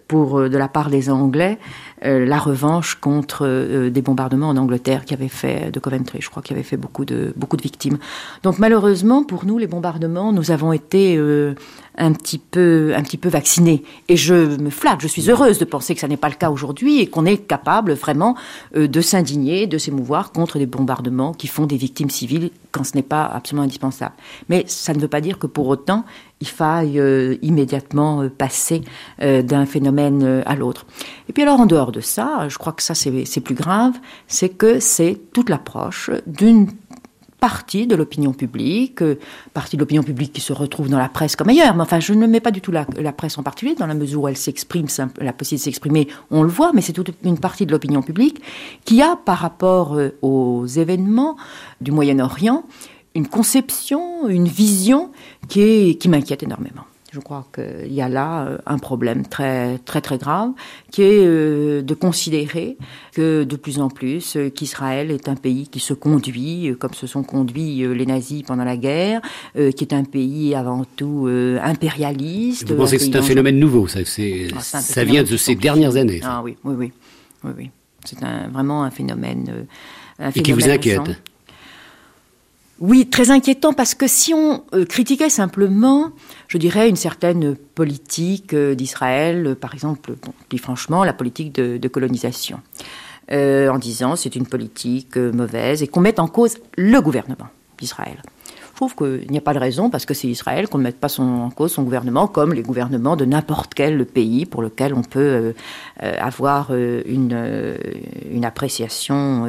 [0.07, 1.57] pour euh, de la part des Anglais
[2.05, 6.43] euh, la revanche contre des bombardements en Angleterre qui avaient fait de Coventry, je crois,
[6.43, 7.97] qui avaient fait beaucoup de beaucoup de victimes.
[8.43, 11.19] Donc malheureusement pour nous, les bombardements, nous avons été
[11.97, 13.83] un petit peu, un petit peu vaccinée.
[14.07, 16.49] Et je me flatte, je suis heureuse de penser que ça n'est pas le cas
[16.49, 18.35] aujourd'hui et qu'on est capable vraiment
[18.75, 22.95] euh, de s'indigner, de s'émouvoir contre des bombardements qui font des victimes civiles quand ce
[22.95, 24.15] n'est pas absolument indispensable.
[24.49, 26.05] Mais ça ne veut pas dire que pour autant
[26.39, 28.81] il faille euh, immédiatement euh, passer
[29.19, 30.85] d'un phénomène à l'autre.
[31.27, 33.93] Et puis alors en dehors de ça, je crois que ça c'est plus grave,
[34.27, 36.67] c'est que c'est toute l'approche d'une
[37.39, 39.19] partie de l'opinion publique, euh,
[39.53, 41.75] partie de l'opinion publique qui se retrouve dans la presse comme ailleurs.
[41.75, 44.21] Mais enfin, je ne mets pas du tout la, presse en particulier, dans la mesure
[44.21, 44.87] où elle s'exprime,
[45.19, 48.41] la possibilité de s'exprimer, on le voit, mais c'est toute une partie de l'opinion publique
[48.85, 51.37] qui a, par rapport euh, aux événements
[51.81, 52.63] du Moyen-Orient,
[53.15, 55.11] une conception, une vision
[55.47, 56.83] qui m'inquiète énormément.
[57.13, 60.51] Je crois qu'il y a là euh, un problème très très très grave
[60.91, 62.77] qui est euh, de considérer
[63.13, 67.07] que de plus en plus euh, qu'Israël est un pays qui se conduit comme se
[67.07, 69.21] sont conduits les nazis pendant la guerre,
[69.55, 71.27] qui est un pays avant tout
[71.61, 72.69] impérialiste.
[72.69, 76.21] Vous pensez que c'est un phénomène nouveau Ça, ah, ça vient de ces dernières années.
[76.23, 76.91] Ah oui, oui, oui,
[77.43, 77.71] oui, oui.
[78.05, 78.19] C'est
[78.51, 79.67] vraiment un phénomène.
[80.35, 81.01] Et qui vous inquiète?
[82.79, 86.11] Oui, très inquiétant parce que si on euh, critiquait simplement,
[86.47, 91.53] je dirais, une certaine politique euh, d'Israël, euh, par exemple, bon, plus franchement, la politique
[91.53, 92.59] de, colonisation,
[93.31, 97.47] en disant c'est une politique mauvaise et qu'on mette en cause le gouvernement
[97.79, 98.21] d'Israël.
[98.77, 100.99] Je trouve qu'il n'y a pas de raison, parce que c'est Israël, qu'on ne mette
[100.99, 105.01] pas en cause son gouvernement comme les gouvernements de n'importe quel pays pour lequel on
[105.01, 105.53] peut euh,
[106.03, 109.47] euh, avoir euh, une, appréciation.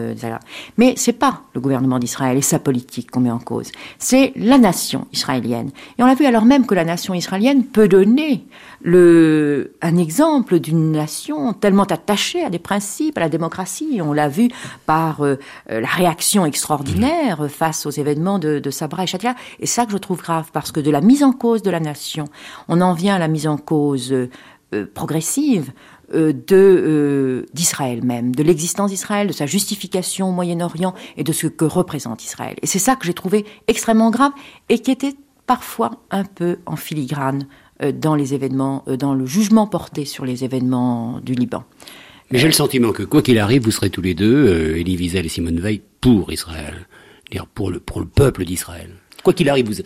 [0.79, 4.57] Mais c'est pas le gouvernement d'Israël et sa politique qu'on met en cause, c'est la
[4.57, 5.73] nation israélienne.
[5.99, 8.47] Et on l'a vu alors même que la nation israélienne peut donner
[8.85, 14.01] un exemple d'une nation tellement attachée à des principes, à la démocratie.
[14.03, 14.49] On l'a vu
[14.87, 15.37] par euh,
[15.71, 19.35] euh, la réaction extraordinaire face aux événements de, Sabra et Chatia.
[19.61, 21.81] Et ça que je trouve grave, parce que de la mise en cause de la
[21.81, 22.27] nation,
[22.69, 24.29] on en vient à la mise en cause euh,
[24.95, 25.73] progressive
[26.11, 32.25] d'Israël même, de l'existence d'Israël, de sa justification au Moyen-Orient et de ce que représente
[32.25, 32.57] Israël.
[32.63, 34.33] Et c'est ça que j'ai trouvé extrêmement grave
[34.71, 35.15] et qui était
[35.47, 37.47] parfois un peu en filigrane
[37.93, 41.65] dans les événements, euh, dans le jugement porté sur les événements du Liban.
[42.31, 44.97] Mais j'ai le sentiment que quoi qu'il arrive, vous serez tous les deux, euh, Elie
[44.97, 46.87] Wiesel et Simone Veil, pour Israël,
[47.31, 48.91] dire pour le pour le peuple d'Israël.
[49.23, 49.83] Quoi qu'il arrive, vous,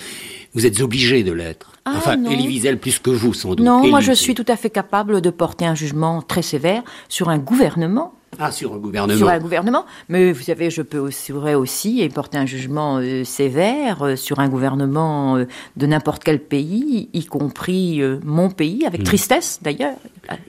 [0.55, 1.73] vous êtes obligé de l'être.
[1.85, 3.65] Ah, enfin, Elie Wiesel plus que vous, sans doute.
[3.65, 7.29] Non, moi je suis tout à fait capable de porter un jugement très sévère sur
[7.29, 9.19] un gouvernement ah, sur un gouvernement.
[9.19, 9.85] Sur un gouvernement.
[10.09, 14.49] Mais vous savez, je peux aussi, aussi porter un jugement euh, sévère euh, sur un
[14.49, 15.45] gouvernement euh,
[15.77, 19.05] de n'importe quel pays, y compris mon pays, avec hmm.
[19.05, 19.97] tristesse d'ailleurs,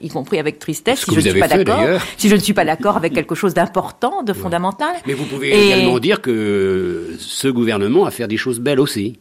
[0.00, 2.64] y compris avec tristesse, si je, ne suis pas d'accord, si je ne suis pas
[2.64, 4.94] d'accord avec quelque chose d'important, de fondamental.
[5.06, 9.18] Mais vous pouvez également dire que ce gouvernement a fait des choses belles aussi.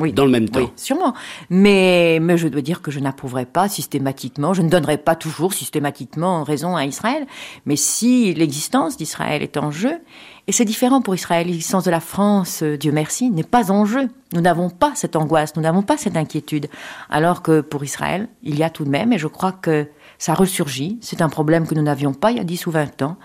[0.00, 0.60] Oui, dans le même temps.
[0.60, 1.14] Oui, sûrement.
[1.50, 5.52] Mais, mais je dois dire que je n'approuverai pas systématiquement, je ne donnerai pas toujours
[5.52, 7.26] systématiquement raison à Israël.
[7.66, 9.98] Mais si l'existence d'Israël est en jeu,
[10.46, 13.84] et c'est différent pour Israël, l'existence de la France, euh, Dieu merci, n'est pas en
[13.84, 14.08] jeu.
[14.32, 16.68] Nous n'avons pas cette angoisse, nous n'avons pas cette inquiétude.
[17.10, 19.86] Alors que pour Israël, il y a tout de même, et je crois que
[20.18, 23.02] ça ressurgit, c'est un problème que nous n'avions pas il y a 10 ou 20
[23.02, 23.16] ans,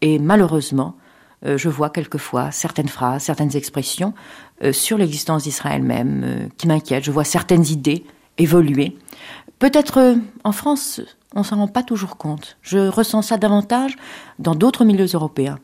[0.00, 0.96] et malheureusement,
[1.44, 4.14] je vois quelquefois certaines phrases, certaines expressions
[4.62, 7.04] euh, sur l'existence d'Israël même euh, qui m'inquiètent.
[7.04, 8.04] Je vois certaines idées
[8.38, 8.96] évoluer.
[9.58, 11.00] Peut-être en France,
[11.34, 12.56] on s'en rend pas toujours compte.
[12.62, 13.96] Je ressens ça davantage
[14.38, 15.58] dans d'autres milieux européens,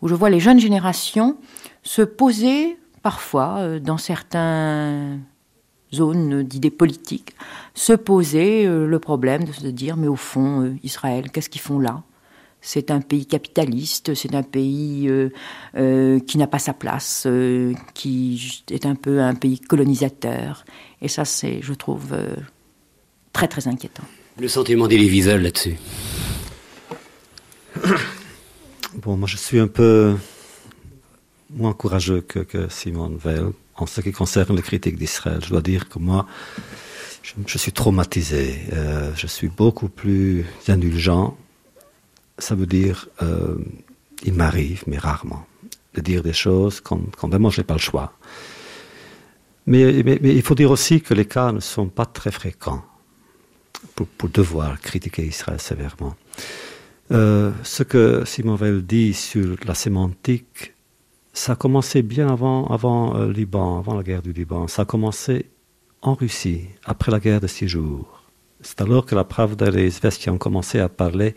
[0.00, 1.36] où je vois les jeunes générations
[1.82, 5.22] se poser parfois dans certaines
[5.94, 7.34] zones d'idées politiques,
[7.74, 12.02] se poser le problème de se dire mais au fond, Israël, qu'est-ce qu'ils font là?
[12.60, 15.30] C'est un pays capitaliste, c'est un pays euh,
[15.76, 20.64] euh, qui n'a pas sa place, euh, qui est un peu un pays colonisateur.
[21.00, 22.16] Et ça, c'est, je trouve,
[23.32, 24.04] très très inquiétant.
[24.38, 25.76] Le sentiment Wiesel là-dessus
[29.02, 30.16] Bon, moi je suis un peu
[31.50, 33.44] moins courageux que, que Simone Veil
[33.76, 35.40] en ce qui concerne les critiques d'Israël.
[35.44, 36.26] Je dois dire que moi,
[37.22, 38.60] je, je suis traumatisé.
[39.14, 41.36] je suis beaucoup plus indulgent
[42.38, 43.56] ça veut dire, euh,
[44.22, 45.46] il m'arrive, mais rarement,
[45.94, 48.12] de dire des choses quand, quand vraiment je n'ai pas le choix.
[49.66, 52.82] Mais, mais, il faut dire aussi que les cas ne sont pas très fréquents
[53.94, 56.14] pour, devoir critiquer Israël sévèrement.
[57.10, 60.74] Euh, ce que Simon Veil dit sur la sémantique,
[61.34, 64.68] ça a commencé bien avant, avant euh, Liban, avant la guerre du Liban.
[64.68, 65.50] Ça a commencé
[66.00, 68.22] en Russie, après la guerre de six jours.
[68.60, 71.34] C'est alors que la Pravda et les qui ont commencé à parler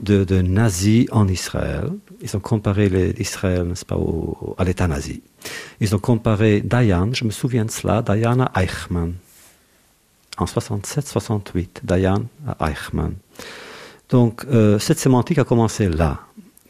[0.00, 1.90] de, de, nazis en Israël.
[2.22, 5.22] Ils ont comparé l'Israël, n'est-ce pas, au, à l'État nazi.
[5.80, 9.14] Ils ont comparé Dayan, je me souviens de cela, Diana Eichmann,
[10.38, 12.26] en 67-68, Diane
[12.60, 13.14] Eichmann.
[14.08, 16.20] Donc euh, cette sémantique a commencé là.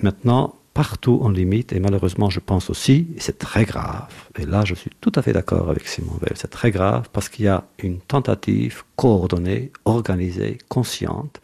[0.00, 4.74] Maintenant, partout on limite, et malheureusement je pense aussi, c'est très grave, et là je
[4.74, 7.64] suis tout à fait d'accord avec Simon Veil, c'est très grave parce qu'il y a
[7.78, 11.40] une tentative coordonnée, organisée, consciente,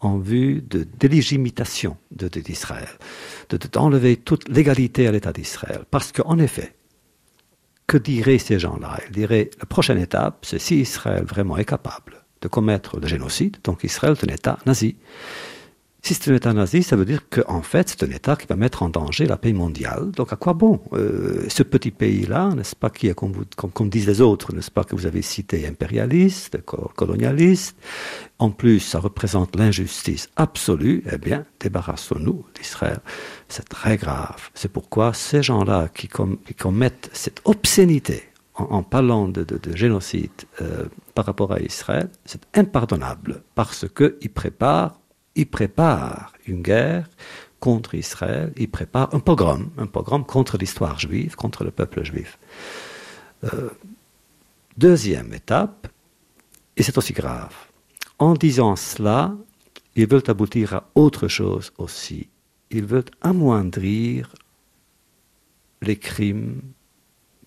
[0.00, 2.88] en vue de délégimitation d'Israël,
[3.50, 5.84] de, d'enlever toute l'égalité à l'État d'Israël.
[5.90, 6.74] Parce qu'en effet,
[7.86, 8.98] que diraient ces gens-là?
[9.08, 13.56] Ils diraient, la prochaine étape, c'est si Israël vraiment est capable de commettre le génocide,
[13.64, 14.96] donc Israël est un État nazi.
[16.02, 18.56] Si c'est un État nazi, ça veut dire qu'en fait, c'est un État qui va
[18.56, 20.10] mettre en danger la paix mondiale.
[20.12, 24.06] Donc à quoi bon euh, Ce petit pays-là, n'est-ce pas, qui est, comme, comme, disent
[24.06, 27.76] les autres, n'est-ce pas, que vous avez cité, impérialiste, colonialiste,
[28.38, 33.00] en plus, ça représente l'injustice absolue, eh bien, débarrassons-nous d'Israël.
[33.48, 34.50] C'est très grave.
[34.54, 38.22] C'est pourquoi ces gens-là qui, commettent cette obscénité
[38.54, 44.99] en, parlant de, génocide euh, par rapport à Israël, c'est impardonnable parce qu'ils préparent
[45.34, 47.08] il prépare une guerre
[47.60, 52.38] contre Israël, il prépare un pogrom, un pogrom contre l'histoire juive, contre le peuple juif.
[53.44, 53.70] Euh,
[54.76, 55.88] deuxième étape,
[56.76, 57.54] et c'est aussi grave,
[58.18, 59.34] en disant cela,
[59.96, 62.28] ils veulent aboutir à autre chose aussi.
[62.70, 64.34] Ils veulent amoindrir
[65.82, 66.60] les crimes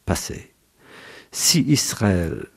[0.05, 0.53] passés.
[1.31, 2.47] Si Israël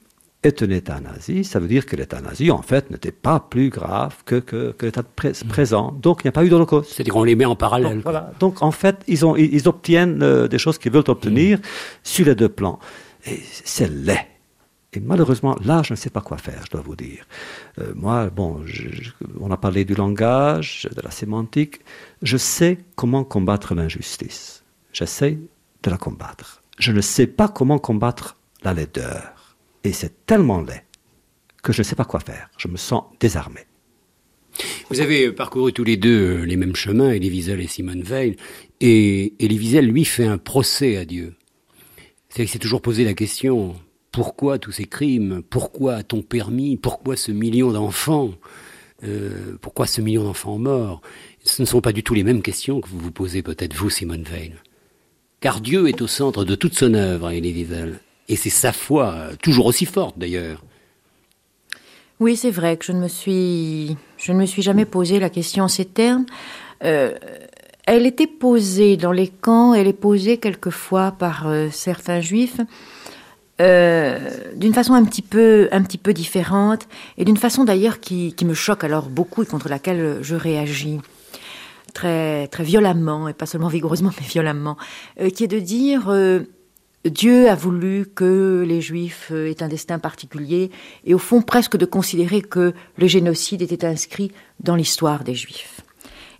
[0.47, 3.69] est un État nazi, ça veut dire que l'État nazi, en fait, n'était pas plus
[3.69, 5.49] grave que, que, l'État mm.
[5.49, 5.93] présent.
[6.01, 6.93] Donc, il n'y a pas eu d'Holocauste.
[6.93, 7.97] C'est-à-dire qu'on les met en parallèle.
[7.97, 8.33] Donc, voilà.
[8.41, 11.63] Donc, en fait, ils, ont, ils, obtiennent euh, des choses qu'ils veulent obtenir mm.
[12.03, 12.79] sur les deux plans.
[13.27, 14.27] Et c'est laid.
[14.93, 17.27] Et malheureusement, là, je ne sais pas quoi faire, je dois vous dire.
[17.79, 18.65] Euh, moi, bon,
[19.41, 21.81] on a parlé du langage, de la sémantique.
[22.23, 24.63] Je sais comment combattre l'injustice.
[24.93, 25.39] J'essaie
[25.83, 26.63] de la combattre.
[26.79, 29.36] Je ne sais pas comment combattre la laideur.
[29.87, 30.83] Et c'est tellement laid
[31.63, 32.51] que je ne sais pas quoi faire.
[32.59, 33.61] Je me sens désarmé.
[34.91, 38.35] Vous avez parcouru tous les deux les mêmes chemins, Elie Wiesel et Simone Veil,
[38.81, 41.35] et Elie Wiesel, lui, fait un procès à Dieu.
[42.29, 43.77] C'est qu'il s'est toujours posé la question,
[44.11, 45.43] pourquoi tous ces crimes?
[45.49, 46.77] Pourquoi a-t-on permis?
[46.77, 48.33] Pourquoi ce million d'enfants?
[49.05, 51.01] Euh, Pourquoi ce million d'enfants morts?
[51.45, 53.91] Ce ne sont pas du tout les mêmes questions que vous vous posez peut-être vous,
[53.91, 54.55] Simone Veil.
[55.41, 58.01] Car Dieu est au centre de toute son œuvre, Elie Wiesel.
[58.29, 60.63] Et c'est sa foi, toujours aussi forte d'ailleurs.
[62.19, 65.29] Oui, c'est vrai que je ne me suis, je ne me suis jamais posé la
[65.29, 66.25] question en ces termes.
[66.83, 67.13] Euh,
[67.87, 72.61] elle était posée dans les camps, elle est posée quelquefois par euh, certains juifs
[73.61, 74.19] euh,
[74.57, 78.55] d'une façon un petit peu, un petit peu différente et d'une façon d'ailleurs qui, me
[78.55, 81.01] choque alors beaucoup et contre laquelle je réagis
[81.95, 84.77] très, très violemment et pas seulement vigoureusement mais violemment,
[85.35, 86.11] qui est de dire
[87.09, 90.71] Dieu a voulu que les Juifs euh, aient un destin particulier
[91.05, 95.81] et au fond presque de considérer que le génocide était inscrit dans l'histoire des Juifs.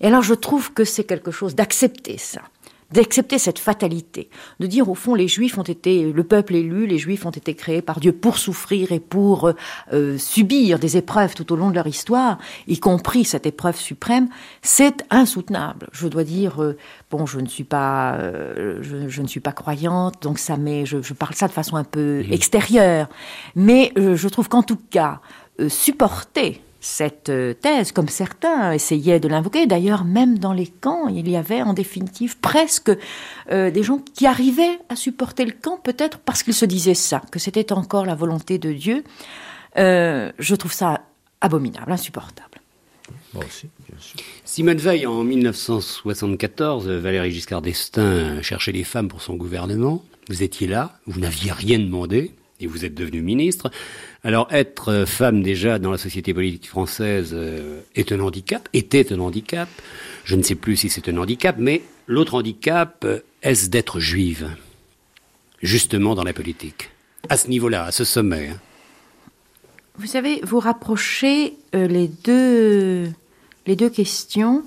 [0.01, 2.43] Et alors je trouve que c'est quelque chose d'accepter ça
[2.93, 4.31] d'accepter cette fatalité,
[4.61, 7.55] de dire au fond les Juifs ont été, le peuple élu, les Juifs ont été
[7.55, 9.53] créés par Dieu pour souffrir et pour
[9.93, 12.39] euh, subir des épreuves tout au long de leur histoire,
[12.69, 14.29] y compris cette épreuve suprême,
[14.63, 15.89] c'est insoutenable.
[15.93, 16.77] Je dois dire, euh,
[17.11, 21.03] bon, je ne suis pas, euh, je, ne suis pas croyante, donc ça met, je,
[21.03, 23.09] je, parle ça de façon un peu extérieure,
[23.57, 25.21] mais je trouve qu'en tout cas,
[25.69, 29.67] supporter cette euh, thèse, comme certains essayaient de l'invoquer.
[29.67, 32.93] D'ailleurs, même dans les camps, il y avait en définitive presque
[33.51, 37.23] euh, des gens qui arrivaient à supporter le camp, peut-être parce qu'ils se disaient ça,
[37.33, 39.03] que c'était encore la volonté de Dieu.
[39.77, 41.03] Euh, je trouve ça
[41.41, 42.61] abominable, insupportable.
[43.35, 44.21] Moi aussi, bien sûr.
[44.45, 50.05] Simone Veil, en 1974, Valérie Giscard d'Estaing cherchait les femmes pour son gouvernement.
[50.29, 53.71] Vous étiez là, vous n'aviez rien demandé, et vous êtes devenu ministre.
[54.27, 59.21] Alors être femme déjà dans la société politique française euh, est un handicap, était un
[59.21, 59.69] handicap.
[60.25, 64.51] Je ne sais plus si c'est un handicap, mais l'autre handicap, euh, est-ce d'être juive?
[65.63, 66.91] Justement dans la politique.
[67.29, 68.49] À ce niveau-là, à ce sommet.
[68.49, 68.59] Hein.
[69.97, 73.09] Vous savez, vous rapprochez euh, les, deux,
[73.69, 74.65] les deux questions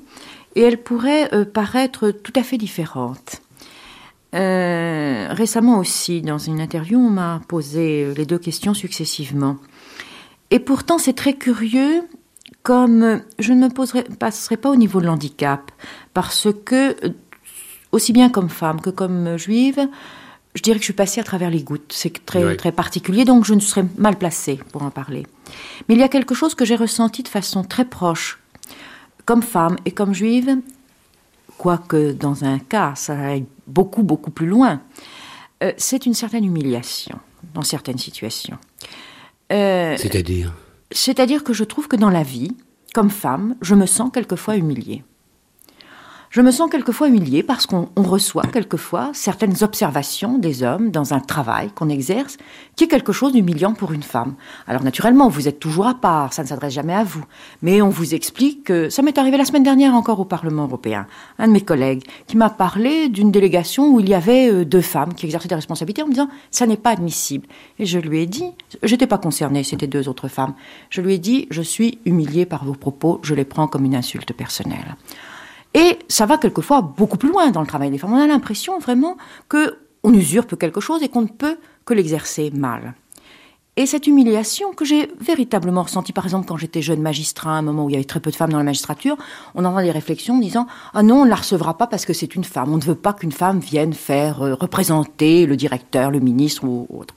[0.56, 3.41] et elles pourraient paraître tout à fait différentes.
[4.35, 9.57] Euh, récemment aussi, dans une interview, on m'a posé les deux questions successivement.
[10.51, 12.03] Et pourtant, c'est très curieux,
[12.64, 15.72] comme je ne me poserai, passerai pas au niveau de l'handicap,
[16.14, 16.95] parce que,
[17.91, 19.88] aussi bien comme femme que comme juive,
[20.56, 21.91] je dirais que je suis passée à travers les gouttes.
[21.93, 25.26] C'est très, très particulier, donc je ne serais mal placée pour en parler.
[25.88, 28.39] Mais il y a quelque chose que j'ai ressenti de façon très proche,
[29.26, 30.57] comme femme et comme juive,
[31.57, 34.82] quoique dans un cas, ça aille beaucoup, beaucoup plus loin,
[35.64, 37.20] euh, c'est une certaine humiliation
[37.54, 38.58] dans certaines situations.
[39.52, 40.54] Euh, C'est-à-dire?
[40.91, 42.56] C'est-à-dire que je trouve que dans la vie,
[42.94, 45.04] comme femme, je me sens quelquefois humiliée.
[46.31, 51.19] Je me sens quelquefois humiliée parce qu'on reçoit quelquefois certaines observations des hommes dans un
[51.19, 52.38] travail qu'on exerce
[52.76, 54.35] qui est quelque chose d'humiliant pour une femme.
[54.68, 57.23] Alors naturellement, vous êtes toujours à part, ça ne s'adresse jamais à vous.
[57.64, 61.07] Mais on vous explique que ça m'est arrivé la semaine dernière encore au Parlement européen.
[61.39, 64.81] Un de mes collègues qui m'a parlé d'une délégation où il y avait euh, deux
[64.81, 67.47] femmes qui exerçaient des responsabilités en me disant ça n'est pas admissible.
[67.80, 68.51] Et je lui ai dit,
[68.84, 70.53] j'étais pas concernée, c'était deux autres femmes.
[70.91, 73.95] Je lui ai dit je suis humiliée par vos propos, je les prends comme une
[73.95, 74.95] insulte personnelle.
[75.74, 78.14] Et ça va quelquefois beaucoup plus loin dans le travail des femmes.
[78.14, 79.18] On a l'impression vraiment
[79.48, 82.96] que on usurpe quelque chose et qu'on ne peut que l'exercer mal.
[83.80, 87.62] Et cette humiliation que j'ai véritablement ressentie, par exemple, quand j'étais jeune magistrat, à un
[87.62, 89.16] moment où il y avait très peu de femmes dans la magistrature,
[89.56, 92.36] on entend des réflexions disant Ah non, on ne la recevra pas parce que c'est
[92.36, 92.74] une femme.
[92.74, 96.88] On ne veut pas qu'une femme vienne faire euh, représenter le directeur, le ministre ou
[96.90, 97.14] autre.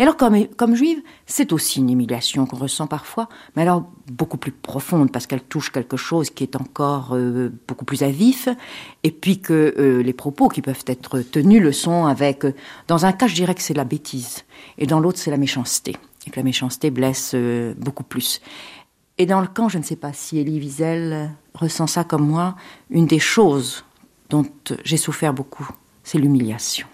[0.00, 4.50] Et alors, comme, juive, c'est aussi une humiliation qu'on ressent parfois, mais alors beaucoup plus
[4.50, 8.48] profonde, parce qu'elle touche quelque chose qui est encore euh, beaucoup plus à vif,
[9.02, 12.46] et puis que euh, les propos qui peuvent être tenus le sont avec...
[12.46, 12.54] Euh,
[12.88, 14.46] dans un cas, je dirais que c'est la bêtise,
[14.78, 15.94] et dans l'autre, c'est la méchanceté,
[16.26, 17.36] et que la méchanceté blesse
[17.76, 18.40] beaucoup plus.
[19.18, 22.56] Et dans le camp, je ne sais pas si Elie Wiesel ressent ça comme moi,
[22.88, 23.84] une des choses
[24.30, 24.46] dont
[24.82, 25.68] j'ai souffert beaucoup,
[26.04, 26.86] c'est l'humiliation.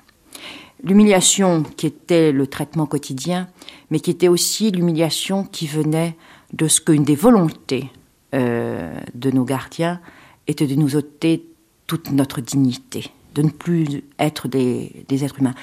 [0.82, 3.48] L'humiliation qui était le traitement quotidien,
[3.90, 6.16] mais qui était aussi l'humiliation qui venait
[6.53, 7.90] de ce qu'une des volontés
[8.35, 10.01] euh, de nos gardiens
[10.47, 11.44] était de nous ôter
[11.86, 15.55] toute notre dignité, de ne plus être des, des êtres humains.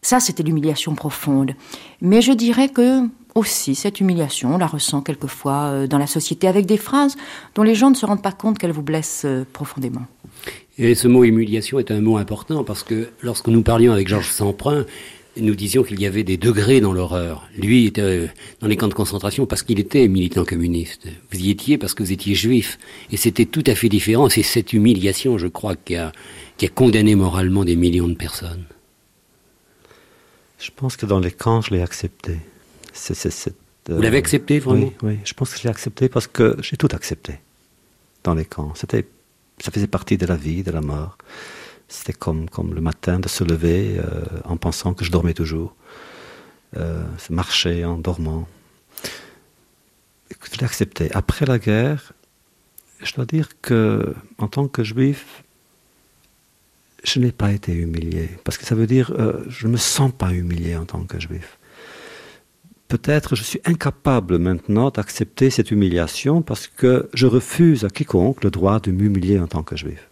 [0.00, 1.54] Ça, c'était l'humiliation profonde.
[2.00, 6.48] Mais je dirais que aussi, cette humiliation, on la ressent quelquefois euh, dans la société
[6.48, 7.16] avec des phrases
[7.54, 10.02] dont les gens ne se rendent pas compte qu'elles vous blessent euh, profondément.
[10.78, 14.30] Et ce mot humiliation est un mot important parce que lorsque nous parlions avec Georges
[14.30, 14.86] Samprin,
[15.36, 17.48] nous disions qu'il y avait des degrés dans l'horreur.
[17.56, 18.26] Lui était euh,
[18.60, 21.08] dans les camps de concentration parce qu'il était militant communiste.
[21.30, 22.78] Vous y étiez parce que vous étiez juif.
[23.10, 24.28] Et c'était tout à fait différent.
[24.28, 26.12] C'est cette humiliation, je crois, qui a,
[26.58, 28.64] qui a condamné moralement des millions de personnes.
[30.58, 32.36] Je pense que dans les camps, je l'ai accepté.
[33.88, 36.76] Vous l'avez accepté, vraiment oui, oui, je pense que je l'ai accepté parce que j'ai
[36.76, 37.34] tout accepté
[38.22, 38.72] dans les camps.
[38.76, 39.04] C'était
[39.62, 41.16] ça faisait partie de la vie, de la mort.
[41.86, 45.76] C'était comme, le matin de se lever euh, en pensant que je dormais toujours,
[46.76, 48.48] euh, marcher en dormant.
[50.30, 51.12] Je l'ai accepté.
[51.12, 52.12] Après la guerre,
[53.02, 55.44] je dois dire que, en tant que juif,
[57.04, 58.30] je n'ai pas été humilié.
[58.42, 61.20] Parce que ça veut dire, euh, je ne me sens pas humilié en tant que
[61.20, 61.58] juif
[62.92, 68.50] peut-être je suis incapable maintenant d'accepter cette humiliation parce que je refuse à quiconque le
[68.50, 70.10] droit de m'humilier en tant que juif.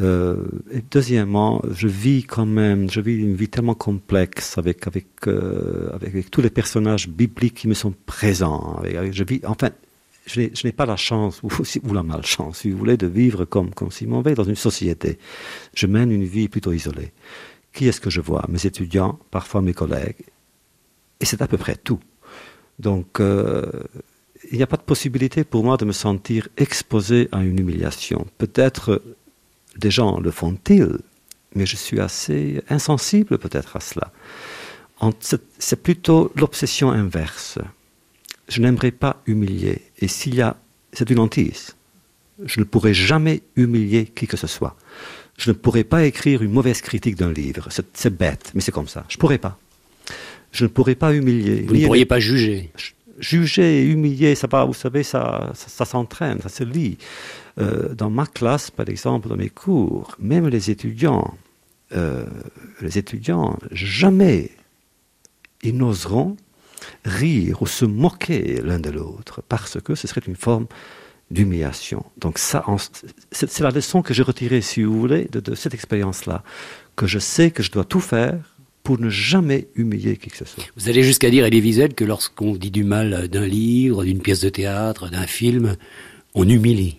[0.00, 5.06] Euh, et deuxièmement, je vis quand même, je vis une vie tellement complexe avec avec
[5.28, 8.82] euh, avec, tous les personnages bibliques qui me sont présents.
[9.12, 9.70] je vis, enfin,
[10.26, 13.92] je n'ai pas la chance ou, la malchance, si vous voulez, de vivre comme comme
[13.92, 15.18] Simon Veil dans une société.
[15.74, 17.12] Je mène une vie plutôt isolée.
[17.72, 18.44] Qui est-ce que je vois?
[18.48, 20.24] Mes étudiants, parfois mes collègues,
[21.20, 22.00] et c'est à peu près tout.
[22.78, 23.70] Donc, euh,
[24.50, 28.26] il n'y a pas de possibilité pour moi de me sentir exposé à une humiliation.
[28.38, 29.02] Peut-être
[29.76, 30.98] des gens le font-ils,
[31.54, 34.12] mais je suis assez insensible peut-être à cela.
[35.58, 37.58] C'est plutôt l'obsession inverse.
[38.48, 39.82] Je n'aimerais pas humilier.
[39.98, 40.56] Et s'il y a,
[40.92, 41.76] c'est une hantise.
[42.44, 44.76] Je ne pourrais jamais humilier qui que ce soit.
[45.36, 47.68] Je ne pourrais pas écrire une mauvaise critique d'un livre.
[47.92, 49.04] C'est bête, mais c'est comme ça.
[49.08, 49.58] Je ne pourrais pas
[50.58, 51.62] je ne pourrais pas humilier.
[51.66, 52.72] Vous ne pourriez pas juger.
[53.20, 56.98] Juger et humilier, ça va, vous savez, ça, ça, s'entraîne, ça se lit.
[57.60, 61.34] Euh, dans ma classe, par exemple, dans mes cours, même les étudiants,
[61.94, 62.26] euh,
[62.80, 64.50] les étudiants, jamais
[65.62, 66.36] ils n'oseront
[67.04, 70.66] rire ou se moquer l'un de l'autre, parce que ce serait une forme
[71.30, 72.04] d'humiliation.
[72.16, 72.64] Donc ça,
[73.30, 76.42] c'est la leçon que j'ai retirée, si vous voulez, de, de cette expérience-là,
[76.96, 78.38] que je sais que je dois tout faire
[78.88, 80.64] pour ne jamais humilier qui que ce soit.
[80.74, 84.40] Vous allez jusqu'à dire, Elie Wiesel, que lorsqu'on dit du mal d'un livre, d'une pièce
[84.40, 85.76] de théâtre, d'un film,
[86.34, 86.96] on humilie.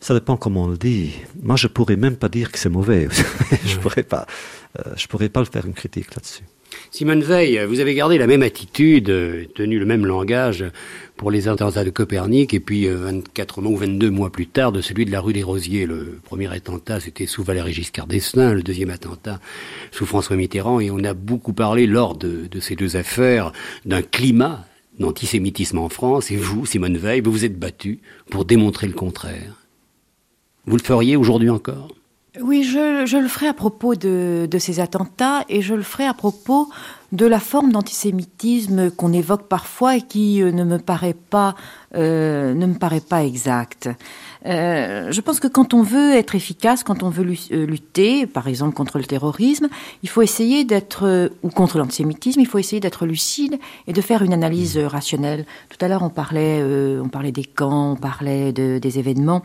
[0.00, 1.12] Ça dépend comment on le dit.
[1.42, 3.08] Moi, je pourrais même pas dire que c'est mauvais.
[3.66, 4.26] je pourrais pas,
[4.78, 6.44] euh, je pourrais pas le faire une critique là-dessus.
[6.90, 10.64] Simone Veil, vous avez gardé la même attitude, euh, tenu le même langage
[11.16, 14.72] pour les attentats de Copernic, et puis 24 euh, mois ou 22 mois plus tard
[14.72, 15.86] de celui de la rue des Rosiers.
[15.86, 19.40] Le premier attentat, c'était sous Valéry Giscard d'Estaing, le deuxième attentat
[19.90, 23.52] sous François Mitterrand, et on a beaucoup parlé lors de, de ces deux affaires
[23.84, 24.64] d'un climat
[24.98, 28.00] d'antisémitisme en France, et vous, Simone Veil, vous vous êtes battu
[28.30, 29.66] pour démontrer le contraire.
[30.66, 31.88] Vous le feriez aujourd'hui encore?
[32.40, 36.14] Oui, je, le ferai à propos de, de, ces attentats et je le ferai à
[36.14, 36.68] propos
[37.12, 41.54] de la forme d'antisémitisme qu'on évoque parfois et qui euh, ne me paraît pas
[41.94, 43.88] euh, ne me paraît pas exacte.
[44.44, 48.74] Euh, je pense que quand on veut être efficace, quand on veut lutter, par exemple
[48.74, 49.68] contre le terrorisme,
[50.02, 54.22] il faut essayer d'être ou contre l'antisémitisme, il faut essayer d'être lucide et de faire
[54.22, 55.46] une analyse rationnelle.
[55.68, 56.62] Tout à l'heure, on parlait,
[57.02, 59.42] on parlait des camps, on parlait de, des événements.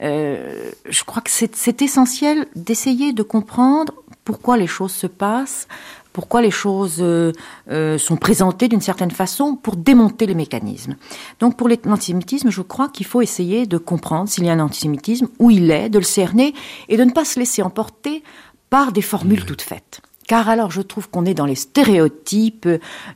[0.00, 3.94] je crois que c'est essentiel d'essayer de comprendre
[4.24, 5.66] pourquoi les choses se passent,
[6.12, 7.32] pourquoi les choses euh,
[7.70, 10.96] euh, sont présentées d'une certaine façon pour démonter les mécanismes.
[11.40, 15.28] Donc pour l'antisémitisme, je crois qu'il faut essayer de comprendre s'il y a un antisémitisme,
[15.38, 16.54] où il est, de le cerner
[16.88, 18.22] et de ne pas se laisser emporter
[18.70, 20.00] par des formules toutes faites.
[20.28, 22.68] Car alors je trouve qu'on est dans les stéréotypes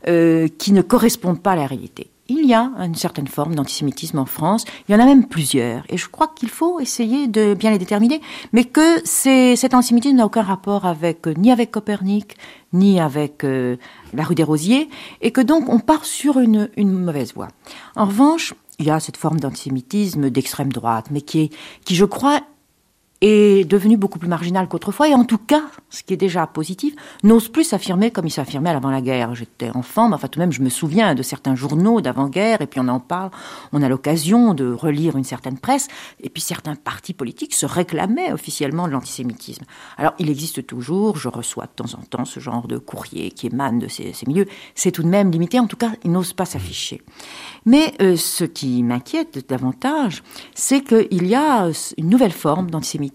[0.07, 4.19] euh, qui ne correspondent pas à la réalité il y a une certaine forme d'antisémitisme
[4.19, 4.65] en France.
[4.87, 5.83] Il y en a même plusieurs.
[5.89, 8.21] Et je crois qu'il faut essayer de bien les déterminer,
[8.53, 12.37] mais que cet antisémitisme n'a aucun rapport avec, ni avec Copernic,
[12.73, 13.77] ni avec euh,
[14.13, 14.89] la rue des Rosiers,
[15.21, 17.47] et que donc on part sur une, une mauvaise voie.
[17.95, 21.49] En revanche, il y a cette forme d'antisémitisme d'extrême droite, mais qui, est,
[21.83, 22.41] qui, je crois,
[23.21, 26.93] est devenu beaucoup plus marginal qu'autrefois, et en tout cas, ce qui est déjà positif,
[27.23, 29.33] n'ose plus s'affirmer comme il s'affirmait avant la guerre.
[29.33, 32.67] J'étais enfant, mais enfin tout de même, je me souviens de certains journaux d'avant-guerre, et
[32.67, 33.31] puis on en parle,
[33.73, 35.87] on a l'occasion de relire une certaine presse,
[36.21, 39.65] et puis certains partis politiques se réclamaient officiellement de l'antisémitisme.
[39.97, 43.47] Alors, il existe toujours, je reçois de temps en temps ce genre de courrier qui
[43.47, 44.45] émane de ces, milieux,
[44.75, 47.01] c'est tout de même limité, en tout cas, ils n'osent pas s'afficher.
[47.65, 50.23] Mais euh, ce qui m'inquiète davantage,
[50.53, 53.06] c'est qu'il y a une nouvelle forme d'antisémitisme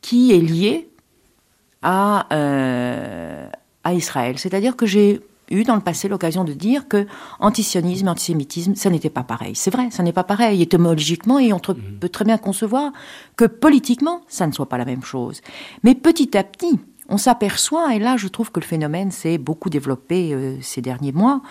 [0.00, 0.88] qui est liée
[1.82, 3.48] à, euh,
[3.84, 4.38] à Israël.
[4.38, 5.20] C'est-à-dire que j'ai
[5.50, 7.06] eu dans le passé l'occasion de dire que
[7.40, 9.54] antisionisme et antisémitisme, ça n'était pas pareil.
[9.54, 10.62] C'est vrai, ça n'est pas pareil.
[10.62, 11.98] Étymologiquement, et on mhm.
[12.00, 12.92] peut très bien concevoir
[13.36, 15.40] que politiquement, ça ne soit pas la même chose.
[15.82, 16.78] Mais petit à petit,
[17.10, 21.12] on s'aperçoit, et là je trouve que le phénomène s'est beaucoup développé euh, ces derniers
[21.12, 21.42] mois,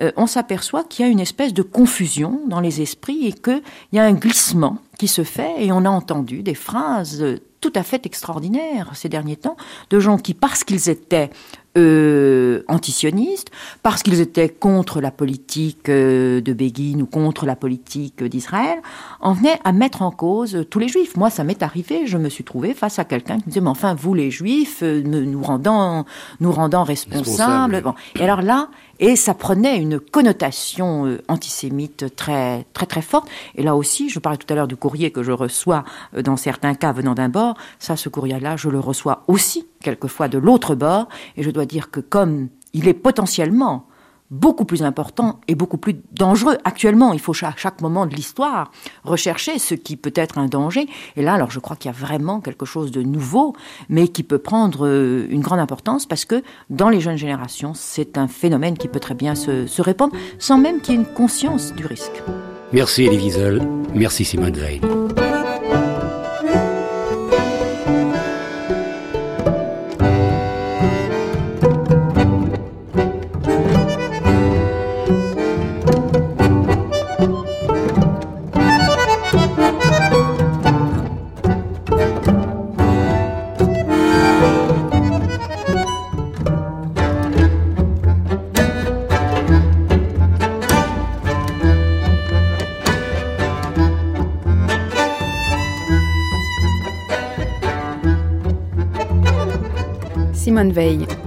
[0.00, 3.62] euh, on s'aperçoit qu'il y a une espèce de confusion dans les esprits et qu'il
[3.92, 7.24] y a un glissement qui se fait, et on a entendu des phrases
[7.60, 9.56] tout à fait extraordinaires ces derniers temps,
[9.90, 11.30] de gens qui, parce qu'ils étaient
[11.76, 13.50] euh, antisionistes,
[13.82, 18.78] parce qu'ils étaient contre la politique euh, de Begin ou contre la politique d'Israël,
[19.20, 21.16] en venaient à mettre en cause tous les juifs.
[21.16, 23.70] Moi, ça m'est arrivé, je me suis trouvé face à quelqu'un qui me disait, mais
[23.70, 26.04] enfin, vous les juifs, euh, nous rendant,
[26.40, 27.82] nous rendant responsables.
[27.82, 27.94] Bon.
[28.18, 33.28] Et alors là, et ça prenait une connotation euh, antisémite très, très, très forte.
[33.54, 35.84] Et là aussi, je parlais tout à l'heure du courrier que je reçois
[36.18, 37.56] dans certains cas venant d'un bord.
[37.78, 41.08] Ça, ce courrier-là, je le reçois aussi quelquefois de l'autre bord.
[41.36, 43.86] Et je dois dire que comme il est potentiellement
[44.30, 46.56] beaucoup plus important et beaucoup plus dangereux.
[46.64, 48.72] Actuellement, il faut à chaque moment de l'histoire
[49.04, 50.88] rechercher ce qui peut être un danger.
[51.14, 53.54] Et là, alors je crois qu'il y a vraiment quelque chose de nouveau,
[53.88, 58.18] mais qui peut prendre euh, une grande importance parce que dans les jeunes générations, c'est
[58.18, 61.06] un phénomène qui peut très bien se, se répandre sans même qu'il y ait une
[61.06, 62.22] conscience du risque.
[62.72, 63.62] Merci Elie Wiesel,
[63.94, 64.80] merci Simone Veil.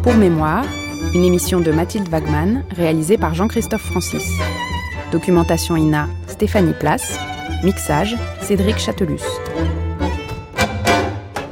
[0.04, 0.64] Pour Mémoire,
[1.16, 4.38] une émission de Mathilde Wagman réalisée par Jean-Christophe Francis.
[5.12, 7.20] Documentation INA Stéphanie Place,
[7.64, 9.24] mixage Cédric Chatelus.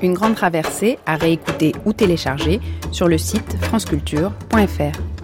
[0.03, 2.61] Une grande traversée à réécouter ou télécharger
[2.91, 5.16] sur le site franceculture.fr.